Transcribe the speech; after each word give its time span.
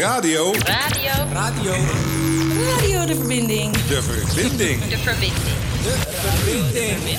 Radio. 0.00 0.52
Radio. 0.52 1.10
Radio. 1.32 1.72
Radio 2.70 3.06
de 3.06 3.14
verbinding. 3.14 3.72
De 3.72 4.02
verbinding. 4.02 4.84
De 4.84 4.98
verbinding. 4.98 5.32
De 5.82 5.96
verbinding. 6.24 7.18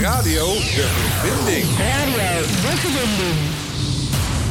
Radio 0.00 0.46
de 0.54 0.86
verbinding. 1.20 1.64
Radio 1.78 2.40
de 2.40 2.76
verbinding. 2.76 3.68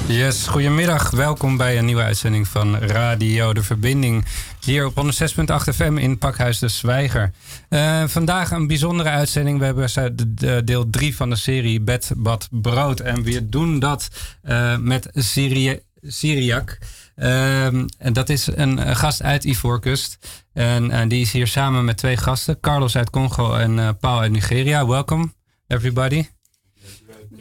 Yes, 0.07 0.47
goedemiddag. 0.47 1.09
Welkom 1.09 1.57
bij 1.57 1.78
een 1.78 1.85
nieuwe 1.85 2.01
uitzending 2.01 2.47
van 2.47 2.78
Radio 2.78 3.53
De 3.53 3.63
Verbinding. 3.63 4.26
Hier 4.65 4.85
op 4.85 5.03
106.8 5.03 5.76
FM 5.76 5.97
in 5.97 6.17
Pakhuis 6.17 6.60
de 6.60 6.67
Zwijger. 6.67 7.31
Uh, 7.69 8.03
vandaag 8.08 8.51
een 8.51 8.67
bijzondere 8.67 9.10
uitzending. 9.10 9.60
We 9.60 9.65
hebben 9.65 10.15
de, 10.15 10.33
de 10.33 10.62
deel 10.63 10.89
3 10.89 11.15
van 11.15 11.29
de 11.29 11.35
serie 11.35 11.81
Bed, 11.81 12.12
Bad, 12.15 12.47
Brood. 12.51 12.99
En 12.99 13.24
we 13.24 13.49
doen 13.49 13.79
dat 13.79 14.08
uh, 14.44 14.78
met 14.78 15.10
Syrië. 15.13 15.85
Syriac. 16.08 16.77
Um, 17.16 17.85
en 17.98 18.13
dat 18.13 18.30
is 18.30 18.48
een 18.55 18.95
gast 18.95 19.23
uit 19.23 19.44
Ivoorkust. 19.44 20.18
En, 20.54 20.91
en, 20.91 21.08
die 21.08 21.22
is 21.22 21.32
hier 21.32 21.48
samen 21.48 21.86
met 21.86 21.98
twee 21.98 22.18
gasten. 22.18 22.59
Carlos 22.59 22.95
uit 22.95 23.09
Congo 23.09 23.54
en 23.54 23.77
uh, 23.77 23.90
Paul 23.99 24.20
uit 24.20 24.32
Nigeria. 24.32 24.88
Welkom, 24.88 25.34
everybody. 25.68 26.27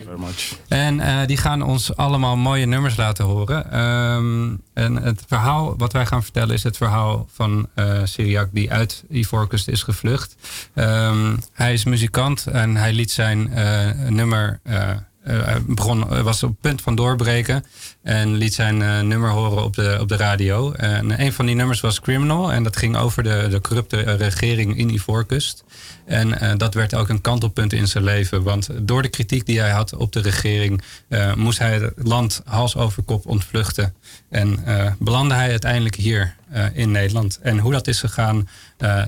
Very 0.05 0.19
much. 0.19 0.59
En 0.69 0.99
uh, 0.99 1.27
die 1.27 1.37
gaan 1.37 1.63
ons 1.63 1.97
allemaal 1.97 2.37
mooie 2.37 2.67
nummers 2.67 2.97
laten 2.97 3.25
horen. 3.25 3.81
Um, 3.81 4.63
en 4.75 4.97
het 4.97 5.23
verhaal 5.27 5.77
wat 5.77 5.93
wij 5.93 6.07
gaan 6.07 6.23
vertellen 6.23 6.55
is 6.55 6.63
het 6.63 6.77
verhaal 6.77 7.29
van 7.33 7.69
uh, 7.75 8.01
Syriac 8.05 8.49
die 8.53 8.73
uit 8.73 9.05
Ivoorkust 9.11 9.69
is 9.69 9.83
gevlucht. 9.83 10.37
Um, 10.75 11.39
hij 11.53 11.73
is 11.73 11.85
muzikant 11.85 12.47
en 12.47 12.77
hij 12.77 12.93
liet 12.93 13.11
zijn 13.11 13.51
uh, 13.51 13.91
nummer 14.09 14.61
uh, 15.27 15.57
begon, 15.67 16.23
was 16.23 16.43
op 16.43 16.51
het 16.51 16.61
punt 16.61 16.83
van 16.83 16.95
doorbreken. 16.95 17.65
En 18.03 18.35
liet 18.35 18.55
zijn 18.55 18.81
uh, 18.81 19.01
nummer 19.01 19.31
horen 19.31 19.65
op 19.65 19.75
de, 19.75 19.99
op 20.01 20.09
de 20.09 20.17
radio. 20.17 20.73
En 20.73 21.21
een 21.21 21.33
van 21.33 21.47
die 21.47 21.55
nummers 21.55 21.81
was 21.81 22.01
Criminal. 22.01 22.53
En 22.53 22.63
dat 22.63 22.77
ging 22.77 22.97
over 22.97 23.23
de, 23.23 23.47
de 23.51 23.61
corrupte 23.61 24.01
regering 24.01 24.77
in 24.77 24.95
Ivoorkust. 24.95 25.65
En 26.05 26.59
dat 26.59 26.75
werd 26.75 26.95
ook 26.95 27.09
een 27.09 27.21
kantelpunt 27.21 27.73
in 27.73 27.89
zijn 27.89 28.05
leven. 28.05 28.43
Want 28.43 28.69
door 28.81 29.03
de 29.03 29.09
kritiek 29.09 29.47
die 29.47 29.61
hij 29.61 29.71
had 29.71 29.95
op 29.97 30.13
de 30.13 30.21
regering... 30.21 30.83
moest 31.37 31.59
hij 31.59 31.75
het 31.75 31.93
land 31.97 32.43
hals 32.45 32.77
over 32.77 33.03
kop 33.03 33.27
ontvluchten. 33.27 33.95
En 34.31 34.65
belandde 34.99 35.35
hij 35.35 35.51
uiteindelijk 35.51 35.95
hier 35.95 36.35
in 36.73 36.91
Nederland. 36.91 37.39
En 37.43 37.59
hoe 37.59 37.73
dat 37.73 37.87
is 37.87 38.01
gegaan, 38.01 38.49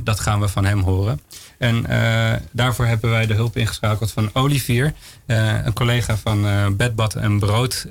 dat 0.02 0.20
gaan 0.20 0.40
we 0.40 0.48
van 0.48 0.64
hem 0.64 0.80
horen. 0.80 1.20
En 1.58 1.84
uh, 1.90 2.32
daarvoor 2.52 2.86
hebben 2.86 3.10
wij 3.10 3.26
de 3.26 3.34
hulp 3.34 3.56
ingeschakeld 3.56 4.12
van 4.12 4.30
Olivier, 4.32 4.92
uh, 5.26 5.64
een 5.64 5.72
collega 5.72 6.16
van 6.16 6.44
uh, 6.44 6.66
Bedbad 6.68 7.14
en 7.14 7.38
Brood, 7.38 7.86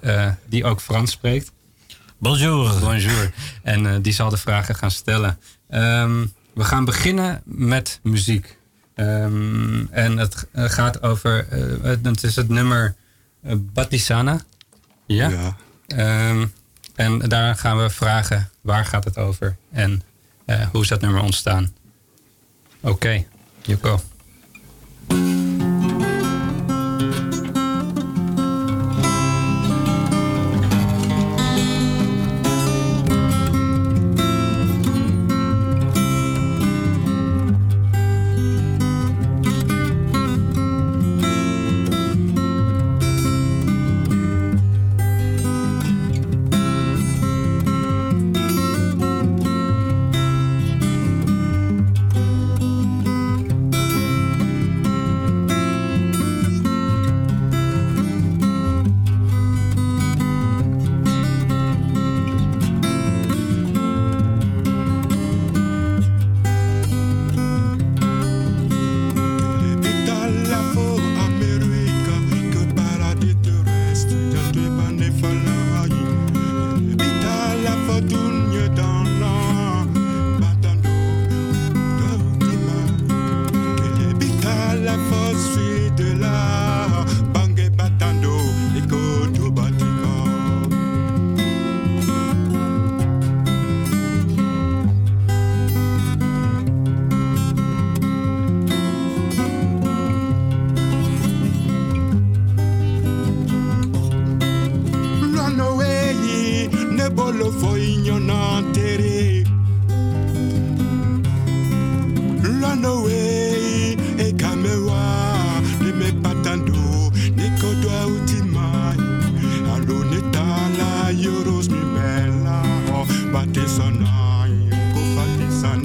die 0.46 0.66
ook 0.66 0.82
Frans 0.82 1.12
spreekt. 1.12 1.52
Bonjour. 2.18 2.80
Bonjour. 2.80 3.32
En 3.64 4.02
die 4.02 4.14
zal 4.14 4.30
de 4.30 4.38
vragen 4.38 4.76
gaan 4.76 4.92
stellen. 4.92 5.40
Um, 5.70 6.34
we 6.54 6.64
gaan 6.64 6.86
beginnen 6.86 7.42
met 7.46 8.00
muziek. 8.04 8.58
Um, 8.96 9.88
en 9.92 10.18
het 10.18 10.48
gaat 10.54 11.02
over, 11.02 11.48
het 11.82 12.24
is 12.24 12.36
het 12.36 12.50
nummer 12.50 12.96
Batisana. 13.58 14.40
Ja. 15.06 15.56
ja. 15.88 16.30
Um, 16.30 16.54
en 16.96 17.20
daar 17.20 17.56
gaan 17.56 17.78
we 17.78 17.90
vragen 17.90 18.50
waar 18.62 18.86
gaat 18.86 19.04
het 19.04 19.18
over 19.18 19.56
en 19.72 20.02
hoe 20.72 20.82
is 20.82 20.88
dat 20.88 21.02
nummer 21.02 21.22
ontstaan. 21.22 21.74
Oké. 22.80 22.92
Okay. 22.92 23.28
You 23.68 23.76
go. 23.76 23.98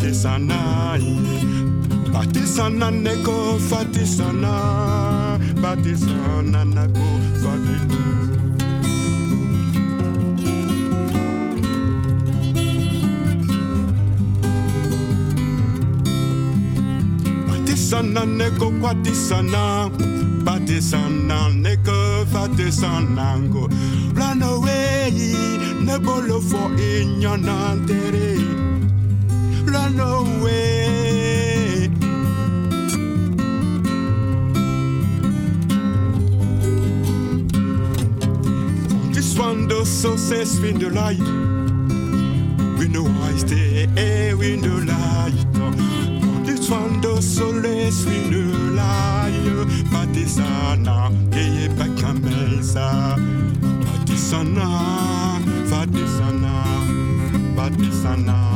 Batisanai 0.00 1.04
Batisana 2.10 2.90
neko 2.90 3.58
fatisana 3.68 5.38
Batisana 5.60 6.64
neko 6.64 7.04
fatisana 7.42 8.00
Batisana 17.44 18.24
neko 18.24 18.72
fatisana 18.80 19.90
Batisana 20.44 21.52
neko 21.60 22.24
fatisana 22.32 23.52
go 23.52 23.68
Run 24.14 24.42
away, 24.42 25.10
nebolo 25.84 26.40
fo 26.40 26.68
in 26.78 27.20
your 27.20 27.36
Run 29.70 30.00
away. 30.00 31.88
This 39.12 39.38
one 39.38 39.68
does 39.68 39.88
so 39.88 40.16
says 40.16 40.58
in 40.64 40.80
the 40.80 40.90
light. 40.90 41.20
We 42.78 42.88
know 42.88 43.06
I 43.06 43.36
stay, 43.36 44.34
we 44.34 44.56
know 44.56 44.78
light. 44.78 45.46
This 46.44 46.68
one 46.68 47.00
does 47.00 47.24
so 47.36 47.50
less 47.50 48.04
we 48.06 48.28
know 48.28 48.50
light. 48.74 49.66
Batisana, 49.92 51.12
keye 51.30 51.68
bakamesa. 51.78 53.16
Batisana, 53.86 54.68
Batisana, 55.70 56.64
Batisana, 57.54 57.54
Batisana, 57.54 58.49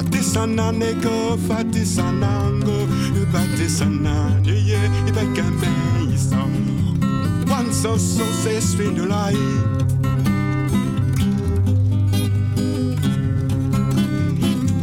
Batisana 0.00 0.72
nego, 0.72 1.36
Batisanango, 1.46 2.86
Batisana, 3.30 4.40
Nye, 4.40 4.80
Ibekembe, 5.06 5.68
Isa. 6.14 6.38
One 7.46 7.70
so 7.70 7.98
so 7.98 8.24
says 8.32 8.74
fin 8.74 8.94
de 8.94 9.04
la 9.04 9.26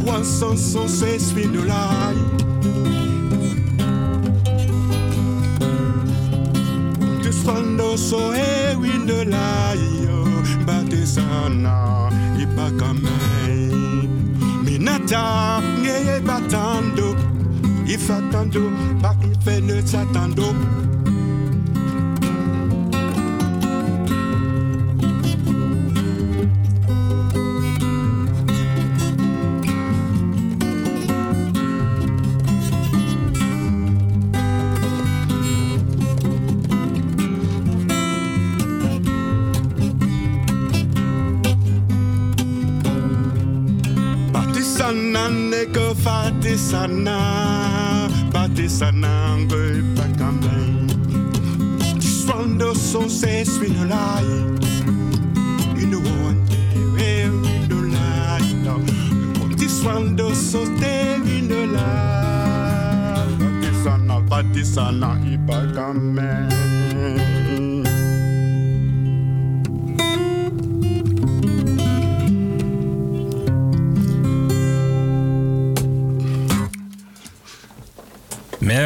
One 0.06 0.24
so 0.24 0.54
so 0.54 0.86
says 0.86 1.32
fin 1.32 1.52
de 1.52 1.64
la 1.64 2.12
Dus 7.24 7.42
van 7.42 7.76
de 7.76 7.96
so 7.98 8.32
e 8.32 8.76
win 8.76 9.04
de 9.04 9.24
la 9.24 9.74
Batisana, 10.64 12.08
Ibakamei. 12.38 13.17
Inata 14.78 15.60
ngeye 15.80 16.20
batando. 16.20 17.16
Ifatando 17.86 18.70
bakifene 19.02 19.82
satando. 19.82 20.54
Fatisana, 46.04 47.18
batisana 48.32 49.36
ngwe 49.38 49.82
bakamei. 49.96 50.88
Swando 52.00 52.74
so 52.74 53.08
se 53.08 53.44
swinolai, 53.44 54.28
in 55.80 55.90
the 55.90 55.98
one 55.98 56.44
day 56.46 57.22
in 57.22 57.42
the 57.68 57.78
light. 57.94 59.56
This 59.56 59.74
swando 59.82 60.34
so 60.34 60.64
te 60.80 61.14
in 61.38 61.48
the 61.48 61.66
light. 61.66 62.08
Batisana, 64.28 65.10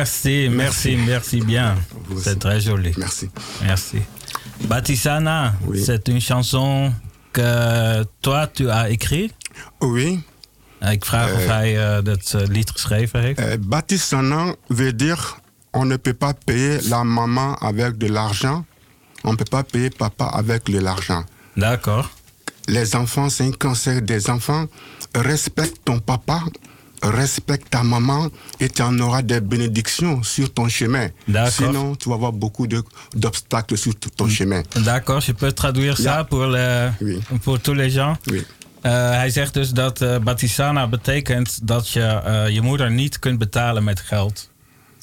Merci, 0.02 0.48
merci, 0.50 0.96
merci 0.96 1.40
bien. 1.44 1.76
C'est 2.20 2.38
très 2.38 2.60
joli. 2.60 2.92
Merci. 2.96 3.30
Merci. 3.62 3.98
Batisana, 4.68 5.54
Oui. 5.68 5.80
c'est 5.84 6.08
une 6.08 6.20
chanson 6.20 6.92
que 7.32 8.02
toi 8.20 8.48
tu 8.48 8.68
as 8.68 8.88
écrit. 8.90 9.30
Oui. 9.80 10.24
Ik 10.92 11.04
vraag 11.04 11.32
of 11.32 11.38
Eh. 11.40 11.46
hij 11.46 11.96
eh, 11.96 12.04
dat 12.04 12.34
eh, 12.36 12.46
lied 12.48 12.70
geschreven 12.70 13.20
heeft. 13.20 13.38
Euh, 13.38 13.54
Baptisana 13.60 14.54
veut 14.68 14.96
dire 14.98 15.36
on 15.72 15.86
ne 15.86 15.96
peut 15.96 16.18
pas 16.18 16.34
payer 16.44 16.80
la 16.88 17.04
maman 17.04 17.54
avec 17.60 17.96
de 17.98 18.08
l'argent, 18.08 18.64
on 19.22 19.30
ne 19.30 19.36
peut 19.36 19.50
pas 19.50 19.62
payer 19.62 19.90
papa 19.96 20.24
avec 20.24 20.64
de 20.70 20.80
l'argent. 20.80 21.24
D'accord. 21.54 22.08
Les 22.66 22.94
enfants, 22.94 23.28
c'est 23.30 23.44
un 23.46 23.52
cancer 23.56 24.02
des 24.02 24.28
enfants. 24.28 24.66
Respecte 25.14 25.76
ton 25.84 26.00
papa, 26.00 26.40
respecte 27.02 27.68
ta 27.70 27.82
maman 27.82 28.30
et 28.60 28.68
tu 28.70 28.82
en 28.82 28.98
auras 29.00 29.22
des 29.22 29.40
bénédictions 29.40 30.22
sur 30.22 30.52
ton 30.52 30.68
chemin. 30.68 31.08
D'accord. 31.26 31.52
Sinon, 31.52 31.96
tu 31.96 32.08
vas 32.08 32.14
avoir 32.14 32.32
beaucoup 32.32 32.66
de- 32.68 32.84
d'obstacles 33.16 33.76
sur 33.76 33.92
ton 34.16 34.28
chemin. 34.28 34.62
D'accord, 34.84 35.20
je 35.20 35.32
peux 35.32 35.52
traduire 35.52 35.96
ça 35.96 36.02
Ja. 36.16 36.24
pour, 36.24 36.46
le, 36.46 36.90
Oui. 37.00 37.18
pour 37.42 37.58
tous 37.60 37.74
les 37.76 37.90
gens. 37.92 38.16
Oui. 38.30 38.44
Eh, 38.82 38.90
hij 39.10 39.30
zegt 39.30 39.54
dus 39.54 39.70
dat 39.70 40.00
eh 40.00 40.16
Batisana 40.18 40.86
betekent 40.88 41.66
dat 41.66 41.88
je 41.88 42.00
eh, 42.24 42.48
je 42.54 42.60
moeder 42.62 42.90
niet 42.90 43.18
kunt 43.18 43.38
betalen 43.38 43.84
met 43.84 44.00
geld. 44.00 44.50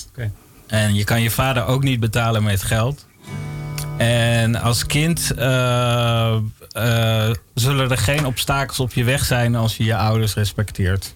Oké. 0.09 0.31
En 0.67 0.95
je 0.95 1.03
kan 1.03 1.21
je 1.21 1.29
vader 1.31 1.65
ook 1.65 1.83
niet 1.83 1.99
betalen 1.99 2.43
met 2.43 2.63
geld. 2.63 3.05
En 3.97 4.55
als 4.55 4.85
kind 4.85 5.31
eh, 5.37 6.33
eh, 6.71 7.35
zullen 7.53 7.91
er 7.91 7.97
geen 7.97 8.25
obstakels 8.25 8.79
op 8.79 8.93
je 8.93 9.03
weg 9.03 9.25
zijn 9.25 9.55
als 9.55 9.77
je 9.77 9.83
je 9.83 9.95
ouders 9.95 10.33
respecteert. 10.33 11.15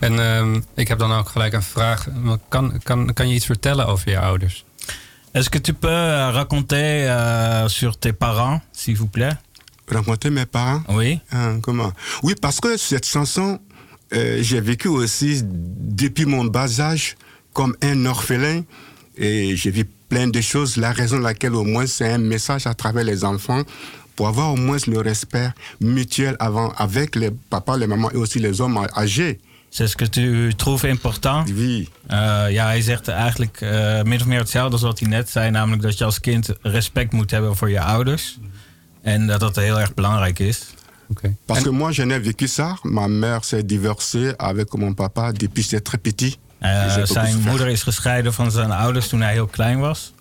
En 0.00 0.18
ehm, 0.18 0.60
ik 0.74 0.88
heb 0.88 0.98
dan 0.98 1.12
ook 1.12 1.28
gelijk 1.28 1.52
een 1.52 1.62
vraag. 1.62 2.08
Kan, 2.48 2.80
kan, 2.82 3.12
kan 3.12 3.28
je 3.28 3.34
iets 3.34 3.46
vertellen 3.46 3.86
over 3.86 4.10
je 4.10 4.18
ouders? 4.18 4.64
Est-ce 5.34 5.50
que 5.50 5.58
tu 5.58 5.72
peux 5.72 5.88
euh, 5.88 6.30
raconter 6.32 7.08
euh, 7.08 7.66
sur 7.66 7.98
tes 7.98 8.12
parents, 8.12 8.60
s'il 8.72 8.96
vous 8.96 9.10
plaît? 9.10 9.36
Rencontrer 9.88 10.30
mes 10.30 10.46
parents? 10.46 10.82
Oui. 10.88 11.20
Hein, 11.32 11.58
comment? 11.60 11.92
Oui, 12.22 12.34
parce 12.40 12.60
que 12.60 12.76
cette 12.76 13.04
chanson, 13.04 13.58
euh, 14.12 14.38
j'ai 14.42 14.60
vécu 14.60 14.86
aussi 14.86 15.42
depuis 15.44 16.24
mon 16.24 16.44
bas 16.44 16.80
âge 16.80 17.16
comme 17.52 17.76
un 17.82 18.06
orphelin 18.06 18.62
et 19.16 19.56
j'ai 19.56 19.72
vu 19.72 19.84
plein 20.08 20.28
de 20.28 20.40
choses. 20.40 20.76
La 20.76 20.92
raison 20.92 21.18
laquelle 21.18 21.54
au 21.54 21.64
moins 21.64 21.86
c'est 21.86 22.12
un 22.12 22.18
message 22.18 22.68
à 22.68 22.74
travers 22.74 23.02
les 23.02 23.24
enfants 23.24 23.62
pour 24.14 24.28
avoir 24.28 24.52
au 24.52 24.56
moins 24.56 24.78
le 24.86 25.00
respect 25.00 25.50
mutuel 25.80 26.36
avant, 26.38 26.70
avec 26.76 27.16
les 27.16 27.32
papas, 27.50 27.76
les 27.76 27.88
mamans 27.88 28.12
et 28.12 28.16
aussi 28.16 28.38
les 28.38 28.60
hommes 28.60 28.78
âgés. 28.96 29.40
C'est 29.76 29.88
ce 29.88 29.96
que 29.96 30.04
tu 30.08 30.52
trouves 30.56 30.84
important? 30.84 31.44
Oui. 31.48 31.88
Eh, 32.06 32.16
ja, 32.50 32.66
hij 32.66 32.80
zegt 32.80 33.08
eigenlijk 33.08 33.60
eh, 33.60 34.02
min 34.02 34.20
of 34.20 34.26
meer 34.26 34.38
hetzelfde 34.38 34.72
als 34.72 34.82
wat 34.82 34.98
hij 34.98 35.08
net 35.08 35.30
zei. 35.30 35.50
Namelijk 35.50 35.82
dat 35.82 35.98
je 35.98 36.04
als 36.04 36.20
kind 36.20 36.48
respect 36.62 37.12
moet 37.12 37.30
hebben 37.30 37.56
voor 37.56 37.70
je 37.70 37.80
ouders. 37.80 38.38
En 39.02 39.26
dat 39.26 39.40
dat 39.40 39.56
heel 39.56 39.80
erg 39.80 39.94
belangrijk 39.94 40.38
is. 40.38 40.66
Oké. 41.08 41.36
Parce 41.46 41.60
En- 41.60 41.66
que 41.66 41.76
moi, 41.76 41.92
je 41.92 42.04
n'ai 42.04 42.20
vécu 42.20 42.46
ça. 42.46 42.78
Ma 42.82 43.06
mère 43.08 43.44
s'est 43.44 43.66
divorcée 43.66 44.32
avec 44.36 44.72
mon 44.76 44.94
papa 44.94 45.32
depuis 45.32 45.62
j'étais 45.62 45.82
très 45.82 45.98
petit. 45.98 46.38
Beaucoup 46.60 47.06
zijn 47.06 47.40
moeder 47.40 47.68
is 47.68 47.82
gescheiden 47.82 48.32
van 48.32 48.50
zijn 48.50 48.70
ouders 48.70 49.08
toen 49.08 49.20
hij 49.20 49.32
heel 49.32 49.46
klein 49.46 49.78
was. 49.78 50.12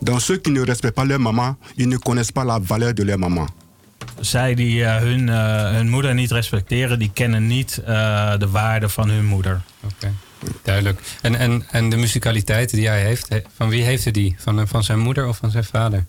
Donc 0.00 0.20
ceux 0.20 0.40
qui 0.40 0.50
ne 0.52 0.64
respectent 0.64 0.94
pas 0.94 1.06
leur 1.06 1.20
maman, 1.20 1.56
ils 1.76 1.88
ne 1.88 1.98
connaissent 1.98 2.32
pas 2.32 2.44
la 2.46 2.60
valeur 2.62 2.94
de 2.94 3.04
leur 3.04 3.18
maman. 3.18 3.48
Zij 4.20 4.54
die 4.54 4.84
eh, 4.84 4.96
hun, 4.96 5.28
eh, 5.28 5.70
hun 5.70 5.88
moeder 5.88 6.14
niet 6.14 6.30
respecteren, 6.30 6.98
die 6.98 7.10
kennen 7.14 7.46
niet 7.46 7.82
eh, 7.86 8.36
de 8.38 8.48
waarde 8.48 8.88
van 8.88 9.08
hun 9.10 9.24
moeder. 9.26 9.60
Oké, 9.84 10.12
duidelijk. 10.62 11.00
En, 11.22 11.34
en, 11.34 11.64
en 11.70 11.88
de 11.88 11.96
musicaliteit 11.96 12.70
die 12.70 12.86
hij 12.88 13.02
heeft, 13.02 13.28
he- 13.28 13.42
van 13.56 13.68
wie 13.68 13.82
heeft 13.82 14.02
hij 14.02 14.12
die? 14.12 14.34
Van, 14.38 14.68
van 14.68 14.84
zijn 14.84 14.98
moeder 14.98 15.26
of 15.28 15.36
van 15.36 15.50
zijn 15.50 15.64
vader? 15.64 16.04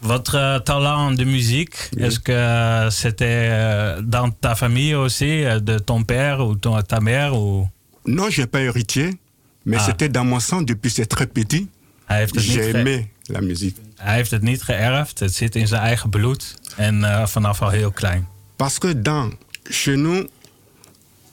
Votre 0.00 0.60
talent 0.64 1.16
de 1.16 1.24
musique, 1.24 1.88
est-ce 1.96 2.20
que 2.20 2.86
c'était 2.90 4.02
dans 4.04 4.32
ta 4.40 4.56
famille 4.56 4.94
aussi, 4.96 5.44
de 5.62 5.84
ton 5.84 6.04
père 6.04 6.38
ou 6.40 6.58
ton, 6.58 6.82
ta 6.82 7.00
mère 7.00 7.32
ou... 7.34 7.68
Non, 8.04 8.30
je 8.30 8.40
n'ai 8.40 8.46
pas 8.46 8.60
héritier, 8.60 9.18
mais 9.62 9.78
Ah. 9.80 9.84
c'était 9.84 10.10
dans 10.10 10.26
mon 10.28 10.40
sang 10.40 10.66
depuis 10.66 10.90
c'est 10.90 11.06
très 11.08 11.26
petit. 11.26 11.68
Hij 12.04 12.18
heeft, 12.18 12.34
het 12.34 12.44
niet 12.46 12.54
J'ai 12.54 12.74
aimé 12.74 13.08
la 13.26 13.40
musique. 13.40 13.80
hij 13.96 14.14
heeft 14.14 14.30
het 14.30 14.42
niet 14.42 14.62
geërfd, 14.62 15.18
het 15.18 15.34
zit 15.34 15.56
in 15.56 15.66
zijn 15.66 15.82
eigen 15.82 16.10
bloed 16.10 16.54
en 16.76 17.04
eh, 17.04 17.26
vanaf 17.26 17.62
al 17.62 17.70
heel 17.70 17.90
klein. 17.90 18.26
Parce 18.56 18.78
que 18.78 19.02
dans, 19.02 19.32
chez 19.70 19.96
nous 19.96 20.28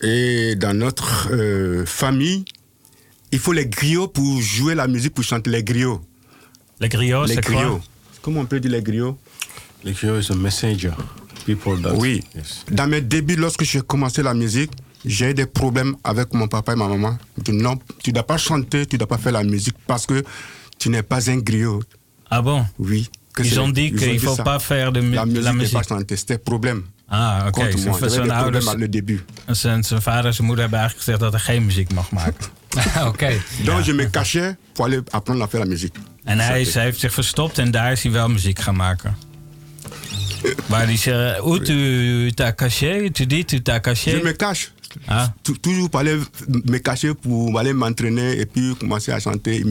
et 0.02 0.56
dans 0.60 0.78
notre 0.78 1.30
euh, 1.32 1.86
famille, 1.86 2.44
il 3.30 3.40
faut 3.40 3.54
les 3.54 3.70
griots 3.70 4.12
pour 4.12 4.42
jouer 4.42 4.76
la 4.76 4.88
musique, 4.88 5.14
pour 5.14 5.24
chanter 5.24 5.52
les 5.52 5.64
griots. 5.64 6.02
Le 6.80 6.88
griot, 6.88 7.26
les 7.26 7.36
c'est 7.36 7.46
quoi? 7.46 7.56
griots. 7.56 7.82
Comment 8.22 8.42
on 8.42 8.46
peut 8.46 8.60
dire 8.60 8.72
les 8.72 8.82
griots? 8.82 9.18
The 9.84 9.94
Grio 9.94 10.20
is 10.20 10.30
a 10.30 10.36
messenger. 10.36 10.94
People 11.46 11.82
that. 11.82 11.96
Oui. 11.96 12.24
Yes. 12.36 12.66
Dans 12.70 12.88
mes 12.88 13.02
débuts, 13.02 13.36
lorsque 13.36 13.64
j'ai 13.64 13.82
commencé 13.82 14.22
la 14.22 14.34
musique, 14.34 14.72
j'ai 15.04 15.32
eu 15.32 15.34
des 15.34 15.48
problèmes 15.48 15.96
avec 16.04 16.34
mon 16.34 16.48
papa 16.48 16.74
et 16.74 16.76
ma 16.76 16.88
maman. 16.88 17.18
Ils 17.48 17.54
non, 17.56 17.78
tu 18.04 18.12
ne 18.12 18.16
dois 18.16 18.28
pas 18.28 18.38
chanter, 18.38 18.86
tu 18.86 18.96
ne 18.96 19.00
dois 19.00 19.08
pas 19.08 19.18
faire 19.18 19.32
la 19.32 19.44
musique 19.44 19.76
parce 19.88 20.06
que 20.06 20.24
tu 20.82 20.90
n'es 20.90 21.04
pas 21.04 21.30
un 21.30 21.38
griot. 21.44 21.84
Ah 22.30 22.42
bon 22.42 22.66
Oui. 22.78 23.10
que 23.34 23.44
Ils 23.44 23.60
ont 23.60 23.70
dit 23.74 23.86
ils 23.92 23.96
qu'il 24.00 24.14
ne 24.14 24.20
faut 24.20 24.36
ça. 24.36 24.44
pas 24.44 24.60
faire 24.60 24.92
de 24.92 25.02
mu- 25.02 25.16
La 25.16 25.54
musique 25.54 25.74
la 25.74 25.84
chanter, 25.84 26.18
c'était 26.18 26.38
problème. 26.44 26.82
Ah, 27.08 27.46
oké. 27.48 27.60
Moi. 27.86 27.98
Zijn, 28.00 28.10
zijn 28.10 28.32
ouders, 28.32 28.74
le 28.74 28.90
début. 28.90 29.22
zijn, 29.48 29.84
zijn 29.84 30.02
vader 30.02 30.26
en 30.26 30.34
zijn 30.34 30.48
moeder 30.48 30.62
hebben 30.64 30.80
eigenlijk 30.80 30.96
gezegd 31.10 31.20
dat 31.32 31.32
hij 31.32 31.56
geen 31.56 31.66
muziek 31.66 31.94
mag 31.94 32.12
maken. 32.12 32.46
Oké. 33.10 33.42
Donc 33.66 33.84
je 33.86 33.94
me 33.94 34.10
cachais 34.10 34.56
pour 34.74 34.86
aller 34.86 35.04
apprendre 35.10 35.44
à 35.44 35.48
faire 35.48 35.64
la 35.64 35.70
musique. 35.70 36.00
En 36.24 36.40
hij 36.40 36.62
is, 36.62 36.74
hij 36.74 36.84
heeft 36.84 37.00
zich 37.00 37.14
verstopt 37.14 37.58
en 37.58 37.72
daar 37.72 37.92
is 37.92 38.04
hij 38.04 38.12
wel 38.12 38.30
muziek 38.30 38.60
gaan 38.60 38.76
maken. 38.76 39.16
Maar 40.68 40.88
die 40.88 40.98
zeggen, 40.98 41.44
où 41.46 41.62
tu 41.62 42.32
t'as 42.36 42.56
caché, 42.56 43.10
tu 43.12 43.26
dis 43.26 43.46
tu 43.46 43.62
t'as 43.62 43.76
Je 43.76 43.82
caché. 43.82 44.22
me 44.24 44.36
cache. 44.36 44.68
Ah, 45.06 45.28
Tou- 45.42 45.58
Toujours 45.60 45.90
pour 45.90 46.00
aller 46.00 46.20
me 46.48 46.80
cacher 46.80 47.14
pour 47.16 47.58
aller 47.60 47.74
m'entraîner 47.74 48.38
et 48.40 48.46
puis 48.46 48.76
commencer 48.78 49.12
à 49.14 49.20
chanter 49.20 49.64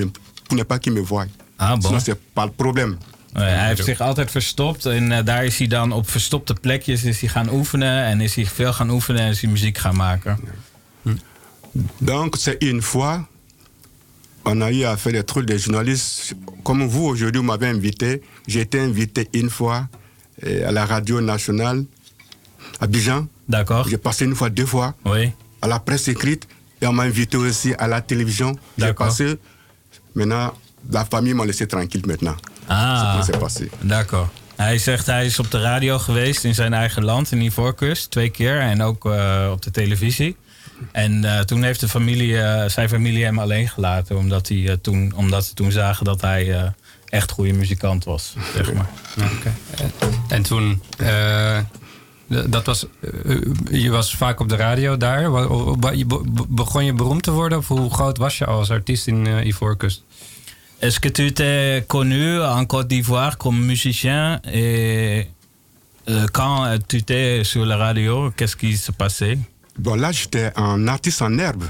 ne 0.57 0.63
pas 0.65 0.79
qu'ils 0.79 0.93
me 0.93 1.01
voient. 1.03 1.27
ah 1.59 1.77
bon. 1.77 1.89
Sinon, 1.89 2.01
c'est 2.01 2.19
pas 2.35 2.47
le 2.47 2.53
problème. 2.53 2.97
Nee, 3.33 3.45
hij 3.45 3.69
heeft 3.69 3.85
zich 3.85 4.01
altijd 4.01 4.31
verstopt 4.31 4.87
en 4.87 5.13
eh, 5.13 5.25
daar 5.25 5.45
is 5.45 5.59
hij 5.59 5.67
dan 5.67 5.93
op 5.93 6.11
verstopte 6.11 6.55
plekjes 6.55 7.05
is 7.05 7.21
hij 7.21 7.29
gaan 7.29 7.49
oefenen 7.53 8.05
en 8.05 8.21
is 8.21 8.35
hij 8.35 8.47
veel 8.47 8.73
gaan 8.73 8.91
oefenen 8.91 9.21
en 9.23 9.31
is 9.31 9.41
hij 9.41 9.51
muziek 9.51 9.79
gaan 9.79 9.97
maken. 9.97 10.39
Donc, 12.01 12.37
c'est 12.37 12.57
une 12.63 12.83
fois, 12.83 13.21
on 14.45 14.61
a 14.63 14.71
eu 14.71 14.85
à 14.85 14.97
faire 14.97 15.13
des 15.13 15.25
trucs 15.25 15.47
des 15.47 15.59
journalistes. 15.65 16.35
Comme 16.65 16.85
vous, 16.89 17.05
aujourd'hui, 17.07 17.43
m'avez 17.43 17.69
invité. 17.69 18.21
J'ai 18.49 18.61
été 18.61 18.81
invité 18.81 19.29
une 19.33 19.51
fois 19.51 19.89
euh, 20.45 20.69
à 20.69 20.73
la 20.73 20.85
radio 20.85 21.21
nationale, 21.21 21.85
à 22.81 22.87
Bijan. 22.89 23.29
D'accord. 23.49 23.87
J'ai 23.89 23.99
passé 23.99 24.25
une 24.25 24.35
fois, 24.35 24.51
deux 24.51 24.67
fois 24.67 24.95
Oui. 25.05 25.31
à 25.63 25.69
la 25.69 25.79
presse 25.79 26.09
écrite. 26.09 26.49
Et 26.83 26.87
on 26.87 26.93
m'a 26.93 27.05
invité 27.05 27.37
aussi 27.37 27.73
à 27.79 27.87
la 27.87 28.01
télévision. 28.01 28.57
J'ai 28.79 28.87
D'accord. 28.87 29.07
passé. 29.07 29.37
Maintenant, 30.13 30.53
la 30.91 31.05
famille 31.05 31.35
m'a 31.35 31.45
laissé 31.45 31.67
tranquille 31.67 32.07
maintenant. 32.07 32.37
Ah, 32.67 33.01
comment 33.01 33.25
c'est 33.25 33.39
passé. 33.39 33.69
d'accord. 33.81 34.29
Hij 34.57 34.79
zegt 34.79 35.07
hij 35.07 35.27
is 35.27 35.39
op 35.39 35.51
de 35.51 35.61
radio 35.61 35.99
geweest 35.99 36.45
in 36.45 36.55
zijn 36.55 36.73
eigen 36.75 37.05
land, 37.05 37.33
in 37.33 37.41
Ivoorkust, 37.41 38.11
twee 38.11 38.31
keer. 38.31 38.61
En 38.61 38.83
ook 38.83 39.07
eh, 39.07 39.49
op 39.53 39.63
de 39.63 39.71
televisie. 39.71 40.37
En 40.93 41.25
eh, 41.25 41.41
toen 41.41 41.63
heeft 41.63 41.81
de 41.81 41.89
familie, 41.89 42.41
eh, 42.43 42.69
zijn 42.69 42.89
familie 42.89 43.25
hem 43.25 43.39
alleen 43.39 43.69
gelaten. 43.69 44.17
Omdat, 44.17 44.49
hij, 44.49 44.79
toen, 44.83 45.13
omdat 45.17 45.45
ze 45.45 45.55
toen 45.55 45.73
zagen 45.73 46.05
dat 46.05 46.21
hij 46.21 46.55
eh, 46.55 46.69
echt 47.09 47.31
goede 47.31 47.53
muzikant 47.53 48.05
was. 48.05 48.35
Zeg 48.55 48.73
maar. 48.73 48.89
Oké. 49.37 49.53
En 50.29 50.43
toen, 50.43 50.83
eh, 50.99 51.59
dat 52.31 52.67
was, 52.67 52.87
eh, 53.01 53.83
je 53.83 53.91
was 53.91 54.15
vaak 54.15 54.41
op 54.41 54.49
de 54.49 54.57
radio 54.57 54.97
daar. 54.97 55.31
Begon 56.49 56.85
je 56.85 56.93
beroemd 56.93 57.23
te 57.23 57.31
worden? 57.31 57.59
Of 57.59 57.69
hoe 57.69 57.91
groot 57.91 58.19
was 58.19 58.39
je 58.39 58.47
al 58.47 58.59
als 58.59 58.71
artiest 58.71 59.07
in 59.07 59.27
eh, 59.27 59.47
Ivoorkust? 59.47 60.03
Est-ce 60.79 61.01
que 61.01 61.11
tu 61.11 61.25
étais 61.25 61.85
connu 61.87 62.41
en 62.41 62.67
Côte 62.67 62.89
d'Ivoire 62.89 63.37
comme 63.37 63.67
musicien 63.67 64.41
et 64.53 65.27
euh, 66.09 66.27
quand 66.33 66.65
euh, 66.65 66.79
tu 66.89 66.97
étais 66.97 67.45
sur 67.45 67.67
la 67.67 67.77
radio, 67.77 68.31
qu'est-ce 68.35 68.57
qui 68.57 68.77
se 68.77 68.91
passait 68.91 69.39
Bon, 69.79 69.95
là, 69.95 70.11
j'étais 70.11 70.51
un 70.57 70.89
artiste 70.89 71.23
en 71.23 71.39
herbe. 71.39 71.65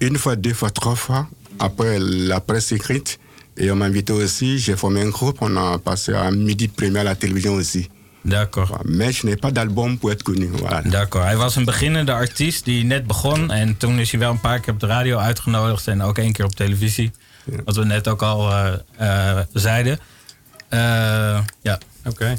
Une 0.00 0.16
fois, 0.16 0.36
deux 0.36 0.54
fois, 0.54 0.70
trois 0.70 0.94
fois. 0.94 1.28
Après 1.58 1.98
la 1.98 2.40
presse 2.40 2.72
écrite. 2.72 3.18
Et 3.56 3.70
on 3.70 3.76
m'a 3.76 3.84
invité 3.84 4.12
aussi. 4.12 4.58
J'ai 4.58 4.76
formé 4.76 5.02
un 5.02 5.10
groupe. 5.10 5.38
On 5.42 5.54
a 5.56 5.78
passé 5.78 6.14
à 6.14 6.30
midi 6.30 6.68
premier 6.68 7.00
à 7.00 7.04
la 7.04 7.14
télévision 7.14 7.54
aussi. 7.54 7.88
D'accord. 8.22 8.78
Je 8.84 9.26
n'ai 9.26 9.36
pas 9.36 9.50
d'album 9.50 9.98
pour 9.98 10.10
être 10.10 10.22
connu. 10.22 10.50
Voilà. 10.50 10.82
D'accord. 10.88 11.24
Hij 11.24 11.36
was 11.36 11.56
een 11.56 11.64
beginnende 11.64 12.12
artiest 12.12 12.64
die 12.64 12.84
net 12.84 13.06
begon. 13.06 13.50
En 13.50 13.76
toen 13.76 13.98
is 13.98 14.10
hij 14.10 14.20
wel 14.20 14.30
een 14.30 14.40
paar 14.40 14.60
keer 14.60 14.72
op 14.72 14.80
de 14.80 14.86
radio 14.86 15.18
uitgenodigd. 15.18 15.86
En 15.86 16.02
ook 16.02 16.18
één 16.18 16.32
keer 16.32 16.44
op 16.44 16.54
televisie. 16.54 17.12
Wat 17.64 17.76
we 17.76 17.84
net 17.84 18.08
ook 18.08 18.22
al 18.22 18.50
eh, 18.50 18.72
eh, 18.96 19.46
zeiden. 19.52 19.98
Eh, 20.68 21.38
ja. 21.62 21.78
Oké. 22.04 22.38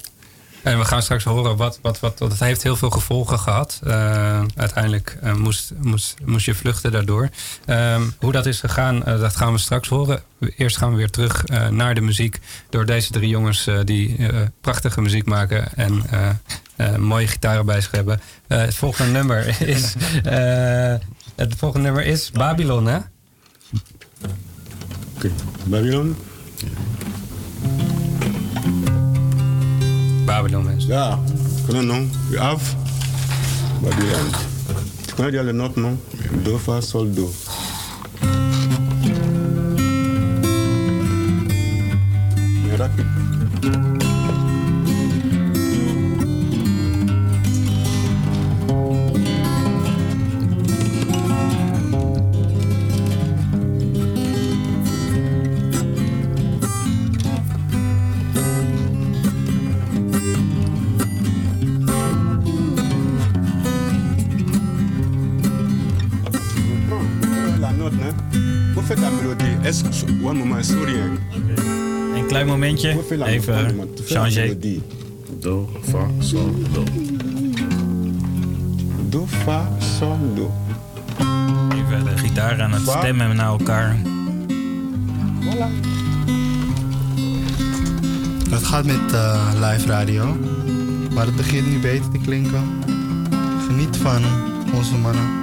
En 0.63 0.77
we 0.77 0.85
gaan 0.85 1.01
straks 1.01 1.23
horen 1.23 1.57
wat, 1.57 1.79
wat, 1.81 1.99
wat. 1.99 2.17
Dat 2.17 2.39
heeft 2.39 2.63
heel 2.63 2.75
veel 2.75 2.89
gevolgen 2.89 3.39
gehad. 3.39 3.79
Eh, 3.83 4.43
uiteindelijk 4.55 5.17
eh, 5.21 5.33
moest, 5.33 5.73
moest, 5.81 6.15
moest 6.25 6.45
je 6.45 6.55
vluchten 6.55 6.91
daardoor. 6.91 7.29
Ehm, 7.65 8.01
hoe 8.19 8.31
dat 8.31 8.45
is 8.45 8.59
gegaan, 8.59 9.05
eh, 9.05 9.19
dat 9.19 9.35
gaan 9.35 9.53
we 9.53 9.59
straks 9.59 9.87
horen. 9.87 10.23
Eerst 10.57 10.77
gaan 10.77 10.89
we 10.89 10.95
weer 10.95 11.09
terug 11.09 11.43
naar 11.69 11.95
de 11.95 12.01
muziek. 12.01 12.39
Door 12.69 12.85
deze 12.85 13.11
drie 13.11 13.29
jongens 13.29 13.67
die 13.83 14.17
prachtige 14.61 15.01
muziek 15.01 15.25
maken. 15.25 15.75
En 15.75 16.03
mooie 17.01 17.27
gitaren 17.27 17.65
bij 17.65 17.81
zich 17.81 17.91
hebben. 17.91 18.21
Het 18.47 18.75
volgende 18.75 19.11
nummer 19.19 19.61
is. 19.61 19.93
het 21.35 21.55
volgende 21.57 21.85
nummer 21.85 22.05
is 22.05 22.31
Babylon, 22.31 22.85
hè? 22.85 22.97
Ok. 25.15 25.31
Babylone 25.63 25.63
Babylon, 25.65 26.15
mensen. 30.63 30.89
Là, 30.89 31.19
tu 31.57 31.67
connais 31.67 31.81
le 31.81 31.87
nom 31.87 32.07
Le 32.31 32.39
Havre 32.39 32.61
Babylone. 33.81 34.31
Tu 35.07 35.15
connais 35.15 35.31
déjà 35.31 35.43
le 35.43 35.51
notre 35.51 35.79
sourire. 70.65 71.09
Een 72.15 72.27
klein 72.27 72.47
momentje. 72.47 72.97
Even 73.25 73.89
changer. 74.05 74.57
Do, 75.39 75.69
fa, 75.81 76.07
sol, 76.19 76.55
do. 76.71 76.83
Do, 79.13 79.27
Fa, 79.27 79.67
Sol, 79.79 80.17
Do. 80.35 80.51
Even 81.75 82.03
de 82.03 82.17
gitaar 82.17 82.61
aan 82.61 82.71
het 82.71 82.81
stemmen 82.81 83.35
naar 83.35 83.47
elkaar. 83.47 83.97
Voilà. 85.41 85.69
Het 88.49 88.63
gaat 88.63 88.85
met 88.85 89.13
eh, 89.13 89.51
live 89.53 89.87
radio, 89.87 90.37
maar 91.13 91.25
het 91.25 91.35
begint 91.35 91.67
nu 91.67 91.79
beter 91.79 92.11
te 92.11 92.19
klinken. 92.19 92.63
Geniet 93.67 93.97
van 93.97 94.23
onze 94.73 94.95
mannen. 94.97 95.42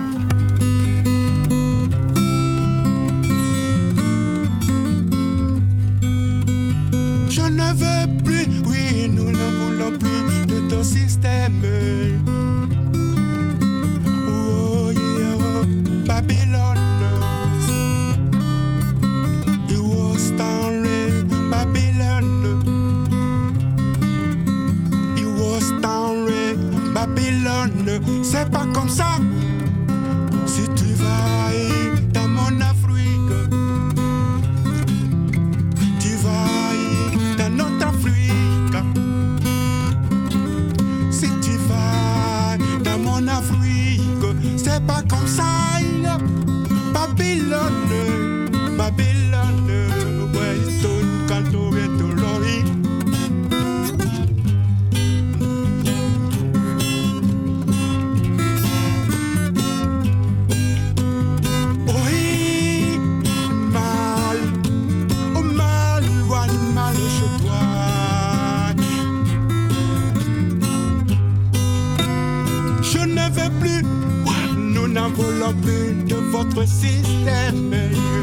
N'en 75.51 75.57
voulons 75.57 75.61
plus 75.63 76.05
de 76.05 76.17
votre 76.31 76.67
système. 76.67 78.20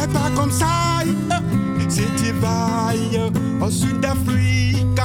C'est 0.00 0.12
pas 0.12 0.30
comme 0.34 0.50
ça. 0.50 1.00
Si 1.88 2.02
tu 2.16 2.32
vas 2.40 2.92
au 3.60 3.70
sud 3.70 4.00
d'Afrique, 4.00 5.00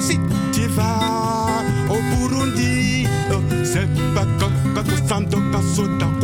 si 0.00 0.18
tu 0.52 0.66
vas 0.68 1.62
au 1.88 1.98
Burundi, 2.16 3.06
c'est 3.64 3.88
pas 4.14 4.26
comme 4.38 4.52
quand 4.74 6.15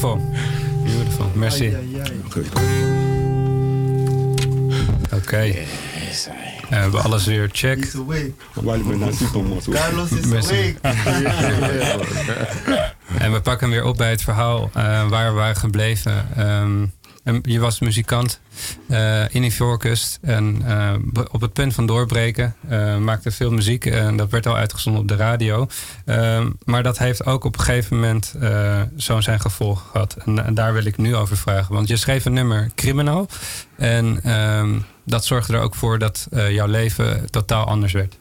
beautiful. 0.00 0.20
Beautiful, 0.84 1.30
merci. 1.34 1.64
Ai, 1.64 1.74
ai, 1.74 2.00
ai. 2.00 2.20
Oké. 5.12 5.54
We 6.68 6.74
hebben 6.74 7.02
alles 7.02 7.24
weer 7.26 7.48
check. 7.52 7.84
En 13.18 13.32
we 13.32 13.40
pakken 13.40 13.66
hem 13.66 13.76
weer 13.76 13.84
op 13.84 13.96
bij 13.96 14.10
het 14.10 14.22
verhaal 14.22 14.70
eh, 14.74 15.08
waar 15.08 15.28
we 15.28 15.38
waren 15.38 15.56
gebleven. 15.56 16.28
Ehm, 16.36 16.86
en 17.26 17.38
je 17.42 17.60
was 17.60 17.80
muzikant 17.80 18.40
eh, 18.88 19.34
in 19.34 19.42
Ivoorkust 19.42 20.18
en 20.22 20.62
eh, 20.66 20.92
op 21.32 21.40
het 21.40 21.52
punt 21.52 21.74
van 21.74 21.86
doorbreken. 21.86 22.54
eh, 22.68 22.96
maakte 22.96 23.30
veel 23.30 23.50
muziek 23.50 23.86
en 23.86 24.16
dat 24.16 24.30
werd 24.30 24.46
al 24.46 24.56
uitgezonden 24.56 25.02
op 25.02 25.08
de 25.08 25.16
radio. 25.16 25.66
Ehm, 26.04 26.50
maar 26.64 26.82
dat 26.82 26.98
heeft 26.98 27.26
ook 27.26 27.44
op 27.44 27.54
een 27.58 27.64
gegeven 27.64 27.96
moment 27.96 28.34
eh, 28.40 28.80
zo 28.96 29.20
zijn 29.20 29.40
gevolg 29.40 29.88
gehad. 29.92 30.16
En, 30.24 30.44
en 30.44 30.54
daar 30.54 30.72
wil 30.72 30.84
ik 30.84 30.96
nu 30.96 31.16
over 31.16 31.36
vragen. 31.36 31.74
Want 31.74 31.88
je 31.88 31.96
schreef 31.96 32.24
een 32.24 32.32
nummer, 32.32 32.70
Criminal. 32.74 33.28
En 33.76 34.20
ehm, 34.22 34.78
dat 35.04 35.24
zorgde 35.24 35.52
er 35.52 35.60
ook 35.60 35.74
voor 35.74 35.98
dat 35.98 36.26
eh, 36.30 36.50
jouw 36.50 36.66
leven 36.66 37.30
totaal 37.30 37.64
anders 37.64 37.92
werd. 37.92 38.16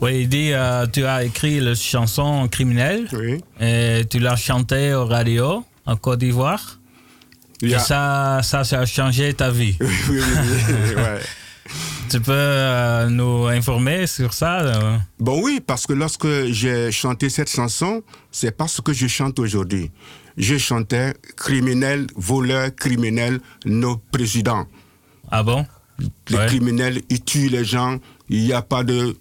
Oui, 0.00 0.20
il 0.20 0.28
dit 0.28 0.50
euh, 0.52 0.82
tu 0.90 1.04
as 1.04 1.20
écrit 1.22 1.60
la 1.60 1.74
chanson 1.74 2.48
criminelle 2.48 3.06
Oui. 3.12 3.40
et 3.58 4.08
tu 4.08 4.18
l'as 4.18 4.40
chantée 4.40 4.94
au 4.94 5.06
radio 5.06 5.64
en 5.84 5.96
Côte 5.96 6.18
d'Ivoire. 6.18 6.78
Yeah. 7.62 7.76
Et 7.76 7.80
ça, 7.80 8.40
ça, 8.42 8.64
ça 8.64 8.80
a 8.80 8.86
changé 8.86 9.32
ta 9.34 9.50
vie. 9.50 9.76
Oui, 9.80 9.86
oui, 10.10 10.18
oui, 10.18 10.94
ouais. 10.96 11.20
tu 12.10 12.20
peux 12.20 12.32
euh, 12.34 13.08
nous 13.08 13.46
informer 13.46 14.06
sur 14.08 14.34
ça 14.34 14.60
euh? 14.62 14.98
Bon 15.20 15.40
oui, 15.42 15.60
parce 15.64 15.86
que 15.86 15.92
lorsque 15.92 16.26
j'ai 16.50 16.90
chanté 16.90 17.30
cette 17.30 17.48
chanson, 17.50 18.02
c'est 18.32 18.50
parce 18.56 18.80
que 18.80 18.92
je 18.92 19.06
chante 19.06 19.38
aujourd'hui. 19.38 19.90
Je 20.36 20.58
chantais 20.58 21.14
criminel, 21.36 22.06
voleur, 22.16 22.74
criminel, 22.74 23.38
nos 23.64 23.96
présidents. 23.96 24.66
Ah 25.30 25.42
bon? 25.44 25.64
Les 26.30 26.36
Ouais. 26.36 26.46
criminels, 26.46 27.00
ils 27.10 27.22
tuent 27.22 27.48
les 27.48 27.64
gens, 27.64 27.98
il 28.28 28.42
n'y 28.44 28.52
a 28.52 28.62
pas 28.62 28.82
de... 28.82 29.16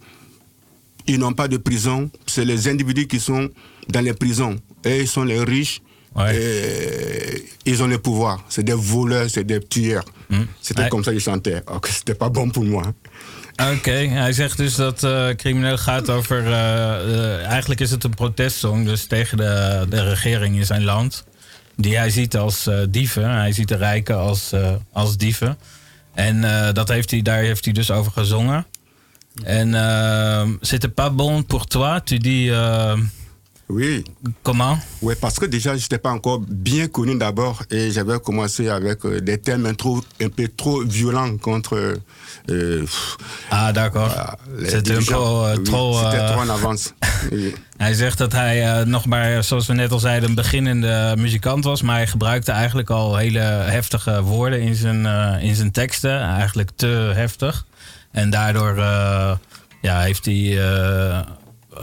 Ils 1.07 1.19
n'ont 1.19 1.33
pas 1.33 1.47
de 1.47 1.57
prison, 1.57 2.09
c'est 2.27 2.45
les 2.45 2.67
individus 2.67 3.07
qui 3.07 3.19
sont 3.19 3.49
dans 3.89 4.01
les 4.01 4.13
prisons. 4.13 4.55
Et 4.85 5.01
ils 5.01 5.07
sont 5.07 5.23
les 5.23 5.43
riches, 5.43 5.81
Ouais. 6.13 6.35
et 6.35 7.43
ils 7.63 7.81
ont 7.81 7.87
le 7.89 7.97
pouvoir. 7.97 8.43
C'est 8.49 8.63
des 8.65 8.75
voleurs, 8.77 9.29
c'est 9.29 9.45
des 9.45 9.59
tueurs. 9.67 10.03
C'était 10.61 10.81
Ouais. 10.83 10.89
comme 10.89 11.03
ça. 11.03 11.11
Alors 11.65 11.79
que 11.81 11.89
c'était 11.89 12.15
pas 12.17 12.29
bon 12.29 12.49
pour 12.51 12.63
moi. 12.63 12.93
Oké, 13.73 13.91
hij 14.07 14.33
zegt 14.33 14.57
dus 14.57 14.75
dat 14.75 15.03
eh 15.03 15.27
crimineel 15.35 15.77
gaat 15.77 16.09
over. 16.09 16.45
eh, 16.45 17.45
eigenlijk 17.45 17.79
is 17.81 17.91
het 17.91 18.03
een 18.03 18.15
protestsong, 18.15 18.85
dus 18.85 19.05
tegen 19.07 19.37
de, 19.37 19.85
de 19.89 20.03
regering 20.09 20.55
in 20.55 20.65
zijn 20.65 20.83
land. 20.83 21.23
Die 21.75 21.97
hij 21.97 22.09
ziet 22.09 22.37
als 22.37 22.69
dieven. 22.89 23.29
Hij 23.29 23.51
ziet 23.51 23.67
de 23.67 23.75
rijken 23.75 24.17
als, 24.17 24.51
als 24.93 25.17
dieven. 25.17 25.57
En 26.13 26.41
dat 26.73 26.87
heeft 26.89 27.11
hij, 27.11 27.21
daar 27.21 27.39
heeft 27.41 27.65
hij 27.65 27.73
dus 27.73 27.91
over 27.91 28.11
gezongen. 28.11 28.65
En 29.43 29.73
euh, 29.73 30.49
c'était 30.61 30.93
pas 30.93 31.15
bon 31.15 31.45
pour 31.45 31.65
toi, 31.65 31.99
tu 32.03 32.17
dis 32.17 32.49
Oui. 33.73 34.03
comment 34.43 34.77
Oui, 35.01 35.13
parce 35.21 35.37
que 35.39 35.45
déjà, 35.45 35.75
je 35.77 35.83
n'étais 35.83 35.97
pas 35.97 36.11
encore 36.11 36.39
bien 36.47 36.87
connu 36.87 37.17
d'abord 37.17 37.63
et 37.69 37.91
j'avais 37.91 38.19
commencé 38.19 38.69
avec 38.69 39.05
euh, 39.05 39.19
des 39.21 39.37
thèmes 39.39 39.65
un, 39.65 39.73
trop- 39.73 40.03
un 40.21 40.29
peu 40.29 40.47
trop 40.55 40.81
violents 40.85 41.37
contre 41.37 41.95
euh, 42.49 42.85
Ah, 43.49 43.71
d'accord. 43.71 44.37
C'était 44.65 44.93
peu 44.93 45.13
euh, 45.13 45.55
Oui, 45.57 45.63
trop. 45.63 45.93
C'était 46.03 46.21
euh, 46.23 46.31
trop 46.31 46.41
en 46.41 46.49
avance. 46.49 46.93
Oui. 47.31 47.53
Hij 47.77 47.93
zegt 47.93 48.17
dat 48.17 48.31
hij 48.31 48.79
eh, 48.79 48.85
nog 48.85 49.05
maar, 49.05 49.43
zoals 49.43 49.67
we 49.67 49.73
net 49.73 49.91
al 49.91 49.99
zeiden, 49.99 50.29
een 50.29 50.35
beginnende 50.35 51.13
muzikant 51.17 51.63
was. 51.63 51.81
Maar 51.81 51.95
hij 51.95 52.07
gebruikte 52.07 52.51
eigenlijk 52.51 52.89
al 52.89 53.15
hele 53.17 53.39
heftige 53.39 54.21
woorden 54.21 54.61
in 54.61 54.75
zijn, 54.75 55.05
eh, 55.05 55.43
in 55.43 55.55
zijn 55.55 55.71
teksten. 55.71 56.19
Eigenlijk 56.19 56.69
te 56.75 57.11
heftig. 57.15 57.65
En 58.11 58.29
daardoor 58.29 58.77
eh, 58.77 59.31
ja, 59.81 60.01
heeft 60.01 60.25
hij 60.25 60.57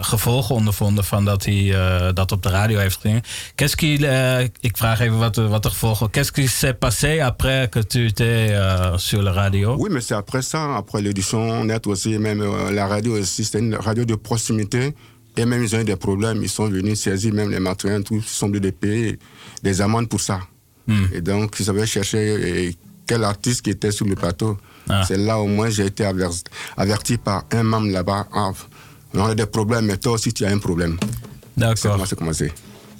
gevolgen 0.00 0.54
ondervonden 0.54 1.04
van 1.04 1.24
dat 1.24 1.44
hij 1.44 1.72
eh, 1.74 2.14
dat 2.14 2.32
op 2.32 2.42
de 2.42 2.48
radio 2.48 2.78
heeft 2.78 3.00
gedaan. 3.00 3.20
Qu'est-ce 3.54 3.76
qu'il, 3.76 4.04
eh, 4.04 4.40
ik 4.60 4.76
vraag 4.76 5.00
even 5.00 5.18
wat, 5.18 5.34
de- 5.34 5.48
wat 5.48 5.62
de 5.62 5.68
gevolgen... 5.70 6.10
Qu'est-ce 6.10 6.32
qui 6.32 6.48
s'est 6.48 6.78
passé 6.78 7.20
après 7.20 7.68
que 7.70 7.86
tu 7.86 8.06
étais 8.06 8.48
euh, 8.52 8.96
sur 8.98 9.22
la 9.22 9.32
radio? 9.32 9.76
Oui, 9.78 9.88
mais 9.90 10.04
c'est 10.06 10.16
après 10.16 10.42
ça, 10.42 10.76
après 10.76 11.02
l'édition 11.02 11.64
net 11.64 11.86
aussi, 11.86 12.18
même 12.18 12.40
euh, 12.40 12.70
la 12.70 12.86
radio 12.86 13.18
aussi, 13.18 13.44
c'était 13.44 13.58
une 13.64 13.74
radio 13.74 14.04
de 14.04 14.14
proximité. 14.16 14.94
Et 15.36 15.44
même 15.44 15.62
ils 15.62 15.74
ont 15.76 15.80
eu 15.80 15.84
des 15.84 15.96
problèmes, 15.96 16.42
ils 16.42 16.48
sont 16.50 16.68
venus 16.68 16.98
saisir 17.00 17.32
même 17.32 17.50
les 17.50 17.60
matériels, 17.60 18.02
tout, 18.02 18.16
ils 18.16 18.22
sont 18.24 18.46
obligés 18.46 18.60
de 18.60 18.70
payer 18.70 19.18
des 19.62 19.80
amendes 19.80 20.08
pour 20.08 20.20
ça. 20.20 20.40
Et 21.12 21.20
donc, 21.20 21.54
ils 21.60 21.68
avaient 21.70 21.86
cherché 21.86 22.74
quel 23.06 23.22
artiste 23.22 23.60
qui 23.62 23.70
était 23.70 23.92
sur 23.92 24.06
le 24.06 24.14
plateau. 24.14 24.56
Ah. 24.88 25.04
C'est 25.06 25.18
là 25.18 25.38
au 25.38 25.46
moins 25.46 25.68
j'ai 25.70 25.84
été 25.86 26.04
aver- 26.04 26.42
averti 26.76 27.18
par 27.18 27.44
un 27.52 27.62
membre 27.62 27.88
là-bas. 27.90 28.26
Problèmes, 29.50 29.86
mais 29.86 29.98
toi 29.98 30.12
aussi 30.12 30.32
tu 30.32 30.44
as 30.44 30.50
un 30.50 30.58
problème. 30.58 30.96
C'est 31.00 31.64
D'accord. 31.64 31.92
comment 31.92 32.06
c'est 32.06 32.18
commencé. 32.18 32.52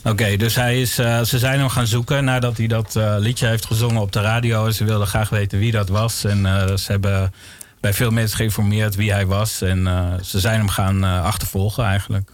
Oké, 0.05 0.37
dus 0.37 0.55
hij 0.55 0.81
is, 0.81 0.99
eh, 0.99 1.23
ze 1.23 1.38
zijn 1.38 1.59
hem 1.59 1.68
gaan 1.68 1.87
zoeken 1.87 2.25
nadat 2.25 2.57
hij 2.57 2.66
dat 2.66 2.97
eh, 2.97 3.14
liedje 3.18 3.47
heeft 3.47 3.66
gezongen 3.66 4.01
op 4.01 4.12
de 4.12 4.21
radio. 4.21 4.66
En 4.66 4.75
ze 4.75 4.85
wilden 4.85 5.07
graag 5.07 5.29
weten 5.29 5.59
wie 5.59 5.73
dat 5.73 5.88
was. 5.88 6.25
En 6.25 6.47
eh, 6.47 6.77
ze 6.77 6.92
hebben 6.92 7.33
bij 7.81 7.94
veel 7.94 8.11
mensen 8.11 8.37
geïnformeerd 8.37 8.94
wie 8.94 9.12
hij 9.12 9.27
was. 9.27 9.62
En 9.62 9.87
eh, 9.87 10.12
ze 10.23 10.40
zijn 10.40 10.59
hem 10.59 10.68
gaan 10.68 11.05
eh, 11.05 11.25
achtervolgen 11.25 11.85
eigenlijk. 11.85 12.31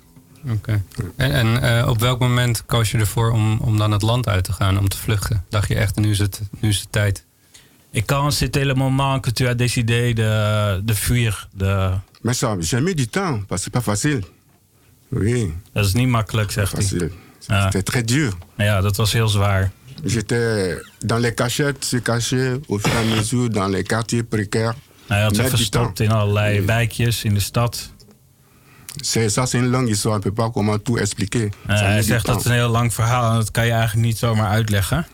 Oké. 0.51 0.83
En, 1.17 1.33
en 1.33 1.63
eh, 1.63 1.89
op 1.89 2.01
welk 2.01 2.21
moment 2.21 2.67
koos 2.67 2.91
je 2.91 2.99
ervoor 2.99 3.31
om, 3.31 3.59
om 3.59 3.79
dan 3.79 3.91
het 3.91 4.03
land 4.03 4.29
uit 4.29 4.45
te 4.45 4.53
gaan, 4.53 4.79
om 4.79 4.89
te 4.89 4.97
vluchten? 4.97 5.45
Dacht 5.49 5.69
je 5.69 5.75
echt, 5.75 5.97
nu 5.97 6.11
is 6.11 6.19
het, 6.19 6.41
nu 6.61 6.69
is 6.69 6.81
het 6.81 6.93
tijd? 6.93 7.25
Et 7.95 8.03
quand 8.03 8.31
c'était 8.33 8.65
le 8.65 8.75
moment 8.75 9.21
que 9.21 9.31
tu 9.31 9.47
as 9.47 9.55
décidé 9.55 10.15
de, 10.15 10.81
de 10.81 10.93
fuir? 10.95 11.49
De, 11.55 11.91
Mais 12.23 12.35
ça, 12.35 12.57
j'ai 12.61 12.81
mis 12.81 12.95
du 12.95 13.07
temps, 13.07 13.41
parce 13.49 13.61
que 13.61 13.65
c'est 13.65 13.73
pas 13.73 13.81
facile. 13.93 14.23
Oui, 15.11 15.53
dat 15.73 15.85
is 15.87 15.93
niet 15.95 16.09
makkelijk, 16.09 16.51
zegt 16.51 16.73
hij. 16.73 16.83
facile. 16.83 17.11
Ah. 17.49 17.63
C'était 17.63 17.83
très 17.83 18.05
dur. 18.05 18.33
Ja, 18.57 18.81
dat 18.81 18.97
was 18.97 19.13
heel 19.13 19.29
zwaar. 19.29 19.71
J'étais 20.05 20.77
dans 21.07 21.21
les 21.23 21.35
cachettes, 21.35 21.85
se 21.85 21.97
cacher 22.03 22.59
au 22.67 22.79
fur 22.79 22.93
et 22.93 22.97
à 23.13 23.17
mesure 23.17 23.49
dans 23.51 23.71
les 23.71 23.83
quartiers 23.85 24.23
précaires. 24.25 24.75
Hij 25.07 25.23
had 25.23 25.37
zich 25.37 25.49
verstopt 25.49 26.01
in 26.01 26.11
allerlei 26.11 26.57
Nee. 26.59 26.67
wijkjes 26.67 27.25
in 27.25 27.35
de 27.35 27.41
stad. 27.41 27.93
C'est 29.03 29.29
ça, 29.31 29.47
c'est 29.47 29.59
une 29.59 29.71
longue 29.71 29.89
histoire. 29.91 30.17
On 30.17 30.21
peut 30.21 30.35
pas 30.35 30.51
comment 30.51 30.79
tout 30.83 30.99
expliquer. 30.99 31.49
Ça 31.67 31.73
hij 31.73 32.03
zegt 32.03 32.27
dat 32.27 32.37
het 32.37 32.45
een 32.45 32.53
heel 32.53 32.69
lang 32.71 32.95
verhaal 32.95 33.31
en 33.31 33.37
dat 33.39 33.51
kan 33.51 33.67
je 33.67 33.73
eigenlijk 33.73 34.07
niet 34.07 34.19
zomaar 34.19 34.49
uitleggen. 34.49 35.07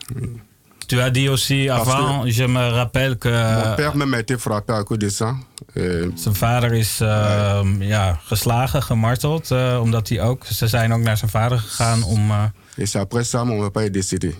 Tu 0.91 0.99
as 0.99 1.11
dit 1.11 1.29
aussi 1.29 1.69
avant, 1.69 2.25
je 2.25 2.43
me 2.47 2.69
rappelle 2.69 3.15
que 3.17 3.29
Mon 3.29 3.75
père 3.75 4.13
a 4.13 4.19
été 4.19 4.37
frappé 4.37 4.73
à 4.73 4.83
cause 4.83 4.97
de. 4.97 5.35
Euh, 5.77 6.11
zijn 6.15 6.35
vader 6.35 6.73
is 6.73 6.99
eh, 6.99 7.61
ja, 7.79 8.19
geslagen, 8.23 8.83
gemarteld. 8.83 9.51
eh, 9.51 9.79
omdat 9.81 10.09
hij 10.09 10.21
ook, 10.21 10.45
ze 10.45 10.67
zijn 10.67 10.93
ook 10.93 10.99
naar 11.01 11.17
zijn 11.17 11.31
vader 11.31 11.59
gegaan 11.59 12.03
om. 12.03 12.31
eh 12.31 12.43
et 12.77 12.95
après 12.95 13.25
ça, 13.29 13.43
mon 13.45 13.59
papa 13.59 13.81
est 13.81 13.93
décédé. 13.93 14.33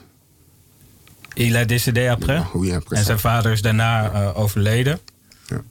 il 1.34 1.56
a 1.56 1.66
décédé 1.66 2.10
après. 2.10 2.44
Oui, 2.54 2.74
après 2.74 2.98
En 2.98 3.02
ça. 3.02 3.06
zijn 3.06 3.20
vader 3.20 3.52
is 3.52 3.62
daarna 3.62 4.12
eh, 4.12 4.40
overleden. 4.40 5.00
Ja. 5.48 5.62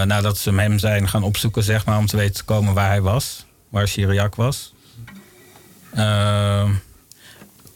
Eh, 0.00 0.06
nadat 0.06 0.38
ze 0.38 0.52
hem 0.54 0.78
zijn 0.78 1.08
gaan 1.08 1.22
opzoeken, 1.22 1.62
zeg 1.62 1.84
maar, 1.84 1.98
om 1.98 2.06
te 2.06 2.16
weten 2.16 2.34
te 2.34 2.44
komen 2.44 2.74
waar 2.74 2.88
hij 2.88 3.00
was. 3.02 3.46
Waar 3.68 3.86
Chiriac 3.86 4.34
was. 4.34 4.74
Euh, 5.94 6.68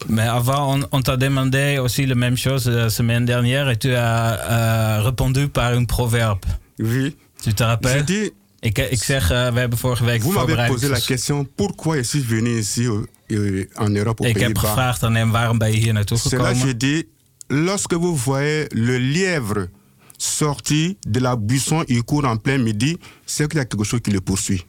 mais 0.08 0.22
avant, 0.28 0.76
on, 0.78 0.86
on 0.92 1.02
t'a 1.02 1.16
demandé 1.16 1.78
aussi 1.78 2.06
la 2.06 2.14
même 2.14 2.36
chose 2.36 2.68
la 2.68 2.90
semaine 2.90 3.24
dernière 3.24 3.68
et 3.68 3.76
tu 3.76 3.94
as 3.94 4.38
euh, 4.50 5.02
répondu 5.02 5.48
par 5.48 5.72
een 5.72 5.86
proverbe. 5.86 6.44
Oui. 6.78 7.16
Tu 7.42 7.52
te 7.54 7.62
rappelles? 7.64 7.98
Je 7.98 8.04
dis, 8.04 8.30
Ik, 8.60 8.78
ik 8.78 9.02
zeg, 9.02 9.30
eh, 9.30 9.52
we 9.52 9.58
hebben 9.58 9.78
vorige 9.78 10.04
week 10.04 10.22
vous 10.22 10.34
m'avez 10.34 10.66
posé 10.66 10.88
la 10.88 11.00
question 11.00 11.44
pourquoi 11.56 11.96
je 11.96 12.02
suis 12.02 12.26
venu 12.26 12.58
ici 12.58 12.86
euh, 12.86 13.02
euh, 13.30 13.64
en 13.74 13.94
Europe 13.96 14.20
au 14.20 14.26
Ik 14.28 14.38
heb 14.40 14.58
gevraagd 14.58 15.02
aan 15.02 15.14
hem 15.14 15.30
waarom 15.30 15.58
ben 15.58 15.72
je 15.72 15.78
hier 15.78 15.92
naartoe 15.92 16.18
C'est 16.18 16.38
là 16.38 16.44
gekomen. 16.54 16.66
je 16.68 16.76
dis, 16.76 17.04
lorsque 17.48 17.94
vous 17.94 18.16
voyez 18.16 18.66
le 18.72 18.96
lièvre 18.98 19.68
sortir 20.16 20.94
de 21.06 21.20
la 21.20 21.36
buisson, 21.36 21.84
il 21.88 22.02
court 22.04 22.24
en 22.24 22.36
plein 22.38 22.58
midi, 22.62 22.96
c'est 23.26 23.46
qu'il 23.48 23.58
y 23.58 23.60
a 23.62 23.66
quelque 23.66 23.84
chose 23.84 24.00
qui 24.00 24.10
le 24.12 24.20
poursuit. 24.20 24.64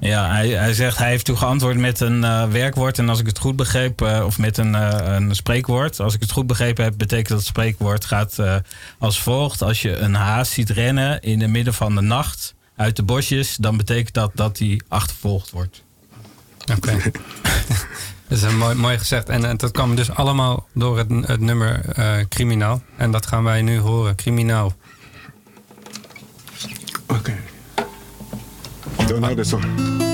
Ja, 0.00 0.30
hij, 0.30 0.48
hij 0.48 0.72
zegt, 0.72 0.98
hij 0.98 1.08
heeft 1.08 1.24
toen 1.24 1.38
geantwoord 1.38 1.76
met 1.76 2.00
een 2.00 2.24
eh, 2.24 2.48
werkwoord. 2.48 2.98
En 2.98 3.08
als 3.08 3.20
ik 3.20 3.26
het 3.26 3.38
goed 3.38 3.56
begreep, 3.56 4.02
eh, 4.02 4.22
of 4.26 4.38
met 4.38 4.58
een, 4.58 4.74
eh, 4.74 5.14
een 5.14 5.34
spreekwoord. 5.34 6.00
Als 6.00 6.14
ik 6.14 6.20
het 6.20 6.30
goed 6.30 6.46
begrepen 6.46 6.84
heb, 6.84 6.94
betekent 6.96 7.28
dat 7.28 7.38
het 7.38 7.46
spreekwoord 7.46 8.04
gaat 8.04 8.38
eh, 8.38 8.56
als 8.98 9.20
volgt. 9.20 9.62
Als 9.62 9.82
je 9.82 9.96
een 9.96 10.14
haas 10.14 10.50
ziet 10.50 10.70
rennen 10.70 11.20
in 11.22 11.40
het 11.40 11.50
midden 11.50 11.74
van 11.74 11.94
de 11.94 12.00
nacht 12.00 12.54
uit 12.76 12.96
de 12.96 13.02
bosjes, 13.02 13.56
dan 13.56 13.76
betekent 13.76 14.14
dat 14.14 14.30
dat 14.34 14.58
hij 14.58 14.80
achtervolgd 14.88 15.50
wordt. 15.50 15.82
Oké. 16.76 16.96
dat 18.28 18.38
is 18.38 18.42
een 18.42 18.58
mooi, 18.58 18.74
mooi 18.74 18.98
gezegd. 18.98 19.28
En, 19.28 19.44
en 19.44 19.56
dat 19.56 19.70
kwam 19.70 19.94
dus 19.94 20.10
allemaal 20.10 20.68
door 20.74 20.98
het, 20.98 21.08
het 21.26 21.40
nummer 21.40 21.88
eh, 21.88 22.16
Criminaal. 22.28 22.82
En 22.96 23.10
dat 23.10 23.26
gaan 23.26 23.44
wij 23.44 23.62
nu 23.62 23.78
horen. 23.78 24.14
Criminaal. 24.14 24.72
Ok. 27.06 27.30
Donald 29.10 29.36
de 29.36 29.44
son. 29.44 29.60
Criminel, 29.60 30.09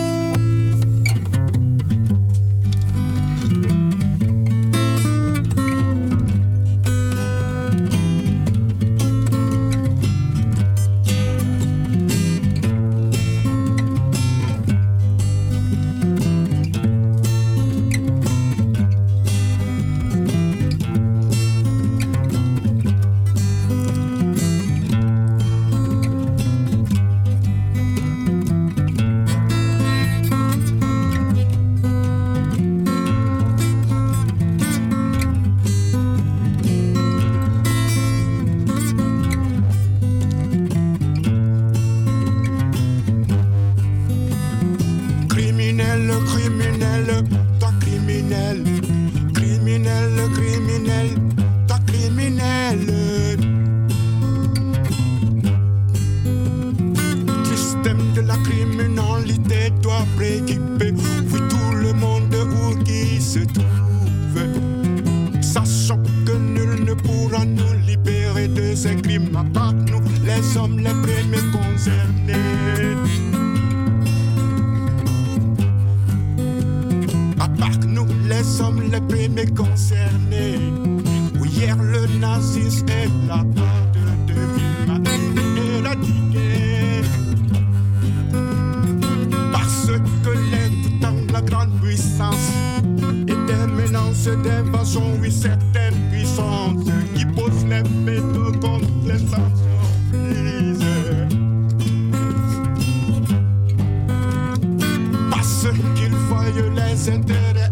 faille 107.06 107.54
les 107.54 107.65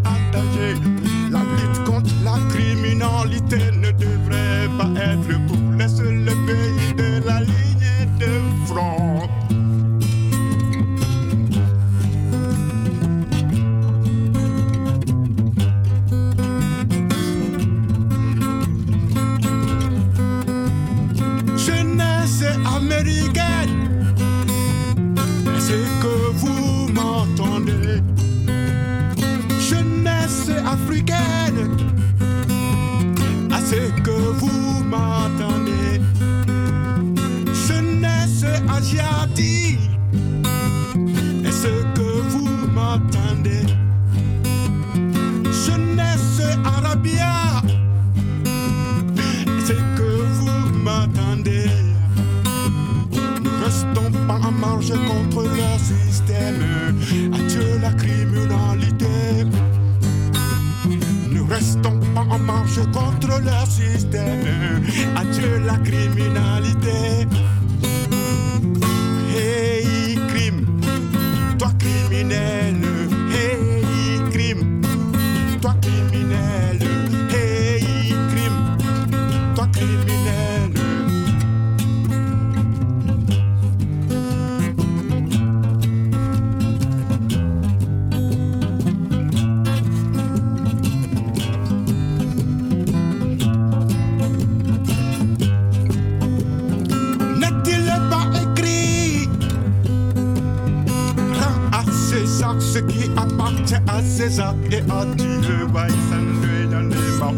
César 102.15 102.55
ce 102.61 102.79
qui 102.79 103.11
appartient 103.17 103.75
à 103.89 104.01
César 104.01 104.55
et 104.71 104.79
à 104.89 105.05
Dieu 105.17 105.67
s'enlever 106.09 106.67
dans 106.71 106.87
les 106.89 107.19
mains. 107.19 107.35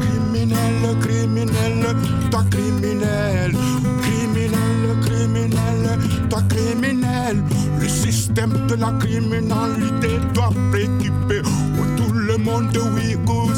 Criminel, 0.00 0.96
criminel, 1.02 1.96
toi 2.30 2.42
criminel, 2.50 3.52
criminel, 4.00 5.00
criminel, 5.02 5.98
toi 6.30 6.42
criminel. 6.48 7.42
Le 7.78 7.88
système 7.88 8.66
de 8.68 8.74
la 8.74 8.92
criminalité 8.92 10.18
doit 10.32 10.50
préoccuper 10.70 11.42
tout 11.98 12.12
le 12.14 12.38
monde, 12.38 12.74
oui, 12.94 13.16
où 13.28 13.52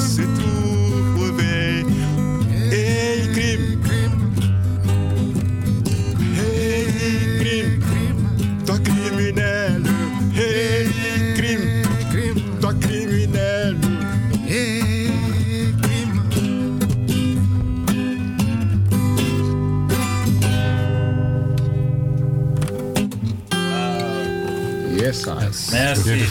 Merci. 25.75 26.25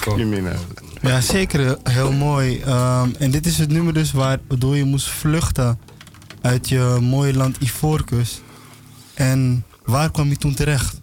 Crimineel. 0.00 0.58
Ja, 1.02 1.20
zeker. 1.20 1.78
Heel 1.84 2.12
mooi. 2.12 2.60
Ehm, 2.60 3.08
en 3.18 3.30
dit 3.30 3.46
is 3.46 3.58
het 3.58 3.70
nummer 3.70 3.94
dus 3.94 4.12
waar, 4.12 4.38
waardoor 4.48 4.76
je 4.76 4.84
moest 4.84 5.08
vluchten 5.08 5.78
uit 6.40 6.68
je 6.68 6.98
mooie 7.00 7.34
land 7.34 7.56
Ivoorkust. 7.60 8.42
En 9.14 9.64
waar 9.84 10.10
kwam 10.10 10.28
je 10.28 10.36
toen 10.36 10.54
terecht? 10.54 11.00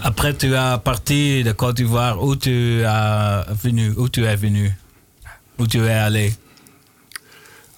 Après, 0.00 0.36
tu 0.36 0.54
as 0.54 0.78
parti 0.82 1.42
de 1.42 1.52
Côte 1.54 1.76
d'Ivoire. 1.76 2.18
Où 2.20 2.36
tu 2.36 2.84
as 2.86 3.44
venu? 3.62 3.92
Où 3.96 4.08
tu 4.08 4.24
es 4.26 4.40
venu? 4.40 4.74
Où 5.58 5.66
tu 5.66 5.78
es 5.86 5.98
allé? 5.98 6.34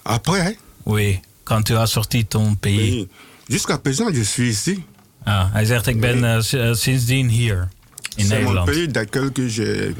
Après, 0.03 0.57
Oui, 0.85 1.19
quand 1.43 1.63
tu 1.65 1.75
as 1.75 1.87
sorti 1.91 2.25
ton 2.25 2.55
pays. 2.55 2.91
oui, 2.91 3.07
jusqu'à 3.49 3.77
présent, 3.77 4.05
je 4.13 4.21
suis 4.23 4.49
ici. 4.49 4.83
Ah, 5.27 5.53
hij 5.53 5.65
zegt, 5.65 5.87
ik 5.87 5.99
ben 5.99 6.23
eh, 6.23 6.69
eh, 6.69 6.75
sindsdien 6.75 7.29
hier 7.29 7.67
in 8.15 8.25
C'est 8.25 8.29
mon 8.29 8.37
Nederland. 8.39 8.65
pays 8.71 8.87
d'accueil 8.91 9.31
que 9.31 9.49
j'ai 9.49 9.95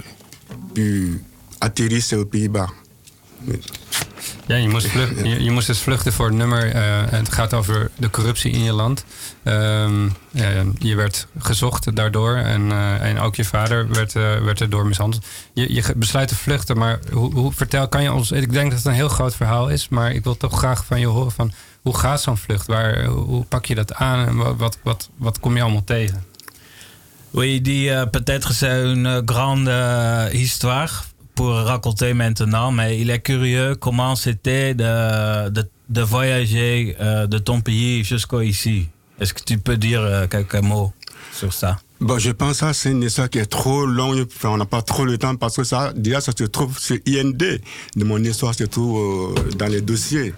pu 0.73 1.21
atterrir, 1.57 2.01
c'est 2.01 2.17
aux 2.19 2.29
Pays-Bas. 2.29 2.69
Ja, 4.47 4.55
je 4.55 4.67
moest, 4.69 4.87
vlucht- 4.87 5.17
je, 5.25 5.43
je 5.43 5.51
moest 5.51 5.67
dus 5.67 5.79
vluchten 5.79 6.13
voor 6.13 6.25
het 6.25 6.35
nummer. 6.35 6.71
eh, 6.71 6.81
het 7.09 7.31
gaat 7.33 7.53
over 7.53 7.89
de 7.97 8.09
corruptie 8.09 8.51
in 8.51 8.63
je 8.63 8.71
land. 8.73 9.05
Ehm, 9.43 10.05
ja, 10.31 10.63
je 10.77 10.95
werd 10.95 11.27
gezocht 11.39 11.95
daardoor. 11.95 12.35
En, 12.35 12.71
eh, 12.71 13.01
en 13.09 13.19
ook 13.19 13.35
je 13.35 13.45
vader 13.45 13.89
werd, 13.89 14.15
eh, 14.15 14.39
werd 14.43 14.61
erdoor 14.61 14.85
mishandeld. 14.87 15.25
Je, 15.53 15.73
je 15.73 15.83
besluit 15.95 16.27
te 16.27 16.35
vluchten, 16.35 16.77
maar 16.77 16.99
hoe, 17.11 17.33
hoe, 17.33 17.51
vertel, 17.53 17.87
kan 17.87 18.03
je 18.03 18.13
ons... 18.13 18.31
Ik 18.31 18.51
denk 18.53 18.69
dat 18.69 18.77
het 18.79 18.87
een 18.87 18.93
heel 18.93 19.09
groot 19.09 19.35
verhaal 19.35 19.69
is. 19.69 19.87
Maar 19.89 20.11
ik 20.11 20.23
wil 20.23 20.37
toch 20.37 20.57
graag 20.57 20.85
van 20.85 20.99
je 20.99 21.07
horen 21.07 21.31
van... 21.31 21.51
Hoe 21.87 21.97
gaat 21.97 22.21
zo'n 22.21 22.37
vlucht? 22.37 22.67
Waar, 22.67 23.05
hoe, 23.05 23.45
pak 23.45 23.65
je 23.65 23.75
dat 23.75 23.93
aan? 23.93 24.27
En 24.27 24.35
wat, 24.35 24.55
wat, 24.57 24.77
wat, 24.83 25.09
wat 25.17 25.39
kom 25.39 25.55
je 25.55 25.61
allemaal 25.61 25.83
tegen? 25.83 26.23
Oui, 27.31 27.61
die 27.61 27.89
euh, 27.89 28.05
peut-être 28.05 28.53
c'est 28.53 28.83
une 28.83 29.21
grande 29.25 29.67
euh, 29.69 30.33
histoire 30.33 31.05
pour 31.33 31.53
raconter 31.53 32.13
maintenant, 32.13 32.71
mais 32.71 32.99
il 32.99 33.09
est 33.09 33.21
curieux 33.21 33.75
comment 33.75 34.17
c'était 34.17 34.75
de, 34.75 35.49
de, 35.49 35.69
de 35.85 36.01
voyager 36.01 36.95
euh, 36.99 37.27
de 37.27 37.37
ton 37.37 37.61
pays 37.61 38.03
ici. 38.43 38.89
Est-ce 39.19 39.33
que 39.33 39.43
tu 39.43 39.57
peux 39.57 39.77
dire 39.77 40.27
quelques 40.29 40.61
mots 40.61 40.91
sur 41.31 41.53
ça? 41.53 41.77
Bon, 41.99 42.19
je 42.19 42.31
pense 42.31 42.51
que 42.51 42.57
ça, 42.57 42.73
c'est 42.73 42.91
une 42.91 43.01
histoire 43.01 43.29
qui 43.29 43.39
est 43.39 43.47
trop 43.47 43.85
longue. 43.85 44.27
Enfin, 44.35 44.49
on 44.49 44.57
n'a 44.57 44.65
pas 44.65 44.83
trop 44.83 45.03
le 45.03 45.17
temps 45.17 45.35
parce 45.35 45.55
que 45.55 45.63
ça, 45.63 45.93
déjà, 45.95 46.21
ça 46.21 46.31
se 46.37 46.43
trouve 46.43 46.77
sur 46.77 46.97
IND. 47.07 47.37
De 47.95 48.03
mon 48.03 48.23
histoire 48.23 48.53
se 48.53 48.65
trouve 48.65 49.35
euh, 49.35 49.51
dans 49.57 49.67
les 49.67 49.81
dossiers. 49.81 50.33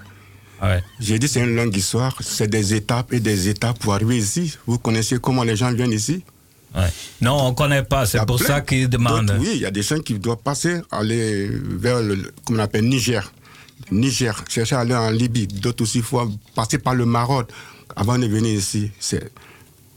Ouais. 0.62 0.84
J'ai 1.00 1.20
dit 1.20 1.28
c'est 1.28 1.40
une 1.42 1.56
longue 1.56 1.76
histoire. 1.76 2.16
C'est 2.22 2.48
des 2.50 2.74
étapes 2.74 3.14
et 3.14 3.20
des 3.20 3.48
étapes 3.50 3.80
pour 3.80 3.94
arriver 3.94 4.18
ici. 4.18 4.58
Vous 4.68 4.78
connaissez 4.78 5.18
comment 5.20 5.44
les 5.44 5.56
gens 5.56 5.72
viennent 5.72 5.92
ici? 5.94 6.24
Ouais. 6.76 6.92
Non, 7.22 7.34
on 7.46 7.50
ne 7.52 7.56
connaît 7.56 7.84
pas, 7.84 8.06
c'est 8.06 8.24
pour 8.26 8.40
ça 8.40 8.62
qu'il 8.62 8.88
demande. 8.90 9.26
d'autres, 9.26 9.40
Oui, 9.40 9.52
il 9.56 9.62
y 9.62 9.66
a 9.66 9.72
des 9.72 9.82
gens 9.82 10.00
qui 10.00 10.14
doivent 10.20 10.38
passer, 10.44 10.82
aller 10.92 11.50
vers 11.52 12.02
le, 12.02 12.32
comment 12.46 12.60
on 12.60 12.64
appelle, 12.64 12.86
Niger. 12.88 13.32
Niger, 13.92 14.44
chercher 14.48 14.76
à 14.76 14.82
aller 14.82 14.94
en 14.96 15.10
Libye. 15.10 15.48
D'autres 15.48 15.82
aussi, 15.84 15.98
il 16.00 16.04
faut 16.04 16.30
passer 16.54 16.78
par 16.78 16.94
le 16.94 17.06
Maroc 17.06 17.50
avant 17.96 18.20
de 18.20 18.28
venir 18.28 18.54
ici. 18.54 18.92
C'est, 19.00 19.32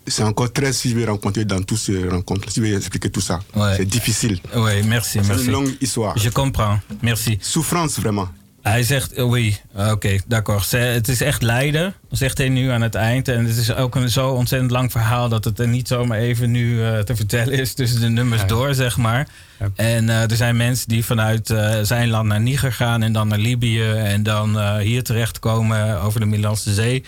c'est 0.06 0.22
encore 0.22 0.50
très 0.52 0.72
si 0.72 0.90
je 0.90 0.96
vais 0.96 1.04
rencontrer 1.04 1.44
dans 1.44 1.60
toutes 1.62 1.78
ces 1.78 2.08
rencontres. 2.08 2.48
Si 2.50 2.60
je 2.60 2.62
vais 2.66 2.76
expliquer 2.76 3.10
tout 3.10 3.20
ça. 3.20 3.40
Ouais. 3.54 3.74
C'est 3.76 3.84
difficile. 3.84 4.38
Oui, 4.56 4.82
merci, 4.84 5.18
C'est 5.22 5.28
merci. 5.28 5.44
une 5.46 5.52
longue 5.52 5.70
histoire. 5.80 6.16
Je 6.16 6.30
comprends, 6.30 6.78
merci. 7.02 7.38
Souffrance, 7.42 7.98
vraiment. 8.00 8.28
Hij 8.62 8.82
zegt, 8.82 9.12
eh, 9.12 9.28
oui, 9.28 9.56
oké, 9.76 10.18
d'accord. 10.26 10.64
Ze- 10.66 10.76
Het 10.76 11.08
is 11.08 11.20
echt 11.20 11.42
lijden, 11.42 11.94
zegt 12.10 12.38
hij 12.38 12.48
nu 12.48 12.68
aan 12.70 12.82
het 12.82 12.94
eind. 12.94 13.28
En 13.28 13.44
het 13.46 13.56
is 13.56 13.74
ook 13.74 13.94
een 13.94 14.10
zo 14.10 14.28
ontzettend 14.30 14.70
lang 14.70 14.90
verhaal 14.92 15.28
dat 15.28 15.44
het 15.44 15.58
er 15.58 15.68
niet 15.68 15.88
zomaar 15.88 16.18
even 16.18 16.50
nu 16.50 16.84
eh, 16.84 16.98
te 16.98 17.16
vertellen 17.16 17.52
is 17.58 17.74
tussen 17.74 18.00
de 18.00 18.08
nummers 18.08 18.40
Ja. 18.40 18.46
door, 18.46 18.74
zeg 18.74 18.96
maar. 18.96 19.28
Ja. 19.58 19.68
En 19.74 20.08
eh, 20.08 20.30
er 20.30 20.36
zijn 20.36 20.56
mensen 20.56 20.88
die 20.88 21.04
vanuit 21.04 21.50
eh, 21.50 21.78
zijn 21.82 22.08
land 22.08 22.28
naar 22.28 22.40
Niger 22.40 22.72
gaan 22.72 23.02
en 23.02 23.12
dan 23.12 23.28
naar 23.28 23.38
Libië 23.38 23.82
en 23.90 24.22
dan 24.22 24.78
hier 24.78 25.02
terechtkomen 25.02 26.00
over 26.00 26.20
de 26.20 26.26
Middellandse 26.26 26.74
Zee. 26.74 27.04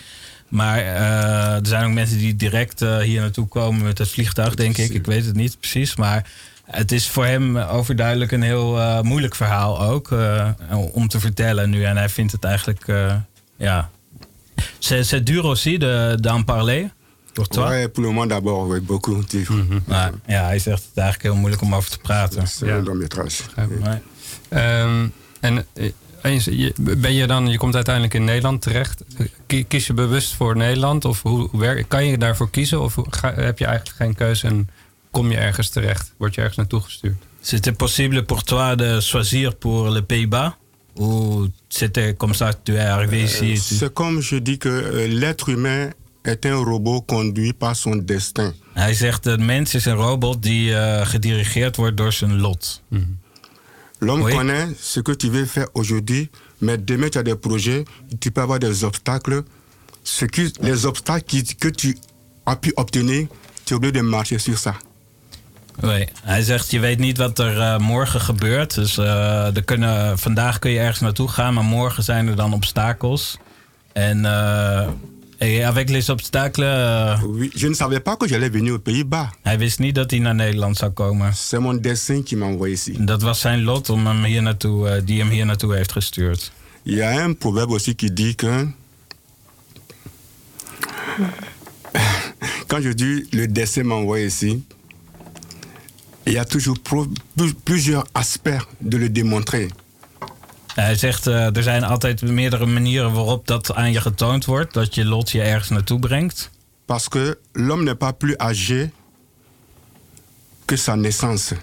Maar 0.48 0.78
er 0.78 1.66
zijn 1.66 1.84
ook 1.86 1.92
mensen 1.92 2.18
die 2.18 2.36
direct 2.36 2.80
hier 2.80 3.20
naartoe 3.20 3.46
komen 3.48 3.82
met 3.82 3.98
het 3.98 4.08
vliegtuig, 4.10 4.54
denk 4.54 4.76
ik. 4.78 4.90
Ik 4.90 5.06
weet 5.06 5.24
het 5.24 5.34
niet 5.34 5.58
precies, 5.60 5.96
maar 5.96 6.26
het 6.64 6.92
is 6.92 7.08
voor 7.08 7.24
hem 7.24 7.56
overduidelijk 7.56 8.32
een 8.32 8.42
heel 8.42 8.78
eh, 8.80 9.00
moeilijk 9.00 9.34
verhaal 9.34 9.80
ook 9.82 10.12
eh, 10.12 10.48
om 10.92 11.08
te 11.08 11.20
vertellen 11.20 11.70
nu. 11.70 11.84
En 11.84 11.96
hij 11.96 12.08
vindt 12.08 12.32
het 12.32 12.44
eigenlijk, 12.44 12.88
eh, 12.88 13.14
ja... 13.56 13.90
C'est 14.78 15.06
c'est 15.06 15.26
dur 15.26 15.44
aussi 15.44 15.78
de- 15.78 16.16
d'en 16.20 16.44
parler, 16.44 16.90
pour 17.32 17.46
toi? 17.48 17.68
Ouais, 17.68 17.88
pour 17.88 18.02
le 18.04 18.08
moment 18.12 18.28
d'abord, 18.30 18.86
beaucoup. 18.86 19.32
Maar 19.86 20.10
ja, 20.26 20.44
hij 20.44 20.58
zegt 20.58 20.82
het 20.84 20.96
eigenlijk 20.96 21.22
heel 21.22 21.36
moeilijk 21.40 21.62
om 21.62 21.74
over 21.74 21.90
te 21.90 21.98
praten. 21.98 22.46
C'est 22.48 22.68
Ja. 22.86 22.94
métrage. 22.94 23.42
Nee. 23.80 23.98
Ehm, 24.48 25.06
en 25.40 25.66
ben 26.78 27.12
je 27.12 27.26
dan, 27.26 27.48
je 27.48 27.56
komt 27.58 27.74
uiteindelijk 27.74 28.14
in 28.14 28.24
Nederland 28.24 28.62
terecht. 28.62 29.04
Ki- 29.46 29.64
Kies 29.66 29.86
je 29.86 29.92
bewust 29.94 30.34
voor 30.34 30.56
Nederland? 30.56 31.04
Of 31.04 31.22
hoe, 31.22 31.84
kan 31.88 32.06
je 32.06 32.18
daarvoor 32.18 32.50
kiezen? 32.50 32.80
Of 32.80 32.94
heb 33.20 33.58
je 33.58 33.64
eigenlijk 33.66 33.96
geen 33.96 34.14
keuze 34.14 34.46
en 34.46 34.68
kom 35.14 35.30
je 35.30 35.36
ergens 35.36 35.68
terecht? 35.70 36.12
Word 36.18 36.34
je 36.34 36.40
ergens 36.40 36.56
naartoe 36.56 36.80
gestuurd? 36.80 37.14
C'était 37.40 37.76
possible 37.76 38.22
pour 38.24 38.42
toi 38.42 38.76
de 38.76 39.00
choisir 39.00 39.54
pour 39.54 39.88
les 39.90 40.02
Pays-Bas? 40.02 40.56
Ou 40.96 41.48
c'était 41.68 42.14
comme 42.16 42.34
ça 42.34 42.52
que 42.52 42.58
tu 42.64 42.72
es 42.74 42.86
arrivé 42.86 43.22
ici? 43.22 43.50
et 43.50 43.54
tu- 43.60 43.74
C'est 43.74 43.92
comme 43.92 44.20
je 44.22 44.36
dis 44.42 44.58
que 44.58 44.68
euh, 44.68 45.06
l'être 45.08 45.48
humain 45.48 45.90
est 46.24 46.46
un 46.46 46.56
robot 46.64 47.02
conduit 47.06 47.52
par 47.52 47.74
son 47.76 47.96
destin. 48.04 48.52
Hij 48.74 48.94
zegt, 48.94 49.22
de 49.24 49.36
mens 49.38 49.74
is 49.74 49.84
een 49.86 49.96
robot 49.96 50.42
die 50.42 50.74
eh, 50.74 51.06
gedirigeerd 51.06 51.76
wordt 51.76 51.96
door 51.96 52.12
zijn 52.12 52.40
lot. 52.40 52.82
L'homme 53.98 54.24
Oui. 54.24 54.32
connaît 54.34 54.68
ce 54.80 55.00
que 55.02 55.12
tu 55.16 55.30
veux 55.30 55.46
faire 55.46 55.68
aujourd'hui, 55.74 56.28
mais 56.60 56.78
demain 56.84 57.08
tu 57.10 57.18
as 57.18 57.22
des 57.24 57.36
projets, 57.38 57.84
tu 58.20 58.30
peux 58.30 58.42
avoir 58.42 58.58
des 58.58 58.82
obstacles. 58.84 59.42
Ce 60.02 60.26
qui, 60.26 60.52
les 60.60 60.84
obstacles 60.84 61.24
qui- 61.26 61.54
que 61.56 61.68
tu 61.70 61.96
as 62.44 62.56
pu 62.56 62.72
obtenir, 62.76 63.26
tu 63.64 63.72
es 63.72 63.76
obligé 63.76 63.92
de 63.92 64.02
marcher 64.02 64.38
sur 64.38 64.58
ça. 64.58 64.74
Nee, 65.80 66.08
hij 66.22 66.42
zegt, 66.42 66.70
je 66.70 66.80
weet 66.80 66.98
niet 66.98 67.18
wat 67.18 67.38
er 67.38 67.60
eh, 67.60 67.78
morgen 67.78 68.20
gebeurt. 68.20 68.74
Dus 68.74 68.98
eh, 68.98 69.56
er 69.56 69.64
kunnen, 69.64 70.18
vandaag 70.18 70.58
kun 70.58 70.70
je 70.70 70.78
ergens 70.78 71.00
naartoe 71.00 71.28
gaan, 71.28 71.54
maar 71.54 71.64
morgen 71.64 72.02
zijn 72.02 72.28
er 72.28 72.36
dan 72.36 72.52
obstakels. 72.52 73.38
En 73.92 74.24
et 75.38 75.62
avec 75.64 75.88
les 75.88 76.08
obstacles, 76.08 77.20
Oui, 77.22 77.50
je 77.54 77.68
ne 77.68 77.74
savais 77.74 78.00
pas 78.02 78.16
que 78.16 78.28
j'allais 78.28 78.50
venir 78.52 78.72
aux 78.72 78.82
Pays-Bas. 78.82 79.28
hij 79.42 79.58
wist 79.58 79.78
niet 79.78 79.94
dat 79.94 80.10
hij 80.10 80.20
naar 80.20 80.34
Nederland 80.34 80.76
zou 80.76 80.90
komen. 80.90 81.32
C'est 81.34 81.60
mon 81.60 81.80
destin 81.80 82.22
qui 82.22 82.36
m'a 82.36 82.46
envoyé 82.46 82.72
ici. 82.72 83.04
Dat 83.04 83.22
was 83.22 83.40
zijn 83.40 83.62
lot 83.62 83.90
om 83.90 84.06
hem 84.06 84.24
hier 84.24 84.42
naartoe, 84.42 85.02
die 85.04 85.20
hem 85.20 85.28
hier 85.28 85.46
naartoe 85.46 85.74
heeft 85.74 85.92
gestuurd. 85.92 86.52
Il 86.82 86.94
y 86.94 87.02
a 87.02 87.24
un 87.24 87.36
proverbe 87.38 87.72
aussi 87.72 87.94
qui 87.94 88.12
dit 88.12 88.34
que 88.36 88.68
quand 92.66 92.82
je 92.82 92.94
dis 92.94 93.26
le 93.30 93.46
destin 93.52 93.84
m'a 93.84 93.94
envoyé 93.94 94.26
ici, 94.26 94.64
il 96.26 96.32
y 96.32 96.38
a 96.38 96.44
toujours 96.44 96.78
plusieurs 97.64 98.04
aspects 98.12 98.66
de 98.80 98.96
le 98.96 99.10
démontrer. 99.10 99.70
Hij 100.74 100.94
zegt, 100.96 101.26
eh, 101.26 101.56
er 101.56 101.62
zijn 101.62 101.84
altijd 101.84 102.22
meerdere 102.22 102.66
manieren 102.66 103.12
waarop 103.12 103.46
dat 103.46 103.74
aan 103.74 103.92
je 103.92 104.00
getoond 104.00 104.44
wordt. 104.44 104.74
Dat 104.74 104.94
je 104.94 105.04
lot 105.04 105.30
je 105.30 105.42
ergens 105.42 105.68
naartoe 105.68 105.98
brengt. 105.98 106.50
Parce 106.84 107.08
que 107.08 107.38
l'homme 107.52 107.84
n'est 107.84 107.98
pas 107.98 108.12
plus 108.18 108.36
âgé 108.36 108.90
que 110.64 110.76
sa 110.76 110.94
naissance. 110.94 111.56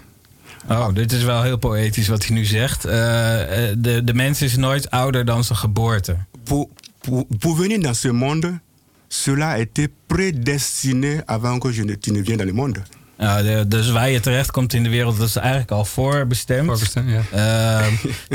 Oh, 0.68 0.88
dit 0.94 1.12
is 1.12 1.22
wel 1.22 1.42
heel 1.42 1.58
poëtisch 1.58 2.08
wat 2.08 2.26
hij 2.26 2.36
nu 2.36 2.44
zegt. 2.44 2.84
Eh, 2.84 2.92
de, 3.78 4.00
de 4.04 4.14
mens 4.14 4.42
is 4.42 4.56
nooit 4.56 4.90
ouder 4.90 5.24
dan 5.24 5.44
zijn 5.44 5.58
geboorte. 5.58 6.16
Pour, 6.44 6.68
pour, 7.00 7.26
pour 7.38 7.56
venir 7.56 7.80
dans 7.80 8.00
ce 8.00 8.12
monde, 8.12 8.60
cela 9.08 9.48
a 9.48 9.58
été 9.58 9.88
prédestiné 10.06 11.22
avant 11.26 11.60
que 11.60 11.72
je 11.72 11.82
ne, 11.82 11.98
tu 11.98 12.10
ne 12.10 12.22
viennes 12.22 12.38
dans 12.38 12.46
le 12.46 12.54
monde. 12.54 12.82
Ja, 13.22 13.42
de- 13.42 13.64
dus 13.68 13.90
waar 13.90 14.10
je 14.10 14.20
terecht 14.20 14.50
komt 14.50 14.72
in 14.72 14.82
de 14.82 14.88
wereld, 14.88 15.18
dat 15.18 15.28
is 15.28 15.36
eigenlijk 15.36 15.70
al 15.70 15.84
voorbestemd. 15.84 16.66
Voorbestemd, 16.66 17.10
ja. 17.10 17.22
Euh, 17.32 17.86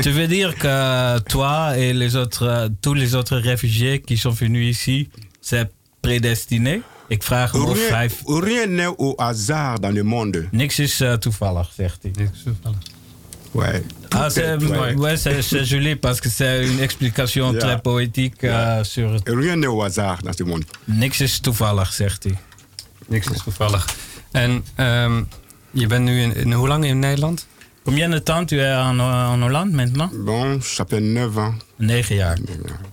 tu 0.02 0.12
veux 0.12 0.28
dire 0.28 0.54
que 0.54 1.20
toi 1.26 1.76
et 1.76 1.92
les 1.96 2.14
autres, 2.14 2.68
tous 2.80 2.96
les 2.96 3.14
autres 3.14 3.36
réfugiés 3.40 4.00
qui 4.00 4.16
sont 4.16 4.36
venus 4.38 4.68
ici, 4.68 5.08
c'est 5.40 5.70
prédestiné? 6.00 6.80
Ik 7.08 7.22
vraag 7.22 7.52
hem 7.52 7.64
of 7.64 7.76
Rien, 7.78 7.94
hij... 7.94 8.10
rien 8.24 8.74
n'est 8.74 8.94
au 8.96 9.12
hasard 9.16 9.78
dans 9.80 9.94
le 9.94 10.02
monde. 10.02 10.48
Niks 10.50 10.78
is 10.78 11.00
eh, 11.00 11.12
toevallig, 11.12 11.70
zegt 11.76 11.98
hij. 12.02 12.10
Dit 12.12 12.30
is 12.34 12.42
toevallig. 12.42 12.78
Ouais. 13.50 13.82
Ah, 14.08 14.30
c'est 14.30 14.44
est- 14.44 14.68
ouais. 14.68 14.94
ouais, 14.94 15.64
joli 15.64 15.96
parce 15.96 16.20
que 16.20 16.28
c'est 16.30 16.66
une 16.66 16.80
explication 16.80 17.52
Ja. 17.52 17.58
très 17.58 17.80
poétique 17.80 18.42
euh, 18.44 18.50
Ja. 18.50 18.84
sur. 18.84 19.20
Rien 19.24 19.56
n'est 19.56 19.70
au 19.70 19.82
hasard 19.82 20.22
dans 20.22 20.36
ce 20.36 20.44
monde. 20.44 20.64
Niks 20.84 21.20
is 21.20 21.40
toevallig, 21.40 21.92
zegt 21.92 22.22
hij. 22.24 22.34
Niks 23.06 23.26
is 23.30 23.42
toevallig. 23.42 23.86
En 24.30 24.64
ehm, 24.74 25.22
je 25.70 25.86
bent 25.86 26.04
nu 26.04 26.20
in, 26.20 26.34
in- 26.34 26.52
hoe 26.52 26.68
lang 26.68 26.84
in 26.84 26.98
Nederland? 26.98 27.46
Combien 27.84 28.10
de 28.10 28.22
temps 28.22 28.48
tu 28.48 28.60
es 28.60 28.76
en, 28.76 29.00
en 29.00 29.40
Hollande 29.42 29.74
maintenant? 29.76 30.10
Bon, 30.24 30.60
ça 30.62 30.84
fait 30.88 31.00
9 31.02 31.36
ans. 31.38 31.54
Negen 31.76 32.16
jaar. 32.16 32.38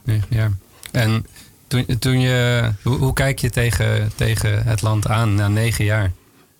Negen 0.03 0.27
jaar. 0.29 0.51
En 0.91 1.25
toen, 1.67 1.85
toen 1.99 2.19
je, 2.19 2.69
hoe, 2.83 2.97
hoe 2.97 3.13
kijk 3.13 3.39
je 3.39 3.49
tegen, 3.49 4.11
tegen 4.15 4.63
het 4.63 4.81
land 4.81 5.07
aan 5.07 5.35
na 5.35 5.47
negen 5.47 5.85
jaar? 5.85 6.11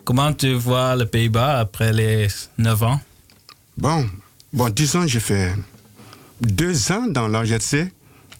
Comment 0.03 0.37
tu 0.39 0.59
vois 0.59 0.95
le 0.97 1.05
Pays-Bas 1.05 1.59
après 1.59 1.93
les 1.93 2.49
9 2.55 2.81
ans 2.83 2.99
Bon, 3.73 4.09
bon, 4.49 4.69
disons, 4.73 5.07
j'ai 5.07 5.19
fait 5.21 5.53
deux 6.37 6.91
ans 6.91 7.11
dans 7.11 7.27
l'AZC 7.31 7.73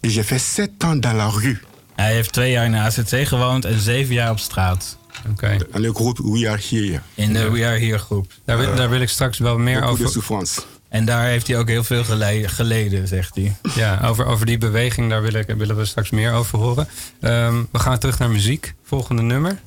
et 0.02 0.10
j'ai 0.10 0.24
fait 0.24 0.42
sept 0.42 0.84
ans 0.84 1.00
dans 1.02 1.16
la 1.16 1.28
rue. 1.30 1.60
Hij 1.96 2.14
heeft 2.14 2.32
twee 2.34 2.52
jaar 2.52 2.66
in 2.66 2.72
de 2.72 2.78
AZC 2.78 3.28
gewoond 3.28 3.66
en 3.66 3.80
zeven 3.80 4.14
jaar 4.14 4.32
op 4.32 4.40
straat. 4.40 4.98
Oké. 5.32 5.58
Dans 5.72 5.82
le 5.84 5.92
groupe 5.94 6.20
We 6.24 6.50
Are 6.50 6.62
Here. 6.70 7.00
In 7.14 7.34
de 7.34 7.50
We 7.50 7.66
Are 7.66 7.80
Here 7.80 7.98
groep. 7.98 8.32
Daar, 8.46 8.58
wil- 8.58 8.76
daar 8.76 8.90
wil 8.90 9.02
ik 9.02 9.10
straks 9.10 9.38
wel 9.38 9.58
meer 9.58 9.82
de 9.82 9.88
over. 9.88 10.10
souffrance. 10.10 10.62
En 10.90 11.06
daar 11.06 11.26
heeft 11.26 11.48
hij 11.48 11.58
ook 11.58 11.68
heel 11.68 11.84
veel 11.84 12.04
gele- 12.04 12.48
geleden, 12.48 13.08
zegt 13.08 13.36
hij. 13.36 13.56
Ja, 13.76 14.00
over, 14.08 14.26
over 14.26 14.46
die 14.46 14.58
beweging, 14.58 15.10
daar 15.10 15.22
wil 15.22 15.34
ik, 15.34 15.48
willen 15.58 15.78
we 15.78 15.86
straks 15.86 16.10
meer 16.10 16.32
over 16.34 16.60
horen. 16.60 16.88
Ehm, 17.22 17.64
we 17.72 17.80
gaan 17.80 17.98
terug 18.00 18.20
naar 18.20 18.30
muziek. 18.30 18.74
Volgende 18.84 19.22
nummer. 19.22 19.60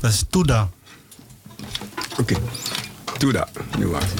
Dat 0.00 0.10
is 0.12 0.24
Tuda. 0.30 0.68
Ok. 2.20 2.32
Tout 3.18 3.32
là. 3.34 3.44
Nu 3.78 3.86
wacht. 3.86 4.12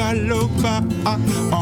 Singan 0.00 1.59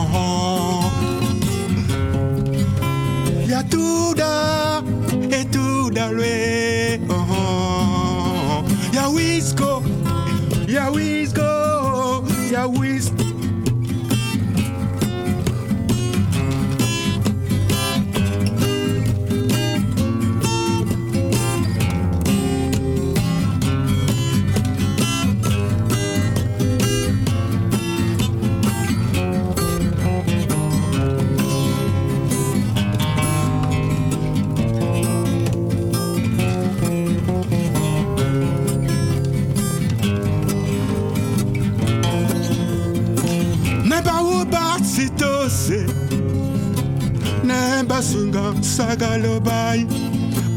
Neba 47.79 48.03
singa 48.03 48.55
sagalobai 48.61 49.87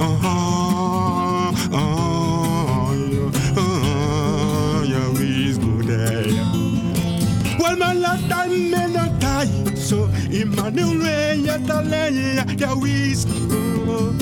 Ah, 0.01 0.17
ah, 0.25 1.53
ah, 1.69 2.89
ah, 3.61 4.81
ya 4.89 5.03
wis 5.13 5.59
gudaya 5.61 6.49
Well 7.61 7.77
man 7.77 8.01
la 8.01 8.17
time 8.25 8.71
me 8.73 8.81
no 8.95 9.05
tai 9.21 9.45
So 9.77 10.09
Emmanuel 10.33 11.45
ya 11.45 11.57
taleya 11.69 12.41
ya 12.57 12.73
wis 12.73 13.25
Tuda, 13.29 14.20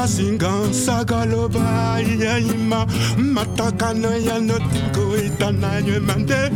Neba 0.00 0.08
singan 0.08 0.72
sagaloba 0.72 2.00
yaima. 2.00 2.86
Matakana 3.18 4.16
ya 4.16 4.40
notiko 4.40 5.12
itanayo 5.16 6.00
mande. 6.00 6.48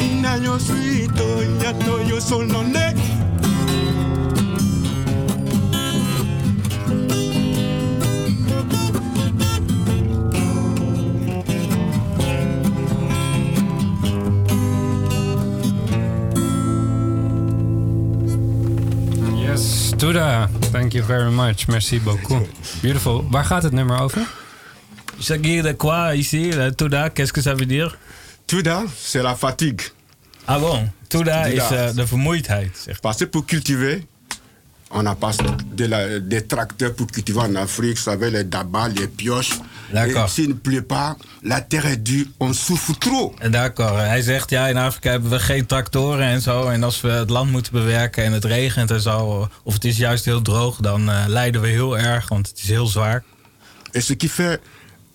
Inayo 0.00 0.56
suito 0.58 1.28
yato 1.60 2.00
yo 2.08 2.18
solone. 2.20 2.94
Yes, 19.36 19.92
Tuda. 19.98 20.59
Thank 20.72 20.92
you 20.94 21.02
very 21.04 21.30
much. 21.32 21.66
Merci 21.68 22.00
beaucoup. 22.00 22.46
Beautiful. 22.82 23.24
Waar 23.30 23.44
gaat 23.44 23.62
het 23.62 23.72
nummer 23.72 24.00
over? 24.00 24.26
Shagir 25.20 25.62
de 25.62 25.74
quoi 25.76 26.14
ici, 26.16 26.50
Touda, 26.76 27.08
qu'est-ce 27.10 27.32
que 27.32 27.42
ça 27.42 27.54
veut 27.54 27.66
dire 27.68 27.98
Tuda, 28.46 28.82
c'est 28.98 29.22
la 29.22 29.34
fatigue. 29.36 29.80
Ah 30.46 30.58
bon, 30.58 30.88
Touda 31.08 31.42
Touda. 31.44 31.48
is 31.48 31.72
eh, 31.72 31.92
de 31.94 32.04
vermoeidheid, 32.04 32.70
Parce 33.00 33.16
que 33.18 33.26
pour 33.26 33.44
cultiver, 33.46 34.06
on 34.90 35.02
n'a 35.02 35.14
pas 35.14 35.32
de 35.76 35.84
la- 35.86 36.18
des 36.20 36.46
tracteurs 36.46 36.94
pour 36.94 37.06
cultiver 37.06 37.40
en 37.40 37.54
Afrique, 37.56 37.98
ça 37.98 38.16
veut 38.16 38.30
les 38.30 38.44
dabas, 38.44 38.88
les 38.88 39.06
pioches. 39.08 39.60
D'accord. 39.92 40.28
S'il 40.28 40.48
ne 40.48 40.54
pleut 40.54 40.82
pas, 40.82 41.16
la 41.42 41.60
terre 41.60 41.86
est 41.86 41.96
dure, 41.96 42.26
on 42.38 42.52
souffre 42.52 42.98
trop. 42.98 43.34
En 43.40 43.50
D'accord. 43.50 43.96
Hij 43.96 44.22
zegt, 44.22 44.50
ja, 44.50 44.68
in 44.68 44.76
Afrika 44.76 45.10
hebben 45.10 45.30
we 45.30 45.38
geen 45.38 45.66
tractoren 45.66 46.26
en 46.26 46.40
zo. 46.40 46.68
En 46.68 46.82
als 46.82 47.00
we 47.00 47.08
het 47.08 47.30
land 47.30 47.50
moeten 47.50 47.72
bewerken 47.72 48.24
en 48.24 48.32
het 48.32 48.44
regent 48.44 48.90
en 48.90 49.00
zo... 49.00 49.48
of 49.62 49.74
het 49.74 49.84
is 49.84 49.96
juist 49.96 50.24
heel 50.24 50.42
droog, 50.42 50.76
dan 50.76 51.10
eh, 51.10 51.24
lijden 51.26 51.60
we 51.60 51.68
heel 51.68 51.98
erg, 51.98 52.28
want 52.28 52.48
het 52.48 52.58
is 52.58 52.68
heel 52.68 52.86
zwaar. 52.86 53.24
Et 53.92 54.04
ce 54.04 54.14
qui 54.14 54.28
fait, 54.28 54.60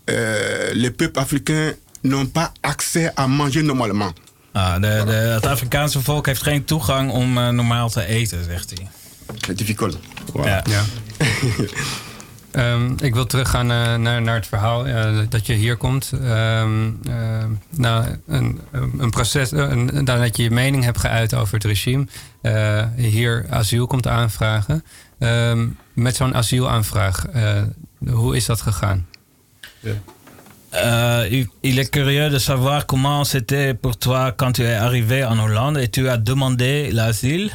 euh, 0.09 0.73
les 0.73 0.91
peuples 0.91 1.19
africains 1.19 1.75
n'ont 2.01 2.31
pas 2.31 2.51
accès 2.61 3.11
à 3.15 3.27
manger 3.27 3.63
normalement. 3.63 4.13
Ah, 4.51 4.75
de, 4.75 5.03
de, 5.05 5.11
het 5.11 5.45
Afrikaanse 5.45 6.01
volk 6.01 6.25
heeft 6.25 6.43
geen 6.43 6.65
toegang 6.65 7.11
om 7.11 7.37
eh, 7.37 7.49
normaal 7.49 7.89
te 7.89 8.05
eten, 8.05 8.43
zegt 8.43 8.73
hij. 8.75 8.87
C'est 9.45 9.57
difficile. 9.57 9.93
Ja. 10.43 10.63
Ja. 10.69 10.83
Ehm, 12.55 12.93
ik 13.01 13.13
wil 13.13 13.25
teruggaan 13.25 13.71
eh, 13.71 13.95
naar, 13.95 14.21
naar 14.21 14.35
het 14.35 14.47
verhaal 14.47 14.87
eh, 14.87 15.17
dat 15.29 15.45
je 15.45 15.53
hier 15.53 15.75
komt. 15.77 16.11
Na 17.69 18.05
een, 18.27 18.59
een 18.97 19.09
proces, 19.09 19.51
eh, 19.51 19.59
een, 19.69 19.85
nadat 20.03 20.37
je 20.37 20.43
je 20.43 20.51
mening 20.51 20.83
hebt 20.83 20.99
geuit 20.99 21.33
over 21.33 21.53
het 21.53 21.63
regime, 21.63 22.07
eh, 22.41 22.83
hier 22.95 23.45
asiel 23.49 23.87
komt 23.87 24.07
aanvragen. 24.07 24.83
Ehm, 25.19 25.67
met 25.93 26.15
zo'n 26.15 26.35
asielaanvraag, 26.35 27.25
eh, 27.27 27.61
hoe 28.09 28.35
is 28.35 28.45
dat 28.45 28.61
gegaan? 28.61 29.05
Euh, 30.73 31.31
il- 31.31 31.49
il 31.61 31.77
est 31.79 31.89
curieux 31.89 32.29
de 32.31 32.39
savoir 32.39 32.85
comment 32.85 33.29
c'était 33.31 33.73
pour 33.81 33.97
toi 33.97 34.31
quand 34.35 34.55
tu 34.55 34.63
es 34.63 34.75
arrivé 34.79 35.23
en 35.25 35.39
Hollande 35.39 35.77
et 35.77 35.89
tu 35.89 36.09
as 36.09 36.17
demandé 36.23 36.91
l'asile. 36.91 37.51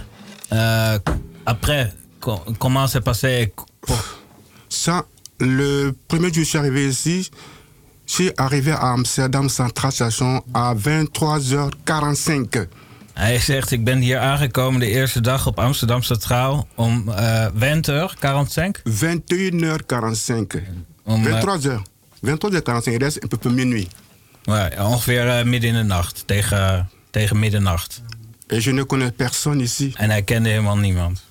Euh, 0.52 0.98
après, 1.44 1.92
co- 2.18 2.44
comment 2.58 2.86
c'est 2.90 3.04
passé 3.04 3.52
pour- 3.80 4.18
Ça, 4.72 5.04
le 5.38 5.92
premier 6.06 6.32
jour 6.32 6.34
que 6.34 6.44
je 6.44 6.48
suis 6.48 6.58
arrivé 6.58 6.86
ici, 6.86 7.28
je 8.06 8.12
suis 8.12 8.32
arrivé 8.36 8.70
à 8.70 8.92
Amsterdam 8.92 9.48
Central 9.48 9.90
Station 9.92 10.44
à 10.52 10.74
23h45. 10.74 12.68
Hij 13.14 13.38
zegt, 13.38 13.70
ik 13.70 13.84
ben 13.84 14.00
hier 14.00 14.18
aangekomen 14.18 14.80
de 14.80 14.86
eerste 14.86 15.20
dag 15.20 15.46
op 15.46 15.58
Amsterdam 15.58 16.02
Centraal 16.02 16.68
om 16.74 17.08
uh, 17.08 17.46
20 17.46 18.16
45. 18.18 18.82
21h45. 18.84 20.60
Om, 21.04 21.26
eh, 21.26 21.42
23h. 21.42 21.82
23h45, 22.26 22.92
il 22.92 22.98
reste 22.98 23.20
un 23.22 23.28
peu 23.28 23.38
plus 23.38 23.52
minuit. 23.52 23.88
ja, 24.42 24.70
ongeveer 24.78 25.28
eh, 25.28 25.44
midden 25.44 25.70
in 25.70 25.76
de 25.76 25.82
nacht, 25.82 26.22
tegen, 26.26 26.90
tegen 27.10 27.38
middernacht. 27.38 28.02
Et 28.46 28.64
je 28.64 28.72
ne 28.72 28.86
connais 28.86 29.12
personne 29.16 29.62
ici. 29.62 29.92
En 29.96 30.10
hij 30.10 30.22
kende 30.22 30.48
helemaal 30.48 30.76
niemand. 30.76 31.22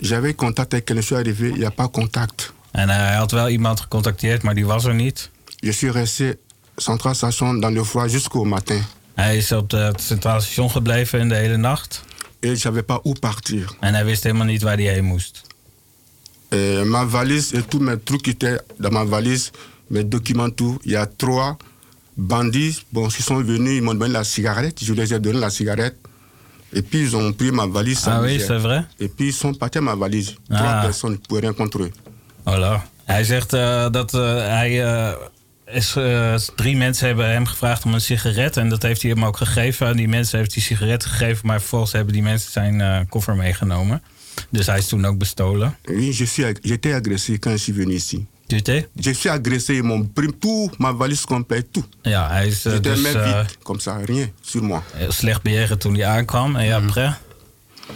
J'avais 0.00 0.34
contact 0.34 0.72
avec 0.72 0.84
quelqu'un, 0.84 1.00
je 1.00 1.06
suis 1.06 1.16
arrivé, 1.16 1.48
il 1.48 1.58
n'y 1.58 1.66
a 1.66 1.70
pas 1.70 1.90
contact. 1.90 2.52
En 2.76 2.88
hij 2.88 3.14
had 3.14 3.30
wel 3.30 3.48
iemand 3.48 3.80
gecontacteerd, 3.80 4.42
maar 4.42 4.54
die 4.54 4.66
was 4.66 4.84
er 4.84 4.94
niet. 4.94 5.30
Je 5.60 5.72
suis 5.72 5.92
resté 5.92 6.36
Central 6.76 7.14
Station 7.14 7.60
dans 7.60 7.74
le 7.74 7.84
froid 7.84 8.10
jusqu'au 8.10 8.46
matin. 8.46 8.82
Hij 9.14 9.36
is 9.36 9.52
op 9.52 9.70
het 9.70 10.00
centrale 10.00 10.40
station 10.40 10.70
gebleven 10.70 11.20
in 11.20 11.28
de 11.28 11.34
hele 11.34 11.56
nacht. 11.56 12.02
Et 12.40 12.50
je 12.50 12.56
savais 12.56 12.84
pas 12.84 12.98
où 13.02 13.18
partir. 13.18 13.74
En 13.80 13.94
hij 13.94 14.04
wist 14.04 14.22
helemaal 14.22 14.46
niet 14.46 14.62
waar 14.62 14.76
hij 14.76 14.92
heen 14.92 15.04
moest. 15.04 15.42
Euh, 16.48 16.82
ma 16.82 17.08
valise 17.08 17.56
et 17.56 17.68
tous 17.68 17.82
mes 17.82 17.96
trucs 18.04 18.28
étaient 18.28 18.60
dans 18.78 18.92
ma 18.92 19.04
valise, 19.04 19.50
mes 19.86 20.08
documents, 20.08 20.54
tout, 20.54 20.78
il 20.82 20.90
y 20.90 20.96
a 20.96 21.06
trois 21.16 21.56
bandits 22.14 22.84
bon, 22.88 23.08
qui 23.08 23.22
sont 23.22 23.44
venus, 23.44 23.76
ils 23.76 23.82
m'ont 23.82 23.98
donné 23.98 24.12
la 24.12 24.24
cigarette, 24.24 24.84
je 24.84 24.94
leur 24.94 25.12
ai 25.12 25.18
donné 25.18 25.40
la 25.40 25.50
cigarette. 25.50 25.96
Et 26.72 26.82
puis 26.82 27.00
ils 27.00 27.16
ont 27.16 27.32
pris 27.32 27.50
ma 27.50 27.66
valise. 27.66 28.06
Ah 28.06 28.20
oui, 28.20 28.38
c'est 28.38 28.58
vrai? 28.58 28.84
Et 28.98 29.08
puis 29.08 29.28
ils 29.28 29.32
sont 29.32 29.54
partis 29.54 29.78
à 29.78 29.80
ma 29.80 29.94
valise. 29.94 30.34
Ah. 30.50 30.56
Trois 30.56 30.80
personnes 30.82 31.18
pour 31.18 31.38
rien 31.38 31.52
contre 31.52 31.82
eux. 31.82 31.90
Hij 33.04 33.24
zegt 33.24 33.52
eh, 33.52 33.86
dat 33.90 34.14
eh, 34.14 34.36
hij. 34.36 34.84
eh, 34.84 35.12
is, 35.66 35.96
drie 36.56 36.76
mensen 36.76 37.06
hebben 37.06 37.30
hem 37.30 37.46
gevraagd 37.46 37.84
om 37.84 37.94
een 37.94 38.00
sigaret. 38.00 38.56
En 38.56 38.68
dat 38.68 38.82
heeft 38.82 39.02
hij 39.02 39.10
hem 39.10 39.24
ook 39.24 39.36
gegeven. 39.36 39.86
En 39.86 39.96
die 39.96 40.08
mensen 40.08 40.38
heeft 40.38 40.52
die 40.52 40.62
sigaret 40.62 41.04
gegeven. 41.04 41.46
Maar 41.46 41.58
vervolgens 41.58 41.92
hebben 41.92 42.12
die 42.12 42.22
mensen 42.22 42.52
zijn 42.52 43.06
koffer 43.08 43.36
meegenomen. 43.36 44.02
Dus 44.50 44.66
hij 44.66 44.78
is 44.78 44.86
toen 44.86 45.04
ook 45.04 45.18
bestolen. 45.18 45.76
Oui, 45.84 46.06
je 46.16 46.26
suis 46.26 46.52
j'étais 46.62 46.94
agressé 46.94 47.38
quand 47.38 47.54
je 47.54 47.58
suis 47.58 47.76
venu 47.76 47.94
ici. 47.94 48.26
Tu? 48.46 48.86
Je 48.92 49.14
suis 49.14 49.32
agressé, 49.32 50.04
pris 50.12 50.32
tout, 50.38 50.78
ma 50.78 50.94
valise 50.94 51.26
complète, 51.26 51.66
tout. 51.70 51.88
Ja, 52.02 52.28
hij 52.28 52.46
is 52.46 52.62
dus 52.62 53.00
même 53.00 53.46
comme 53.62 53.80
ça, 53.80 53.96
rien 54.04 54.32
sur 54.40 54.62
moi. 54.64 54.80
slecht 55.08 55.42
bejegend 55.42 55.80
toen 55.80 55.94
hij 55.94 56.06
aankwam. 56.06 56.56
En 56.56 56.64
ja, 56.64 56.76
après. 56.76 57.16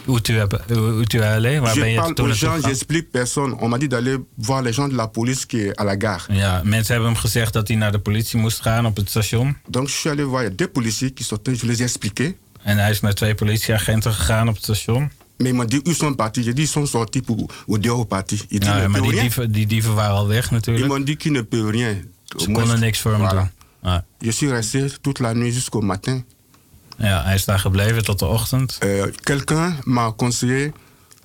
Où 0.07 0.21
tu, 0.21 0.33
où 0.73 1.05
tu 1.05 1.19
es 1.19 1.23
allé? 1.25 1.55
Je 1.55 1.97
parle 1.97 2.15
aux 2.21 2.33
gens, 2.33 2.61
j'explique 2.61 3.11
personne. 3.11 3.55
On 3.61 3.69
m'a 3.69 3.79
dit 3.79 3.89
d'aller 3.89 4.17
voir 4.37 4.63
les 4.63 4.73
gens 4.73 4.89
de 4.89 4.97
la 4.97 5.07
police 5.09 5.47
qui 5.47 5.59
est 5.61 5.81
à 5.81 5.85
la 5.85 5.97
gare. 5.97 6.27
Ja, 6.29 6.61
mensen 6.65 6.93
hebben 6.95 7.13
hem 7.13 7.21
gezegd 7.21 7.53
dat 7.53 7.69
hij 7.69 7.77
naar 7.77 7.93
de 7.93 7.99
politie 7.99 8.39
moest 8.39 8.61
gaan 8.63 8.87
op 8.87 8.97
het 8.97 9.09
station. 9.09 9.57
Donc 9.69 9.87
je 9.89 9.93
suis 9.95 10.13
allé 10.13 10.25
voir, 10.25 10.43
il 10.43 10.49
y 10.49 10.53
a 10.53 10.55
deux 10.57 10.71
policiers 10.73 11.13
qui 11.15 11.25
sortaient, 11.25 11.61
je 11.61 11.67
les 11.67 11.79
ai 11.79 11.85
expliqués. 11.85 12.35
En 12.63 12.79
hij 12.79 12.91
is 12.91 13.01
naar 13.01 13.15
twee 13.15 13.35
politieagenten 13.35 14.13
gegaan 14.13 14.49
op 14.49 14.55
het 14.55 14.63
station. 14.63 15.11
Mais 15.37 15.49
ils 15.49 15.55
m'ont 15.55 15.71
dit 15.71 15.81
ils 15.87 15.97
sont 15.97 16.17
partis. 16.17 16.45
J'ai 16.45 16.53
dit 16.55 16.63
ils 16.63 16.71
sont 16.71 16.89
sortis 16.89 17.23
pour, 17.23 17.37
ou 17.67 17.79
dehors 17.79 18.07
partis. 18.07 18.45
Ils 18.49 18.65
Ja, 18.65 18.83
ils 18.83 18.89
maar 18.89 19.01
die 19.03 19.21
dieven, 19.21 19.53
die 19.53 19.67
dieven 19.67 19.95
waren 19.95 20.15
al 20.17 20.27
weg 20.29 20.45
Ils 20.45 20.51
natuurlijk. 20.51 20.87
m'ont 20.89 21.07
dit 21.07 21.17
qu'ils 21.17 21.33
ne 21.33 21.43
peuvent 21.43 21.71
rien. 21.71 21.97
Au 22.37 22.41
Ze 22.41 22.51
konden 22.51 22.81
niks 22.81 22.99
voor 23.01 23.13
hem 23.13 23.21
voilà. 23.21 23.35
doen. 23.35 23.51
Ja. 23.83 24.05
Je 24.19 24.31
suis 24.31 24.51
resté 24.53 24.85
toute 25.01 25.23
la 25.23 25.33
nuit 25.35 25.55
jusqu'au 25.55 25.83
matin. 25.83 26.25
Ja, 27.01 27.23
hij 27.25 27.35
is 27.35 27.45
daar 27.45 27.59
gebleven 27.59 28.05
tot 28.05 28.19
de 28.19 28.27
ochtend. 28.27 28.79
Euh, 28.85 29.05
Quelqu'un 29.23 29.77
m'a 29.85 30.13
conseillé 30.17 30.73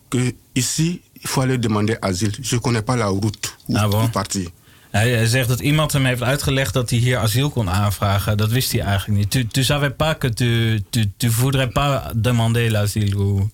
que 0.09 0.34
ici, 0.53 1.01
il 1.13 1.28
faut 1.30 1.43
aller 1.43 1.59
demander 1.59 1.97
asile. 1.99 2.38
Je 2.41 2.59
connais 2.59 2.84
pas 2.84 2.97
la 2.97 3.05
route 3.05 3.53
où, 3.67 3.76
Ah 3.78 3.89
bon? 3.89 4.09
partir. 4.09 4.49
Hij, 4.91 5.26
zegt 5.26 5.47
dat 5.47 5.59
iemand 5.59 5.91
hem 5.91 6.05
heeft 6.05 6.21
uitgelegd 6.21 6.73
dat 6.73 6.89
hij 6.89 6.99
hier 6.99 7.17
asiel 7.17 7.49
kon 7.49 7.69
aanvragen. 7.69 8.38
Dat 8.38 8.51
wist 8.51 8.71
hij 8.71 8.82
eigenlijk 8.82 9.19
niet. 9.19 9.32
Tu, 9.32 9.47
tu 9.47 9.63
savais 9.63 9.93
pas 9.97 10.15
que 10.17 10.34
tu, 10.34 10.82
tu, 10.89 11.11
tu 11.17 11.30
voudrais 11.32 11.71
pas 11.73 12.01
demander 12.15 12.71
l'asile 12.71 13.15
ou... 13.17 13.49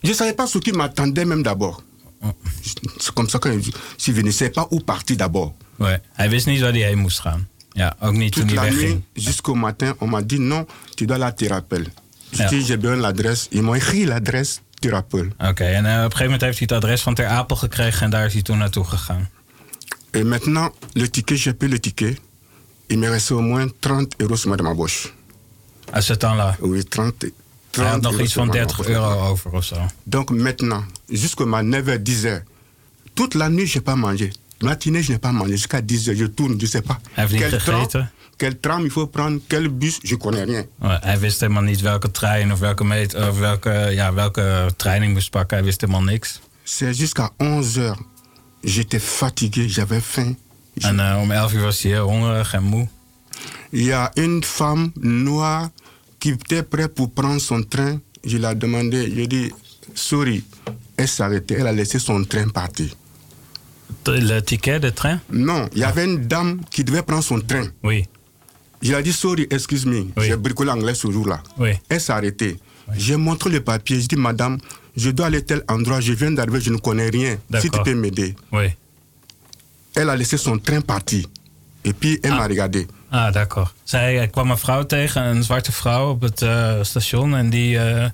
Je 0.00 0.08
ne 0.08 0.14
savais 0.14 0.34
pas 0.34 0.50
ce 0.50 0.58
qui 0.58 0.72
m'attendait 0.72 1.26
même 1.26 1.42
d'abord. 1.42 1.82
C'est 2.98 3.12
comme 3.14 3.28
ça 3.28 3.38
que 3.38 3.60
je. 3.62 3.70
Je 3.96 4.20
ne 4.22 4.30
savais 4.30 4.52
pas 4.52 4.66
où 4.70 4.80
partir 4.80 5.16
d'abord. 5.16 5.52
Ouais. 5.78 6.00
Hij 6.12 6.30
wist 6.30 6.46
niet 6.46 6.60
waar 6.60 6.72
hij 6.72 6.80
heen 6.82 6.98
moest 6.98 7.20
gaan. 7.20 7.48
Ja, 7.72 7.96
ook 8.00 8.12
niet 8.12 8.32
Toute 8.32 8.54
la 8.54 8.70
nuit 8.70 9.00
jusqu'au 9.12 9.54
matin, 9.58 9.94
on 9.98 10.08
m'a 10.08 10.22
dit 10.22 10.38
non, 10.40 10.66
tu 10.94 11.04
dois 11.06 11.18
la 11.18 11.32
te 11.32 11.48
rappelles. 11.48 11.88
Je 12.30 12.42
Ja. 12.42 12.48
dis, 12.48 12.66
j'ai 12.66 12.76
besoin 12.78 12.96
de 12.96 13.02
l'adresse. 13.02 13.46
Ils 13.50 13.62
m'ont 13.62 13.74
écrit 13.76 14.04
l'adresse, 14.06 14.60
tu 14.80 14.90
rappelles. 14.90 15.32
Oké, 15.38 15.64
en 15.64 15.84
eh, 15.86 15.90
op 15.92 15.96
een 15.96 16.02
gegeven 16.02 16.24
moment 16.24 16.40
heeft 16.40 16.58
hij 16.58 16.66
het 16.70 16.84
adres 16.84 17.02
van 17.02 17.14
Ter 17.14 17.26
Apel 17.26 17.56
gekregen 17.56 18.02
en 18.04 18.10
daar 18.10 18.26
is 18.26 18.32
hij 18.32 18.42
toen 18.42 18.58
naartoe 18.58 18.84
gegaan. 18.84 19.28
Et 20.10 20.24
maintenant, 20.24 20.72
le 20.92 21.10
ticket, 21.10 21.38
j'ai 21.38 21.54
payé 21.54 21.72
le 21.72 21.80
ticket. 21.80 22.18
Il 22.86 22.98
me 22.98 23.08
restait 23.08 23.34
au 23.36 23.40
moins 23.42 23.72
30 23.80 24.14
euros 24.18 24.40
sur 24.40 24.62
ma 24.62 24.74
poche. 24.74 25.08
À 25.92 26.00
ce 26.00 26.12
temps-là. 26.16 26.56
Oui, 26.60 26.84
30, 26.84 27.14
30 27.18 27.32
Hij 27.70 27.84
had 27.86 28.00
nog 28.02 28.12
euros 28.12 28.26
iets 28.26 28.32
van 28.34 28.46
ma 28.46 28.52
30 28.52 28.76
poche. 28.76 28.90
euro 28.90 29.28
over 29.30 29.50
of 29.52 29.64
zo. 29.64 29.76
Donc 30.02 30.30
maintenant, 30.30 30.84
jusqu'à 31.08 31.44
ma 31.46 31.62
9h, 31.62 32.02
10h, 32.02 32.42
toute 33.14 33.38
la 33.38 33.48
nuit, 33.48 33.66
je 33.66 33.78
n'ai 33.78 33.84
pas 33.84 33.96
mangé. 33.96 34.32
Matinée, 34.62 35.02
je 35.02 35.12
n'ai 35.12 35.18
pas 35.18 35.32
mangé. 35.32 35.52
Jusqu'à 35.52 35.80
10h, 35.80 36.16
je 36.16 36.26
tourne, 36.26 36.56
je 36.58 36.64
ne 36.64 36.70
sais 36.70 36.82
pas. 36.82 36.98
Quel 37.28 37.58
tram, 37.58 37.86
quel 38.38 38.58
tram 38.58 38.84
il 38.84 38.90
faut 38.90 39.06
prendre, 39.06 39.40
quel 39.48 39.68
bus, 39.68 40.00
je 40.04 40.14
ne 40.14 40.18
connais 40.20 40.44
rien. 40.44 40.64
Maar 40.78 41.00
Hij 41.02 41.18
wist 41.18 41.40
helemaal 41.40 41.62
niet 41.62 41.80
welke 41.80 42.10
trein 42.10 42.52
of 42.52 42.58
welke, 42.58 42.84
meet, 42.84 43.14
of 43.14 43.38
welke, 43.38 43.90
ja, 43.92 44.12
welke 44.14 44.70
trein 44.76 45.02
hij 45.02 45.10
moest 45.10 45.30
pakken. 45.30 45.56
Hij 45.56 45.66
wist 45.66 45.80
helemaal 45.80 46.02
niks. 46.02 46.40
C'est 46.64 46.96
jusqu'à 46.96 47.30
11h. 47.38 47.96
J'étais 48.64 49.02
fatigué, 49.02 49.68
j'avais 49.68 50.02
faim. 50.02 50.36
En 50.80 51.00
eh, 51.00 51.18
om 51.20 51.30
11 51.30 51.52
uur 51.52 51.62
was 51.62 51.82
hij 51.82 51.92
heel 51.92 52.08
hongerig 52.08 52.54
en 52.54 52.62
moe. 52.62 52.88
Il 53.70 53.84
y 53.84 53.92
a 53.92 54.10
une 54.14 54.42
femme 54.42 54.92
noire 55.00 55.70
qui 56.18 56.30
était 56.30 56.62
prête 56.62 56.94
pour 56.94 57.10
prendre 57.12 57.40
son 57.40 57.68
train. 57.68 58.00
Je 58.24 58.38
l'ai 58.38 58.54
demandé, 58.54 59.12
je 59.16 59.26
dis, 59.26 59.52
sorry. 59.94 60.44
Elle 60.96 61.08
s'est 61.08 61.22
arrêtée, 61.22 61.56
elle 61.58 61.66
a 61.66 61.72
laissé 61.72 61.98
son 61.98 62.24
train 62.24 62.48
partir. 62.52 62.94
Le 64.06 64.40
ticket 64.40 64.80
de 64.80 64.90
train? 64.90 65.20
Non, 65.30 65.68
il 65.72 65.78
y 65.78 65.84
avait 65.84 66.04
une 66.04 66.26
dame 66.26 66.60
qui 66.70 66.82
devait 66.82 67.02
prendre 67.02 67.22
son 67.22 67.40
train. 67.40 67.66
Oui. 67.82 68.08
Je 68.80 68.90
lui 68.90 68.98
ai 68.98 69.02
dit, 69.02 69.12
sorry, 69.12 69.46
excuse 69.50 69.86
me. 69.86 70.06
Oui. 70.16 70.26
J'ai 70.26 70.36
bricolé 70.36 70.70
anglais 70.70 70.94
ce 70.94 71.10
jour-là. 71.10 71.40
Oui. 71.56 71.70
Elle 71.88 72.00
s'est 72.00 72.12
arrêtée. 72.12 72.58
J'ai 72.96 73.16
montré 73.16 73.50
le 73.50 73.60
papier. 73.60 74.00
Je 74.00 74.06
dis, 74.06 74.16
madame, 74.16 74.58
je 74.96 75.10
dois 75.10 75.26
aller 75.26 75.38
à 75.38 75.42
tel 75.42 75.62
endroit. 75.68 76.00
Je 76.00 76.12
viens 76.12 76.32
d'arriver, 76.32 76.60
je 76.60 76.70
ne 76.70 76.78
connais 76.78 77.08
rien. 77.08 77.38
Si 77.60 77.70
tu 77.70 77.78
peux 77.84 77.94
m'aider. 77.94 78.34
Oui. 78.50 78.66
Elle 79.94 80.10
a 80.10 80.16
laissé 80.16 80.36
son 80.36 80.58
train 80.58 80.80
partir. 80.80 81.26
Et 81.84 81.92
puis, 81.92 82.18
elle 82.22 82.32
m'a 82.32 82.46
regardé. 82.46 82.86
Ah, 83.14 83.30
d'accord. 83.30 83.74
Zij 83.84 84.28
kwam 84.28 84.50
een 84.50 84.58
vrouw 84.58 84.86
tegen, 84.86 85.22
een 85.22 85.42
zwarte 85.42 85.72
vrouw 85.72 86.10
op 86.10 86.20
het 86.20 86.42
eh, 86.42 86.74
station. 86.82 87.36
En 87.36 87.50
die 87.50 87.78
eh, 87.78 88.10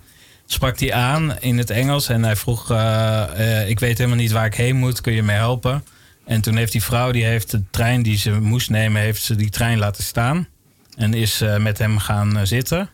sprak 0.50 0.78
die 0.78 0.94
aan 0.94 1.40
in 1.40 1.58
het 1.58 1.70
Engels. 1.70 2.08
En 2.08 2.22
hij 2.22 2.36
vroeg, 2.36 2.70
eh, 2.70 3.60
eh, 3.60 3.68
ik 3.68 3.80
weet 3.80 3.98
helemaal 3.98 4.18
niet 4.18 4.32
waar 4.32 4.46
ik 4.46 4.54
heen 4.54 4.76
moet. 4.76 5.00
Kun 5.00 5.12
je 5.12 5.22
me 5.22 5.32
helpen? 5.32 5.84
En 6.24 6.40
toen 6.40 6.56
heeft 6.56 6.72
die 6.72 6.82
vrouw, 6.82 7.10
die 7.10 7.24
heeft 7.24 7.50
de 7.50 7.62
trein 7.70 8.02
die 8.02 8.16
ze 8.16 8.40
moest 8.40 8.70
nemen, 8.70 9.02
heeft 9.02 9.22
ze 9.22 9.34
die 9.34 9.50
trein 9.50 9.78
laten 9.78 10.04
staan. 10.04 10.48
En 10.96 11.14
is 11.14 11.40
eh, 11.40 11.56
met 11.56 11.78
hem 11.78 11.98
gaan 11.98 12.46
zitten. 12.46 12.90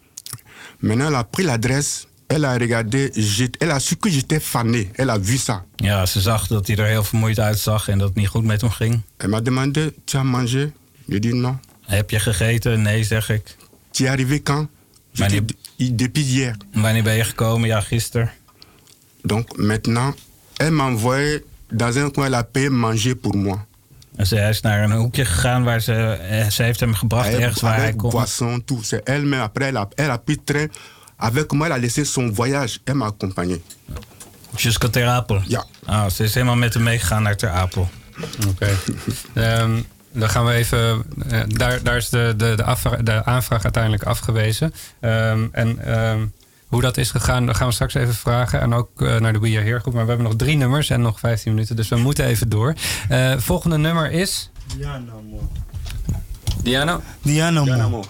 Maintenant, 0.78 1.08
elle 1.08 1.18
a 1.18 1.22
pris 1.22 1.46
l'adresse. 1.46 2.06
Elle 2.26 2.46
a 2.46 2.56
regardé. 2.56 3.10
Elle 3.58 3.72
a 3.72 3.78
su 3.78 3.96
que 3.96 4.10
j'étais 4.10 4.42
fané. 4.42 4.88
Elle 4.92 5.12
a 5.12 5.20
vu 5.20 5.36
ça. 5.36 5.64
Ja, 5.76 6.06
ze 6.06 6.20
zag 6.20 6.46
dat 6.46 6.66
hij 6.66 6.76
er 6.76 6.86
heel 6.86 7.04
vermoeid 7.04 7.40
uitzag 7.40 7.88
en 7.88 7.98
dat 7.98 8.08
het 8.08 8.16
niet 8.16 8.28
goed 8.28 8.44
met 8.44 8.60
hem 8.60 8.70
ging. 8.70 9.02
Elle 9.16 9.30
m'a 9.30 9.40
demandé, 9.40 9.92
tu 10.04 10.16
as 10.16 10.24
mangé 10.24 10.72
Je 11.04 11.18
dis 11.18 11.32
non. 11.32 11.60
Heb 11.80 12.10
je 12.10 12.18
gegeten? 12.18 12.82
Nee, 12.82 13.04
zeg 13.04 13.30
ik. 13.30 13.56
Tu 13.90 14.04
es 14.04 14.10
arrivé 14.10 14.42
quand 14.42 14.68
Wanneer- 15.18 15.46
dis, 15.46 15.56
"I- 15.76 15.94
Depuis 15.94 16.24
hier. 16.24 16.56
Wanneer 16.72 17.02
ben 17.02 17.14
je 17.14 17.24
gekomen? 17.24 17.68
Ja, 17.68 17.80
gisteren. 17.80 18.30
Donc 19.22 19.56
maintenant, 19.56 20.14
elle 20.56 20.70
m'a 20.70 20.84
envoyé 20.84 21.44
dans 21.72 21.96
un 21.96 22.10
coin, 22.10 22.26
elle 22.26 22.36
a 22.36 22.42
payé 22.42 22.70
manger 22.70 23.14
pour 23.16 23.36
moi. 23.36 23.58
Hij 24.16 24.48
is 24.50 24.60
naar 24.60 24.82
een 24.84 24.92
hoekje 24.92 25.24
gegaan 25.24 25.64
waar 25.64 25.80
ze, 25.80 25.92
eh, 25.92 26.48
ze 26.50 26.62
heeft 26.62 26.80
hem 26.80 26.94
gebracht 26.94 27.26
Avec, 27.28 27.40
ergens 27.40 27.60
waar 27.60 27.76
hij 27.76 27.92
kon. 27.94 28.10
boisson, 28.10 28.62
tout. 28.64 28.84
C'est 28.86 29.08
elle-même. 29.08 29.42
Après, 29.42 29.68
elle 29.68 29.78
a, 29.78 29.88
elle 29.94 30.10
a 30.10 30.16
pris 30.16 30.38
train. 30.44 30.68
Avec 31.16 31.52
moi, 31.52 31.66
elle 31.66 31.74
a 31.74 31.78
laissé 31.78 32.04
son 32.04 32.34
voyage. 32.34 32.78
Elle 32.84 32.94
m'a 32.96 33.06
accompagné. 33.06 33.60
Jusqu'à 34.56 34.88
Ter 34.90 35.06
Apel? 35.08 35.42
Ja. 35.46 35.64
Ah, 35.86 36.10
ze 36.10 36.22
is 36.24 36.34
helemaal 36.34 36.56
met 36.56 36.74
hem 36.74 36.82
meegegaan 36.82 37.22
naar 37.22 37.36
Ter 37.36 37.48
Apel. 37.50 37.88
Oké. 38.48 38.68
Ehm, 39.34 39.80
dan 40.14 40.28
gaan 40.28 40.44
we 40.44 40.52
even. 40.52 41.04
eh, 41.30 41.40
daar, 41.46 41.82
daar 41.82 41.96
is 41.96 42.08
de, 42.08 42.34
de, 42.36 42.52
de, 42.56 42.64
afvra- 42.64 42.96
de 43.02 43.24
aanvraag 43.24 43.62
uiteindelijk 43.64 44.02
afgewezen. 44.02 44.74
Ehm, 45.00 45.46
en 45.52 45.78
ehm, 45.84 46.26
hoe 46.68 46.80
dat 46.82 46.96
is 46.96 47.10
gegaan, 47.10 47.46
dat 47.46 47.56
gaan 47.56 47.66
we 47.68 47.72
straks 47.74 47.94
even 47.94 48.14
vragen. 48.14 48.60
En 48.60 48.74
ook 48.74 49.02
eh, 49.02 49.16
naar 49.20 49.32
de 49.32 49.38
We 49.38 49.48
Are 49.56 49.64
Here 49.66 49.78
groep. 49.80 49.94
Maar 49.94 50.02
we 50.02 50.08
hebben 50.08 50.28
nog 50.28 50.36
drie 50.38 50.56
nummers 50.56 50.90
en 50.90 51.00
nog 51.00 51.18
15 51.18 51.52
minuten. 51.54 51.76
Dus 51.76 51.88
we 51.88 51.96
moeten 51.96 52.24
even 52.24 52.48
door. 52.48 52.74
Eh, 53.08 53.32
volgende 53.38 53.76
nummer 53.78 54.10
is. 54.10 54.50
Diana, 54.76 54.98
man. 55.30 55.50
Diana. 56.62 57.00
Diana, 57.22 57.62
Diana. 57.64 57.88
Mo. 57.88 58.04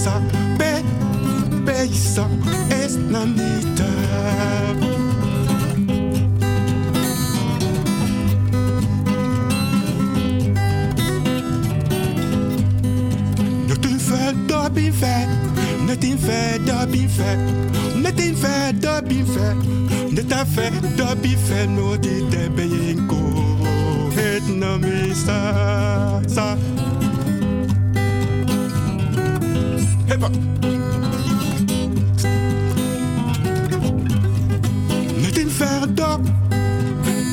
Peisa, 0.00 0.18
pe, 0.56 0.82
peisa 1.66 2.26
es 2.70 2.96
nanita. 2.96 3.84
Nothing 13.68 13.98
fair, 13.98 14.32
dubbing 14.48 14.92
fair. 14.94 15.28
Nothing 15.86 16.16
fair, 16.16 16.58
dubbing 16.60 17.08
fair. 17.08 17.36
Nothing 17.96 18.34
fair, 18.34 18.72
dubbing 18.72 19.26
fair. 19.26 19.54
Nothing 20.10 20.46
fair. 20.46 21.66
No, 21.66 21.94
the 21.96 22.22
debaying 22.30 23.06
go. 23.06 23.18
Het. 24.16 25.79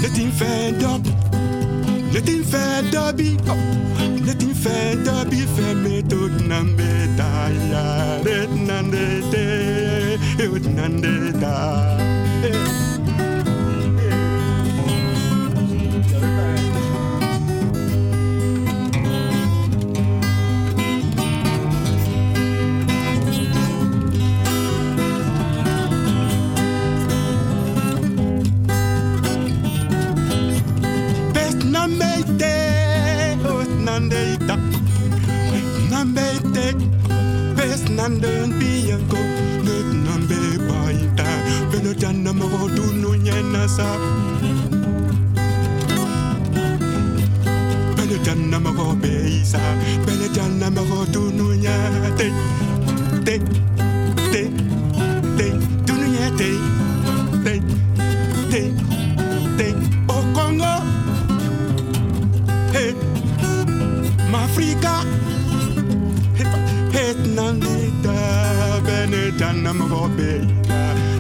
Letting 0.08 0.32
team 0.32 0.84
up. 0.86 1.02
Letting 2.14 2.14
Le 2.14 2.22
up 2.22 2.42
fait 2.42 2.90
derby. 2.92 3.36
Le 4.26 4.34
team 4.38 4.56
fait 4.56 4.96
derby. 5.04 5.42
Fait 5.42 5.76
méthode 5.76 6.48
nambeta. 6.48 7.52
Ya, 7.70 8.18
let 8.24 8.48
nandete. 8.56 10.18
Et 10.40 10.48
nandeta. 10.70 11.98
Eh. 12.42 12.87
Nande 38.08 38.48
bianco. 38.58 39.20
Nut 39.66 39.88
nambe 40.06 40.40
baita. 40.68 41.28
Beno 41.70 41.92
jana 41.94 42.32
mo 42.32 42.48
du 42.76 42.86
no 43.02 43.10
nyena 43.16 43.68
sa. 43.68 43.88
Beno 47.98 48.18
jana 48.24 48.60
mo 48.60 48.96
beisa. 48.96 49.60
Bene 69.38 69.54
jana 69.54 69.74
mo 69.74 70.10
beisa. 70.18 71.17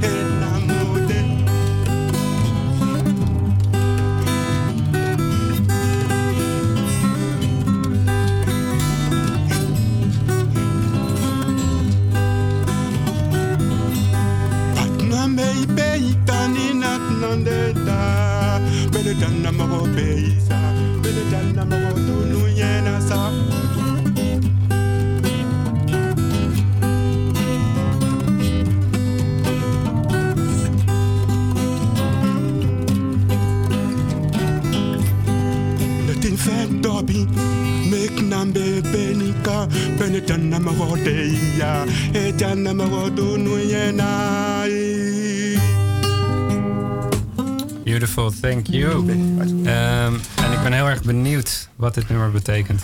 Wat 51.88 51.95
dit 51.95 52.09
nummer 52.09 52.31
betekent. 52.31 52.81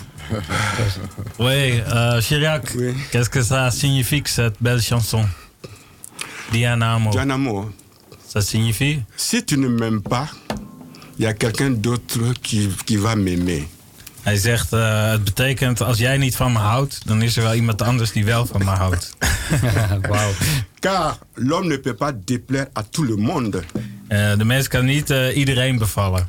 Oui, 1.36 1.82
euh, 1.86 2.20
Chirac, 2.20 2.72
Oui. 2.76 2.94
qu'est-ce 3.10 3.28
que 3.30 3.42
ça 3.42 3.70
signifie 3.70 4.22
cette 4.24 4.54
belle 4.58 4.80
chanson 4.82 5.24
Diana 6.50 6.94
Amo, 6.94 7.10
Diana 7.10 7.36
Mo, 7.36 7.70
ça 8.26 8.40
signifie 8.40 9.02
si 9.16 9.44
tu 9.44 9.56
ne 9.58 9.68
m'aimes 9.68 10.02
pas, 10.02 10.28
il 11.18 11.24
y 11.24 11.26
a 11.26 11.34
quelqu'un 11.34 11.70
d'autre 11.70 12.32
qui, 12.42 12.68
qui 12.86 12.96
va 12.96 13.14
m'aimer. 13.16 13.68
Hij 14.22 14.36
zegt, 14.36 14.72
uh, 14.72 15.10
het 15.10 15.24
betekent 15.24 15.80
als 15.82 15.98
jij 15.98 16.16
niet 16.16 16.36
van 16.36 16.52
me 16.52 16.58
houdt, 16.58 17.00
dan 17.06 17.22
is 17.22 17.36
er 17.36 17.42
wel 17.42 17.54
iemand 17.54 17.82
anders 17.82 18.12
die 18.12 18.24
wel 18.24 18.46
van 18.46 18.64
me 18.64 18.70
houdt. 18.70 19.16
Wauw. 20.10 20.30
Car 20.80 21.18
l'homme 21.34 21.68
ne 21.68 21.76
peut 21.78 21.96
pas 21.96 22.12
déplaire 22.24 22.66
à 22.72 22.82
tout 22.90 23.06
le 23.08 23.16
monde. 23.16 23.62
Uh, 24.08 24.36
de 24.36 24.44
mens 24.44 24.68
kan 24.68 24.84
niet 24.84 25.10
uh, 25.10 25.36
iedereen 25.36 25.78
bevallen. 25.78 26.28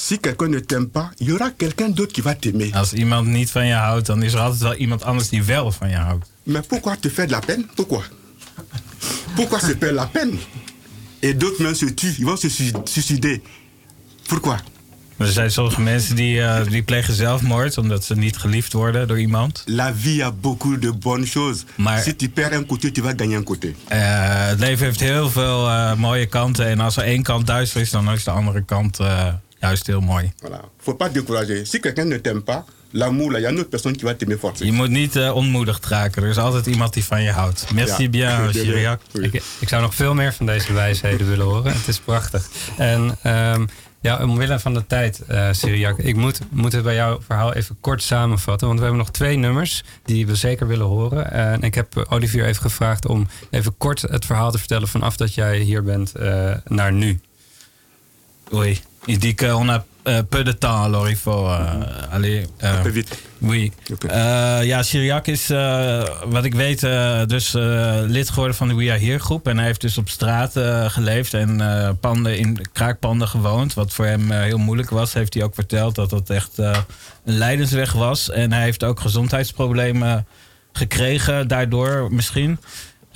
Si 0.00 0.16
quelqu'un 0.18 0.48
ne 0.48 0.60
t'aime 0.60 0.88
pas, 0.88 1.10
il 1.18 1.28
y 1.28 1.32
aura 1.32 1.50
quelqu'un 1.50 1.88
d'autre 1.88 2.12
qui 2.12 2.20
va 2.20 2.34
t'aimer. 2.34 2.70
Als 2.72 2.92
iemand 2.92 3.26
niet 3.26 3.50
van 3.50 3.66
je 3.66 3.74
houdt, 3.74 4.06
dan 4.06 4.22
is 4.22 4.32
er 4.32 4.40
altijd 4.40 4.62
wel 4.62 4.74
iemand 4.74 5.04
anders 5.04 5.28
die 5.28 5.42
wel 5.42 5.72
van 5.72 5.88
je 5.90 5.96
houdt. 5.96 6.30
Mais 6.42 6.66
pourquoi 6.66 6.96
te 6.96 7.10
faire 7.10 7.26
de 7.26 7.32
la 7.32 7.40
peine 7.40 7.64
Pourquoi 7.74 8.02
Pourquoi 9.34 9.58
se 9.60 9.76
faire 9.78 9.92
la 9.92 10.06
peine 10.06 10.38
Et 11.18 11.38
d'autres 11.38 11.62
même 11.62 11.74
se 11.74 11.94
tuent, 11.94 12.18
ils 12.18 12.24
vont 12.24 12.40
se 12.40 12.48
suicider. 12.84 13.42
Pourquoi 14.28 14.56
Er 15.16 15.26
zijn 15.26 15.50
sommige 15.50 15.80
mensen 15.80 16.16
die, 16.16 16.36
uh, 16.36 16.64
die 16.68 16.82
plegen 16.82 17.14
zelfmoord 17.14 17.78
omdat 17.78 18.04
ze 18.04 18.16
niet 18.16 18.36
geliefd 18.36 18.72
worden 18.72 19.08
door 19.08 19.20
iemand. 19.20 19.62
La 19.66 19.94
vie 19.94 20.24
a 20.24 20.32
beaucoup 20.32 20.82
de 20.82 20.92
bonnes 20.92 21.30
choses. 21.30 21.64
Maar, 21.76 22.02
si 22.02 22.16
tu 22.16 22.28
perds 22.28 22.56
un 22.56 22.66
côté, 22.66 22.92
tu 22.92 23.02
vas 23.02 23.14
gagner 23.16 23.36
un 23.36 23.44
côté. 23.44 23.66
Uh, 23.66 24.46
het 24.48 24.58
leven 24.58 24.84
heeft 24.84 25.00
heel 25.00 25.30
veel 25.30 25.68
uh, 25.68 25.94
mooie 25.94 26.26
kanten. 26.26 26.66
En 26.66 26.80
als 26.80 26.96
er 26.96 27.02
één 27.02 27.22
kant 27.22 27.46
duister 27.46 27.80
is, 27.80 27.90
dan 27.90 28.12
is 28.12 28.24
de 28.24 28.30
andere 28.30 28.64
kant 28.64 28.98
juist 29.60 29.86
heel 29.86 30.00
mooi. 30.00 30.32
Voilà. 30.42 30.60
Faut 30.78 30.96
pas 30.96 31.12
décourager. 31.12 31.64
Si 31.64 31.80
quelqu'un 31.80 32.08
ne 32.08 32.18
t'aime 32.18 32.42
pas, 32.42 32.64
l'amour, 32.92 33.32
il 33.36 33.42
y 33.42 33.46
a 33.46 33.50
une 33.50 33.58
autre 33.58 33.70
personne 33.70 33.96
qui 33.96 34.04
va 34.04 34.14
t'aimer 34.14 34.36
fort. 34.36 34.58
Je 34.58 34.72
moet 34.72 34.90
niet 34.90 35.16
uh, 35.16 35.34
ontmoedigd 35.34 35.86
raken. 35.86 36.22
Er 36.22 36.28
is 36.28 36.38
altijd 36.38 36.66
iemand 36.66 36.92
die 36.92 37.04
van 37.04 37.22
je 37.22 37.30
houdt. 37.30 37.66
Merci 37.74 38.02
ja. 38.02 38.08
bien, 38.08 38.48
Chiriac. 38.52 39.00
Ik, 39.12 39.42
ik, 39.58 39.68
zou 39.68 39.82
nog 39.82 39.94
veel 39.94 40.14
meer 40.14 40.32
van 40.32 40.46
deze 40.46 40.72
wijsheden 40.72 41.28
willen 41.28 41.46
horen. 41.46 41.72
Het 41.72 41.88
is 41.88 41.98
prachtig. 41.98 42.48
En 42.76 43.18
um, 43.26 43.68
ja, 44.00 44.22
omwille 44.22 44.58
van 44.58 44.74
de 44.74 44.86
tijd, 44.86 45.22
uh, 45.30 45.48
Syriac, 45.52 45.98
ik 45.98 46.16
moet, 46.16 46.40
moet 46.50 46.72
het 46.72 46.82
bij 46.82 46.94
jouw 46.94 47.20
verhaal 47.20 47.54
even 47.54 47.76
kort 47.80 48.02
samenvatten. 48.02 48.66
Want 48.66 48.78
we 48.78 48.84
hebben 48.84 49.04
nog 49.04 49.12
twee 49.14 49.36
nummers 49.36 49.84
die 50.04 50.26
we 50.26 50.34
zeker 50.34 50.66
willen 50.66 50.86
horen. 50.86 51.32
En 51.32 51.62
ik 51.62 51.74
heb 51.74 52.06
Olivier 52.08 52.44
even 52.44 52.62
gevraagd 52.62 53.06
om 53.06 53.26
even 53.50 53.76
kort 53.76 54.00
het 54.00 54.24
verhaal 54.24 54.50
te 54.50 54.58
vertellen 54.58 54.88
vanaf 54.88 55.16
dat 55.16 55.34
jij 55.34 55.58
hier 55.58 55.82
bent 55.82 56.12
uh, 56.16 56.54
naar 56.66 56.92
nu. 56.92 57.20
Oui. 58.50 58.80
Il 59.08 59.18
dit 59.18 59.34
qu'on 59.34 59.70
a 59.70 59.84
euh, 60.06 60.22
peu 60.22 60.44
de 60.44 60.52
temps, 60.52 60.82
alors 60.82 61.08
il 61.08 61.16
faut 61.16 61.46
euh, 61.46 62.12
aller. 62.12 62.46
Oui. 63.40 63.72
Okay. 63.92 64.66
Ja, 64.66 64.82
Syriac 64.82 65.26
is, 65.26 65.50
uh, 65.50 66.02
wat 66.26 66.44
ik 66.44 66.54
weet, 66.54 66.80
dus 67.26 67.52
lid 68.06 68.28
geworden 68.28 68.56
van 68.56 68.68
de 68.68 68.74
We 68.74 68.90
Are 68.90 68.98
Here 68.98 69.18
groep. 69.18 69.48
En 69.48 69.56
hij 69.56 69.66
heeft 69.66 69.80
dus 69.80 69.98
op 69.98 70.08
straat 70.08 70.52
geleefd 70.92 71.34
en 71.34 71.60
panden 72.00 72.38
in 72.38 72.58
kraakpanden 72.72 73.28
gewoond. 73.28 73.74
Wat 73.74 73.92
voor 73.92 74.06
hem 74.06 74.30
heel 74.30 74.58
moeilijk 74.58 74.90
was, 74.90 75.12
heeft 75.12 75.34
hij 75.34 75.42
ook 75.42 75.54
verteld 75.54 75.94
dat 75.94 76.10
dat 76.10 76.30
echt 76.30 76.58
een 76.58 76.84
leidensweg 77.24 77.92
was. 77.92 78.30
En 78.30 78.52
hij 78.52 78.62
heeft 78.62 78.84
ook 78.84 79.00
gezondheidsproblemen 79.00 80.26
gekregen 80.72 81.48
daardoor 81.48 82.08
misschien. 82.10 82.58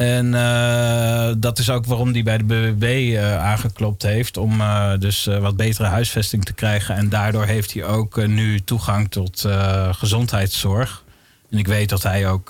En 0.03 0.27
uh, 0.27 1.33
dat 1.37 1.59
is 1.59 1.71
ook 1.71 1.87
waarom 1.87 2.13
hij 2.13 2.23
bij 2.23 2.39
de 2.39 2.45
BBB 2.45 2.83
uh, 2.83 3.39
aangeklopt 3.39 4.03
heeft. 4.03 4.37
Om 4.37 4.61
uh, 4.61 4.93
dus 4.99 5.25
wat 5.25 5.57
betere 5.57 5.89
huisvesting 5.89 6.45
te 6.45 6.53
krijgen. 6.53 6.95
En 6.95 7.09
daardoor 7.09 7.45
heeft 7.45 7.73
hij 7.73 7.85
ook 7.85 8.27
nu 8.27 8.61
toegang 8.61 9.11
tot 9.11 9.47
gezondheidszorg. 9.91 11.05
En 11.51 11.59
ik 11.59 11.67
weet 11.67 11.89
dat 11.89 12.03
hij 12.03 12.29
ook 12.29 12.49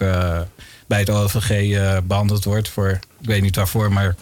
bij 0.86 0.98
het 0.98 1.10
OVG 1.10 1.78
behandeld 2.04 2.44
wordt 2.44 2.68
voor, 2.68 2.90
ik 3.20 3.26
weet 3.26 3.42
niet 3.42 3.56
waarvoor, 3.56 3.92
maar 3.92 4.16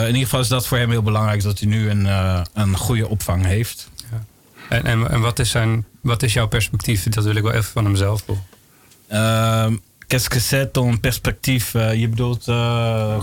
in 0.00 0.06
ieder 0.06 0.22
geval 0.22 0.40
is 0.40 0.48
dat 0.48 0.66
voor 0.66 0.78
hem 0.78 0.90
heel 0.90 1.02
belangrijk 1.02 1.42
dat 1.42 1.58
hij 1.58 1.68
nu 1.68 1.90
een, 1.90 2.08
een 2.54 2.76
goede 2.76 3.08
opvang 3.08 3.44
heeft. 3.44 3.90
Ja. 4.10 4.24
En, 4.68 4.84
en, 4.84 5.10
en, 5.10 5.20
wat, 5.20 5.38
is 5.38 5.50
zijn, 5.50 5.84
wat 6.00 6.22
is 6.22 6.32
jouw 6.32 6.48
perspectief? 6.48 7.02
Dat 7.02 7.24
wil 7.24 7.36
ik 7.36 7.42
wel 7.42 7.52
even 7.52 7.72
van 7.72 7.84
hem 7.84 7.96
zelf 7.96 8.24
horen. 8.26 9.80
Qu'est-ce 10.08 10.28
que 10.30 10.40
c'est 10.40 10.72
ton 10.72 10.96
perspectief? 10.96 11.72
Je 11.72 12.08
bedoelt 12.08 12.48
uh, 12.48 12.54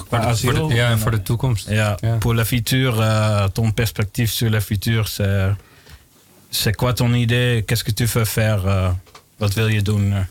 qua 0.07 0.19
asiel? 0.19 0.55
Voor 0.55 0.69
de, 0.69 0.75
ja, 0.75 0.97
voor 0.97 1.11
de 1.11 1.21
toekomst. 1.21 1.69
Ja, 1.69 1.97
ja. 2.01 2.17
pour 2.17 2.36
la 2.36 2.45
future, 2.45 3.01
uh, 3.01 3.43
ton 3.53 3.73
perspectief 3.73 4.31
sur 4.31 4.49
la 4.49 4.61
future, 4.61 5.07
c'est, 5.07 5.55
c'est 6.49 6.75
quoi 6.75 6.93
ton 6.93 7.13
idée? 7.13 7.63
Qu'est-ce 7.65 7.83
que 7.83 7.93
tu 7.93 8.05
veux 8.05 8.25
faire? 8.25 8.93
wat 9.38 9.53
wil 9.53 9.69
je 9.69 9.81
doen? 9.81 10.27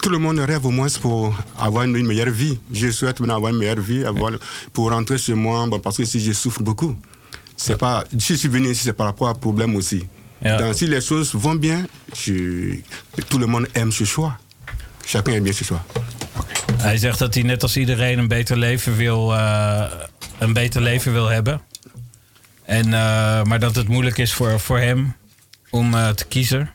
Tout 0.00 0.10
le 0.10 0.18
monde 0.18 0.38
rêve 0.38 0.66
au 0.66 0.70
moins 0.70 0.98
pour 1.00 1.34
avoir 1.58 1.84
une 1.84 2.06
meilleure 2.06 2.30
vie. 2.30 2.58
Je 2.72 2.90
souhaite 2.90 3.20
avoir 3.20 3.52
une 3.52 3.58
meilleure 3.58 3.80
vie, 3.80 4.04
avoir, 4.04 4.32
pour 4.72 4.90
rentrer 4.90 5.18
chez 5.18 5.34
moi, 5.34 5.66
bon, 5.66 5.80
parce 5.80 5.96
que 5.96 6.04
si 6.04 6.20
je 6.20 6.32
souffre 6.32 6.62
beaucoup. 6.62 6.94
C'est 7.56 7.78
pas, 7.78 8.04
si 8.18 8.34
je 8.34 8.38
suis 8.38 8.48
venu 8.48 8.70
ici, 8.70 8.82
c'est 8.84 8.92
par 8.92 9.06
rapport 9.06 9.28
à 9.28 9.34
problème 9.34 9.76
aussi. 9.76 10.04
Donc, 10.42 10.74
si 10.74 10.86
les 10.86 11.00
choses 11.00 11.34
vont 11.34 11.54
bien, 11.54 11.86
je, 12.14 12.76
tout 13.30 13.38
le 13.38 13.46
monde 13.46 13.66
aime 13.74 13.92
ce 13.92 14.04
choix. 14.04 14.36
Chacun 15.06 15.32
aime 15.32 15.42
bien 15.42 15.54
ce 15.54 15.64
choix. 15.64 15.82
Hij 16.76 16.96
zegt 16.96 17.18
dat 17.18 17.34
hij 17.34 17.42
net 17.42 17.62
als 17.62 17.76
iedereen 17.76 18.18
een 18.18 18.28
beter 18.28 18.56
leven 18.56 18.96
wil, 18.96 19.32
uh, 19.32 19.84
een 20.38 20.52
beter 20.52 20.80
leven 20.82 21.12
wil 21.12 21.28
hebben. 21.28 21.60
En, 22.64 22.86
uh, 22.86 23.42
maar 23.42 23.58
dat 23.58 23.74
het 23.74 23.88
moeilijk 23.88 24.18
is 24.18 24.32
voor, 24.32 24.60
voor 24.60 24.78
hem 24.78 25.14
om 25.70 25.94
uh, 25.94 26.08
te 26.08 26.24
kiezen. 26.24 26.70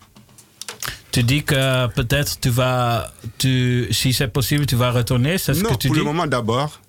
Tu 1.10 1.24
dis 1.24 1.44
que 1.44 1.90
peut-être 1.94 2.40
tu 2.40 2.52
vas, 2.52 3.12
tu, 3.38 3.88
si 3.90 4.14
c'est 4.14 4.32
possible, 4.32 4.66
tu 4.66 4.76
vas 4.78 4.94
retourner, 4.94 5.38
c'est 5.38 5.56
ce 5.56 5.62
non, 5.62 5.70
que 5.70 5.78
tu 5.78 5.88
pour 5.88 5.96
dis? 5.96 6.04
le 6.04 6.06
moment 6.06 6.28
d'abord. 6.30 6.80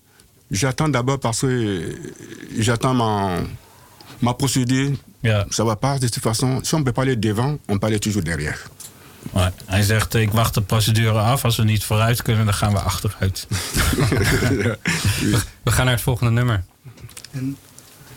J'attends 0.51 0.91
d'abord 0.93 1.19
parce 1.19 1.41
que 1.41 1.95
j'attends 2.59 2.95
ma, 2.95 3.39
ma 4.19 4.35
procédure. 4.35 4.91
Ja. 5.23 5.47
Ça 5.51 5.65
va 5.65 5.77
pas 5.77 5.99
de 5.99 6.09
toute 6.09 6.23
façon. 6.23 6.61
Si 6.63 6.75
on 6.75 6.83
peut 6.83 6.93
pas 6.93 7.03
aller 7.03 7.17
devant, 7.17 7.57
on 7.69 7.79
peut 7.79 7.87
aller 7.87 8.01
toujours 8.01 8.23
derrière. 8.23 8.59
Maar 9.33 9.53
hij 9.67 9.83
zegt, 9.83 10.15
ik 10.15 10.33
wacht 10.33 10.55
de 10.55 10.61
procedure 10.63 11.19
af. 11.19 11.45
Als 11.45 11.57
we 11.57 11.65
niet 11.65 11.85
vooruit 11.85 12.23
kunnen, 12.23 12.45
dan 12.45 12.55
gaan 12.55 12.73
we 12.73 12.81
achteruit. 12.81 13.47
we 15.63 15.71
gaan 15.71 15.85
naar 15.85 15.95
het 15.95 16.03
volgende 16.03 16.33
nummer. 16.33 16.65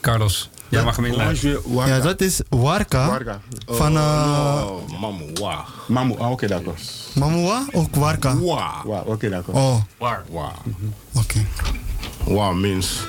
Carlos, 0.01 0.49
jij 0.70 0.84
mag 0.84 0.95
hem 0.95 1.06
inleiden. 1.06 1.62
Ja, 1.86 1.99
dat 1.99 2.22
is 2.22 2.41
Warka. 2.49 3.08
Warka. 3.08 3.39
Van... 3.66 3.95
Uh, 3.95 4.62
Oh, 4.66 4.99
Mamoua. 4.99 5.66
Mamou, 5.88 6.20
ah, 6.20 6.32
ok, 6.32 6.47
d'accord. 6.47 6.82
Mamoua 7.16 7.66
of 7.72 7.88
Warka? 7.91 8.38
Wa. 8.39 8.82
Wow, 8.86 9.10
ok, 9.10 9.30
d'accord. 9.30 9.58
Oh, 9.58 9.76
Waar? 9.97 10.24
Wa. 10.30 10.51
okay. 11.14 11.45
Wa 12.26 12.51
means, 12.54 12.99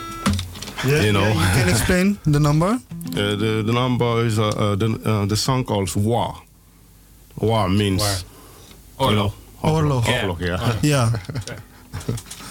Yeah, 0.87 1.03
you 1.03 1.13
know, 1.13 1.27
yeah, 1.27 1.55
you 1.55 1.61
can 1.61 1.69
explain 1.69 2.19
the 2.31 2.39
number? 2.39 2.69
uh, 2.69 2.79
the, 3.15 3.63
the 3.67 3.73
number 3.73 4.25
is, 4.25 4.39
uh, 4.39 4.47
uh, 4.47 4.77
the, 4.77 4.99
uh, 5.05 5.27
the 5.27 5.37
song 5.37 5.65
calls 5.65 5.95
Wa. 5.95 6.35
Wa 7.35 7.67
means, 7.67 8.03
Waar? 8.03 9.09
you 9.09 9.17
know, 9.17 9.33
Oorlog. 9.61 10.09
Oorlog, 10.09 10.41
ja. 10.41 10.61
Ja. 10.81 11.11
It's 12.07 12.44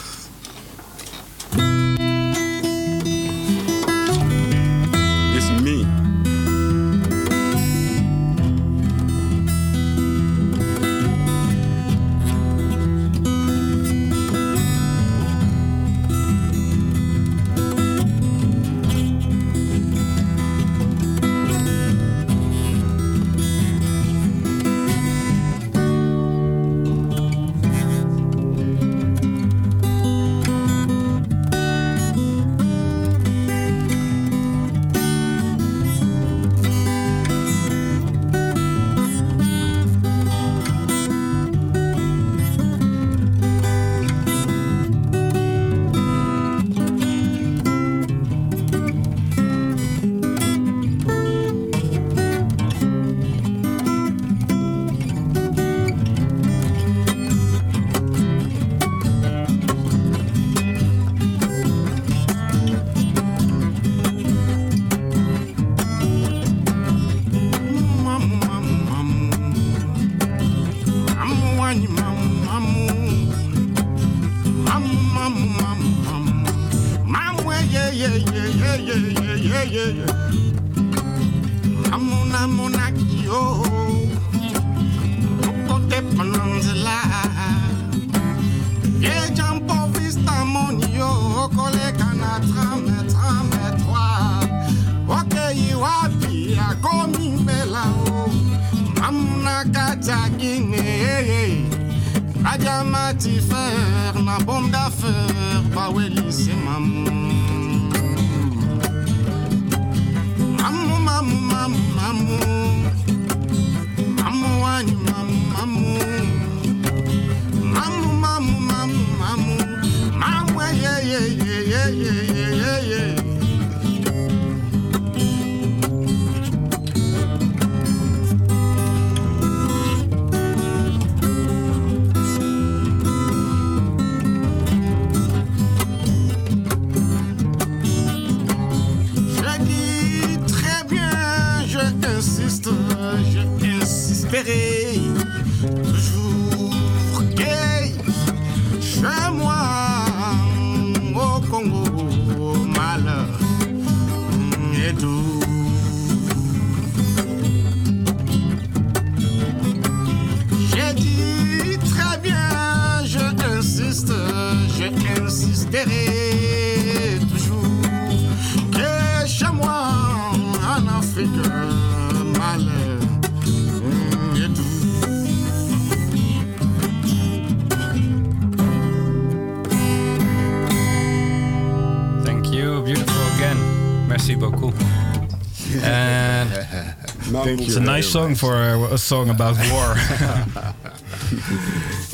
song 188.13 188.35
for 188.35 188.53
a, 188.53 188.93
a 188.93 188.97
song 188.97 189.29
about 189.29 189.57
war. 189.71 189.95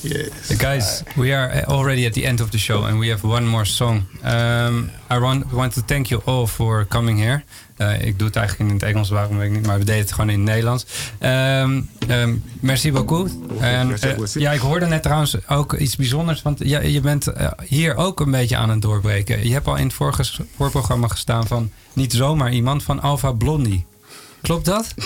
Yes. 0.01 0.57
guys, 0.57 1.03
we 1.17 1.33
are 1.33 1.65
already 1.67 2.05
at 2.05 2.13
the 2.13 2.25
end 2.25 2.39
of 2.39 2.49
the 2.51 2.57
show, 2.57 2.85
and 2.85 2.99
we 2.99 3.09
have 3.09 3.23
one 3.23 3.45
more 3.45 3.65
song. 3.65 4.07
Um, 4.23 4.91
I 5.09 5.19
want, 5.19 5.51
want 5.51 5.73
to 5.73 5.81
thank 5.81 6.07
you 6.07 6.21
all 6.25 6.47
for 6.47 6.85
coming 6.85 7.19
here. 7.19 7.43
Uh, 7.77 8.01
ik 8.01 8.17
doe 8.17 8.27
het 8.27 8.35
eigenlijk 8.35 8.69
in 8.69 8.75
het 8.75 8.85
Engels, 8.85 9.09
waarom 9.09 9.37
weet 9.37 9.47
ik 9.47 9.55
niet, 9.55 9.65
maar 9.65 9.77
we 9.77 9.85
deden 9.85 10.01
het 10.01 10.11
gewoon 10.11 10.29
in 10.29 10.39
het 10.39 10.49
Nederlands. 10.49 10.85
Um, 11.19 11.89
um, 12.09 12.43
merci 12.59 12.91
beaucoup. 12.91 13.31
En, 13.59 13.97
ja, 14.33 14.51
ik 14.51 14.59
hoorde 14.59 14.85
net 14.85 15.03
trouwens 15.03 15.47
ook 15.47 15.73
iets 15.73 15.95
bijzonders, 15.95 16.41
want 16.41 16.59
ja, 16.63 16.79
je 16.79 17.01
bent 17.01 17.31
hier 17.65 17.95
ook 17.95 18.19
een 18.19 18.31
beetje 18.31 18.57
aan 18.57 18.69
het 18.69 18.81
doorbreken. 18.81 19.47
Je 19.47 19.53
hebt 19.53 19.67
al 19.67 19.75
in 19.75 19.85
het 19.85 19.93
vorige 19.93 20.23
voorprogramma 20.55 21.07
gestaan 21.07 21.47
van 21.47 21.71
niet 21.93 22.13
zomaar 22.13 22.51
iemand, 22.51 22.83
van 22.83 23.01
Alpha 23.01 23.31
Blondie. 23.31 23.85
Klopt 24.41 24.65
dat? 24.65 24.93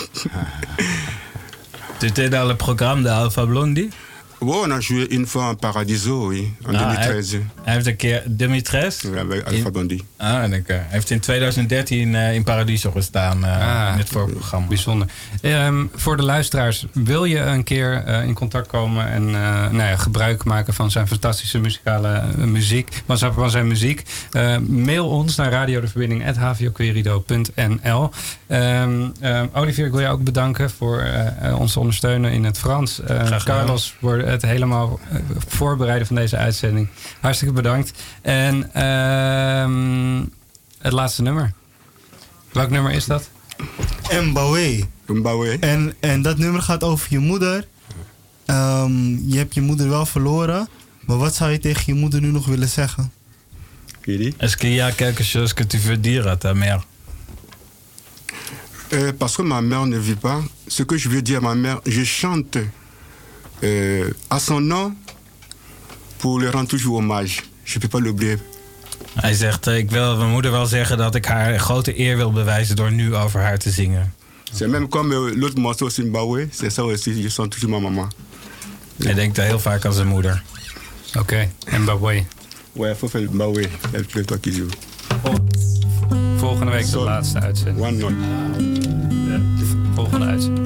Étais 2.00 2.28
dans 2.28 2.44
le 2.46 2.54
programme 2.54 3.02
de 3.02 3.08
Alpha 3.08 3.46
Blondie. 3.46 3.90
Ouais, 4.38 4.56
on 4.64 4.70
a 4.72 4.80
joué 4.80 5.06
une 5.10 5.26
fois 5.26 5.48
en 5.48 5.56
Paradiso, 5.56 6.26
oui, 6.28 6.52
en 6.66 6.74
Ah, 6.74 6.80
2013. 6.80 7.50
Hij 7.62 7.74
heeft 7.74 7.86
een 7.86 7.96
keer 7.96 8.22
2013. 8.36 9.10
Oui, 9.10 9.18
avec 9.18 9.46
Alpha 9.46 9.70
Bandit. 9.70 10.02
Ah, 10.16 10.44
eh, 10.44 10.50
hij 10.66 10.84
heeft 10.88 11.10
in 11.10 11.20
2013 11.20 12.14
eh, 12.14 12.34
in 12.34 12.44
Paradiso 12.44 12.90
gestaan 12.90 13.44
eh, 13.44 13.86
Ah, 13.86 13.92
in 13.92 13.98
het 13.98 14.08
voorprogramma. 14.08 14.66
Bijzonder. 14.68 15.08
Ehm, 15.40 15.84
voor 15.94 16.16
de 16.16 16.22
luisteraars, 16.22 16.86
wil 16.92 17.24
je 17.24 17.38
een 17.38 17.64
keer 17.64 18.02
eh, 18.04 18.24
in 18.24 18.34
contact 18.34 18.66
komen 18.66 19.06
en 19.08 19.22
eh, 19.26 19.32
nou 19.70 19.76
ja, 19.76 19.96
gebruik 19.96 20.44
maken 20.44 20.74
van 20.74 20.90
zijn 20.90 21.08
fantastische 21.08 21.58
muzikale 21.58 22.22
muziek, 22.36 23.02
van 23.06 23.18
zijn, 23.18 23.32
van 23.32 23.50
zijn 23.50 23.66
muziek? 23.66 24.02
eh, 24.32 24.56
mail 24.58 25.08
ons 25.08 25.36
naar 25.36 25.50
radiodeverbinding.hvquerido.nl. 25.50 28.10
Ehm 28.46 29.08
ehm, 29.20 29.46
Olivier, 29.52 29.86
ik 29.86 29.92
wil 29.92 30.00
je 30.00 30.08
ook 30.08 30.24
bedanken 30.24 30.70
voor 30.70 31.04
ons 31.58 31.72
te 31.72 31.78
ondersteunen 31.80 32.32
in 32.32 32.44
het 32.44 32.58
Frans. 32.58 33.00
Eh, 33.00 33.26
gedaan. 33.26 33.38
Voor 34.24 34.32
het 34.32 34.42
helemaal 34.42 35.00
eh, 35.10 35.18
voorbereiden 35.48 36.06
van 36.06 36.16
deze 36.16 36.36
uitzending. 36.36 36.88
Hartstikke 37.20 37.54
bedankt. 37.54 37.92
En 38.22 38.74
ehm, 38.74 40.24
het 40.78 40.92
laatste 40.92 41.22
nummer. 41.22 41.52
Welk 42.52 42.70
nummer 42.70 42.92
is 42.92 43.04
dat? 43.04 43.30
Mbawe. 44.22 44.84
Mbawe. 45.06 45.56
En, 45.60 45.94
en 46.00 46.22
dat 46.22 46.38
nummer 46.38 46.62
gaat 46.62 46.82
over 46.82 47.06
je 47.10 47.18
moeder. 47.18 47.66
Ehm, 48.46 49.28
je 49.28 49.36
hebt 49.36 49.54
je 49.54 49.60
moeder 49.60 49.88
wel 49.88 50.06
verloren. 50.06 50.68
Maar 51.00 51.18
wat 51.18 51.34
zou 51.34 51.50
je 51.50 51.58
tegen 51.58 51.82
je 51.86 52.00
moeder 52.00 52.20
nu 52.20 52.30
nog 52.30 52.46
willen 52.46 52.68
zeggen? 52.68 53.12
Est-ce 54.36 54.56
qu'il 54.56 54.72
y 54.74 54.80
a 54.80 54.90
quelque 54.90 55.24
chose 55.24 55.54
que 55.54 55.66
tu 55.66 55.78
veux 55.78 56.00
dire 56.00 56.30
à 56.30 56.36
ta 56.36 56.54
mère 56.54 56.84
Euh, 58.92 59.12
parce 59.18 59.36
que 59.36 59.42
ma 59.42 59.60
mère 59.60 59.86
ne 59.86 59.98
vit 59.98 60.14
pas, 60.20 60.42
ce 60.68 60.82
que 60.82 60.96
je 60.96 61.08
veux 61.08 61.22
dire 61.22 61.38
à 61.38 61.40
ma 61.40 61.54
mère, 61.54 61.80
je 61.86 62.04
chante 62.04 62.58
euh, 63.62 64.10
à 64.28 64.38
son 64.38 64.60
nom 64.60 64.94
pour 66.18 66.38
lui 66.38 66.48
rendre 66.48 66.68
toujours 66.68 66.96
hommage. 66.98 67.42
Je 67.64 67.78
ne 67.78 67.80
peux 67.80 67.88
pas 67.88 68.00
l'oublier. 68.00 68.38
Hij 69.14 69.34
zegt, 69.34 69.66
eh, 69.66 69.76
ik 69.76 69.90
wil 69.90 70.16
mijn 70.16 70.30
moeder 70.30 70.50
wel 70.50 70.66
zeggen 70.66 70.98
dat 70.98 71.14
ik 71.14 71.24
haar 71.24 71.58
grote 71.58 71.98
eer 71.98 72.16
wil 72.16 72.32
bewijzen 72.32 72.76
door 72.76 72.92
nu 72.92 73.14
over 73.14 73.40
haar 73.40 73.58
te 73.58 73.70
zingen. 73.70 74.14
C'est 74.52 74.68
même 74.68 74.88
comme 74.88 75.14
euh, 75.14 75.34
l'autre 75.34 75.60
morceau 75.60 75.90
Zimbabwe, 75.90 76.48
c'est 76.52 76.70
ça 76.70 76.82
aussi, 76.82 77.22
je 77.22 77.28
chante 77.28 77.50
toujours 77.50 77.70
ma 77.70 77.78
maman. 77.78 78.12
Hij 78.98 79.14
denkt 79.14 79.36
heel 79.36 79.58
vaak 79.58 79.84
aan 79.84 79.92
zijn 79.92 80.06
moeder. 80.06 80.42
Oké, 81.18 81.48
Mbawe. 81.78 82.24
Ouais, 82.72 82.94
faut 82.94 83.10
faire 83.10 83.26
Zimbabwe, 83.28 83.68
toi 84.24 84.40
qui 84.40 84.50
joues. 84.50 84.72
Volgende 86.36 86.70
week 86.72 86.90
de 86.90 86.98
laatste 86.98 87.40
uitzending. 87.40 87.86
One. 87.86 88.14
De 89.56 89.92
volgende 89.94 90.26
uitzending. 90.26 90.63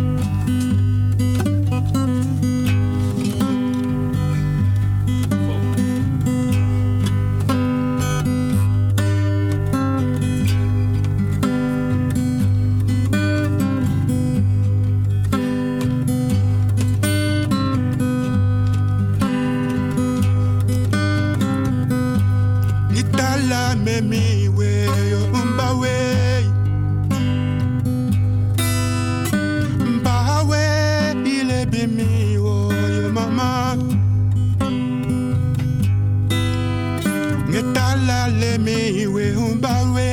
la 23.48 23.74
me 23.84 24.00
mi 24.00 24.48
we 24.56 24.68
yo 25.10 25.20
mba 25.32 25.68
we 25.80 25.94
mba 29.94 30.42
we 30.48 30.62
ile 31.36 31.60
bi 31.72 31.82
mi 31.96 32.36
wo 32.44 32.68
oh, 32.68 32.88
yo 32.96 33.08
mama. 33.16 33.76
Ngeta 37.50 37.86
la 38.06 38.20
le 38.40 38.52
mi 38.58 39.06
we 39.14 39.24
mba 39.54 39.74
we 39.94 40.07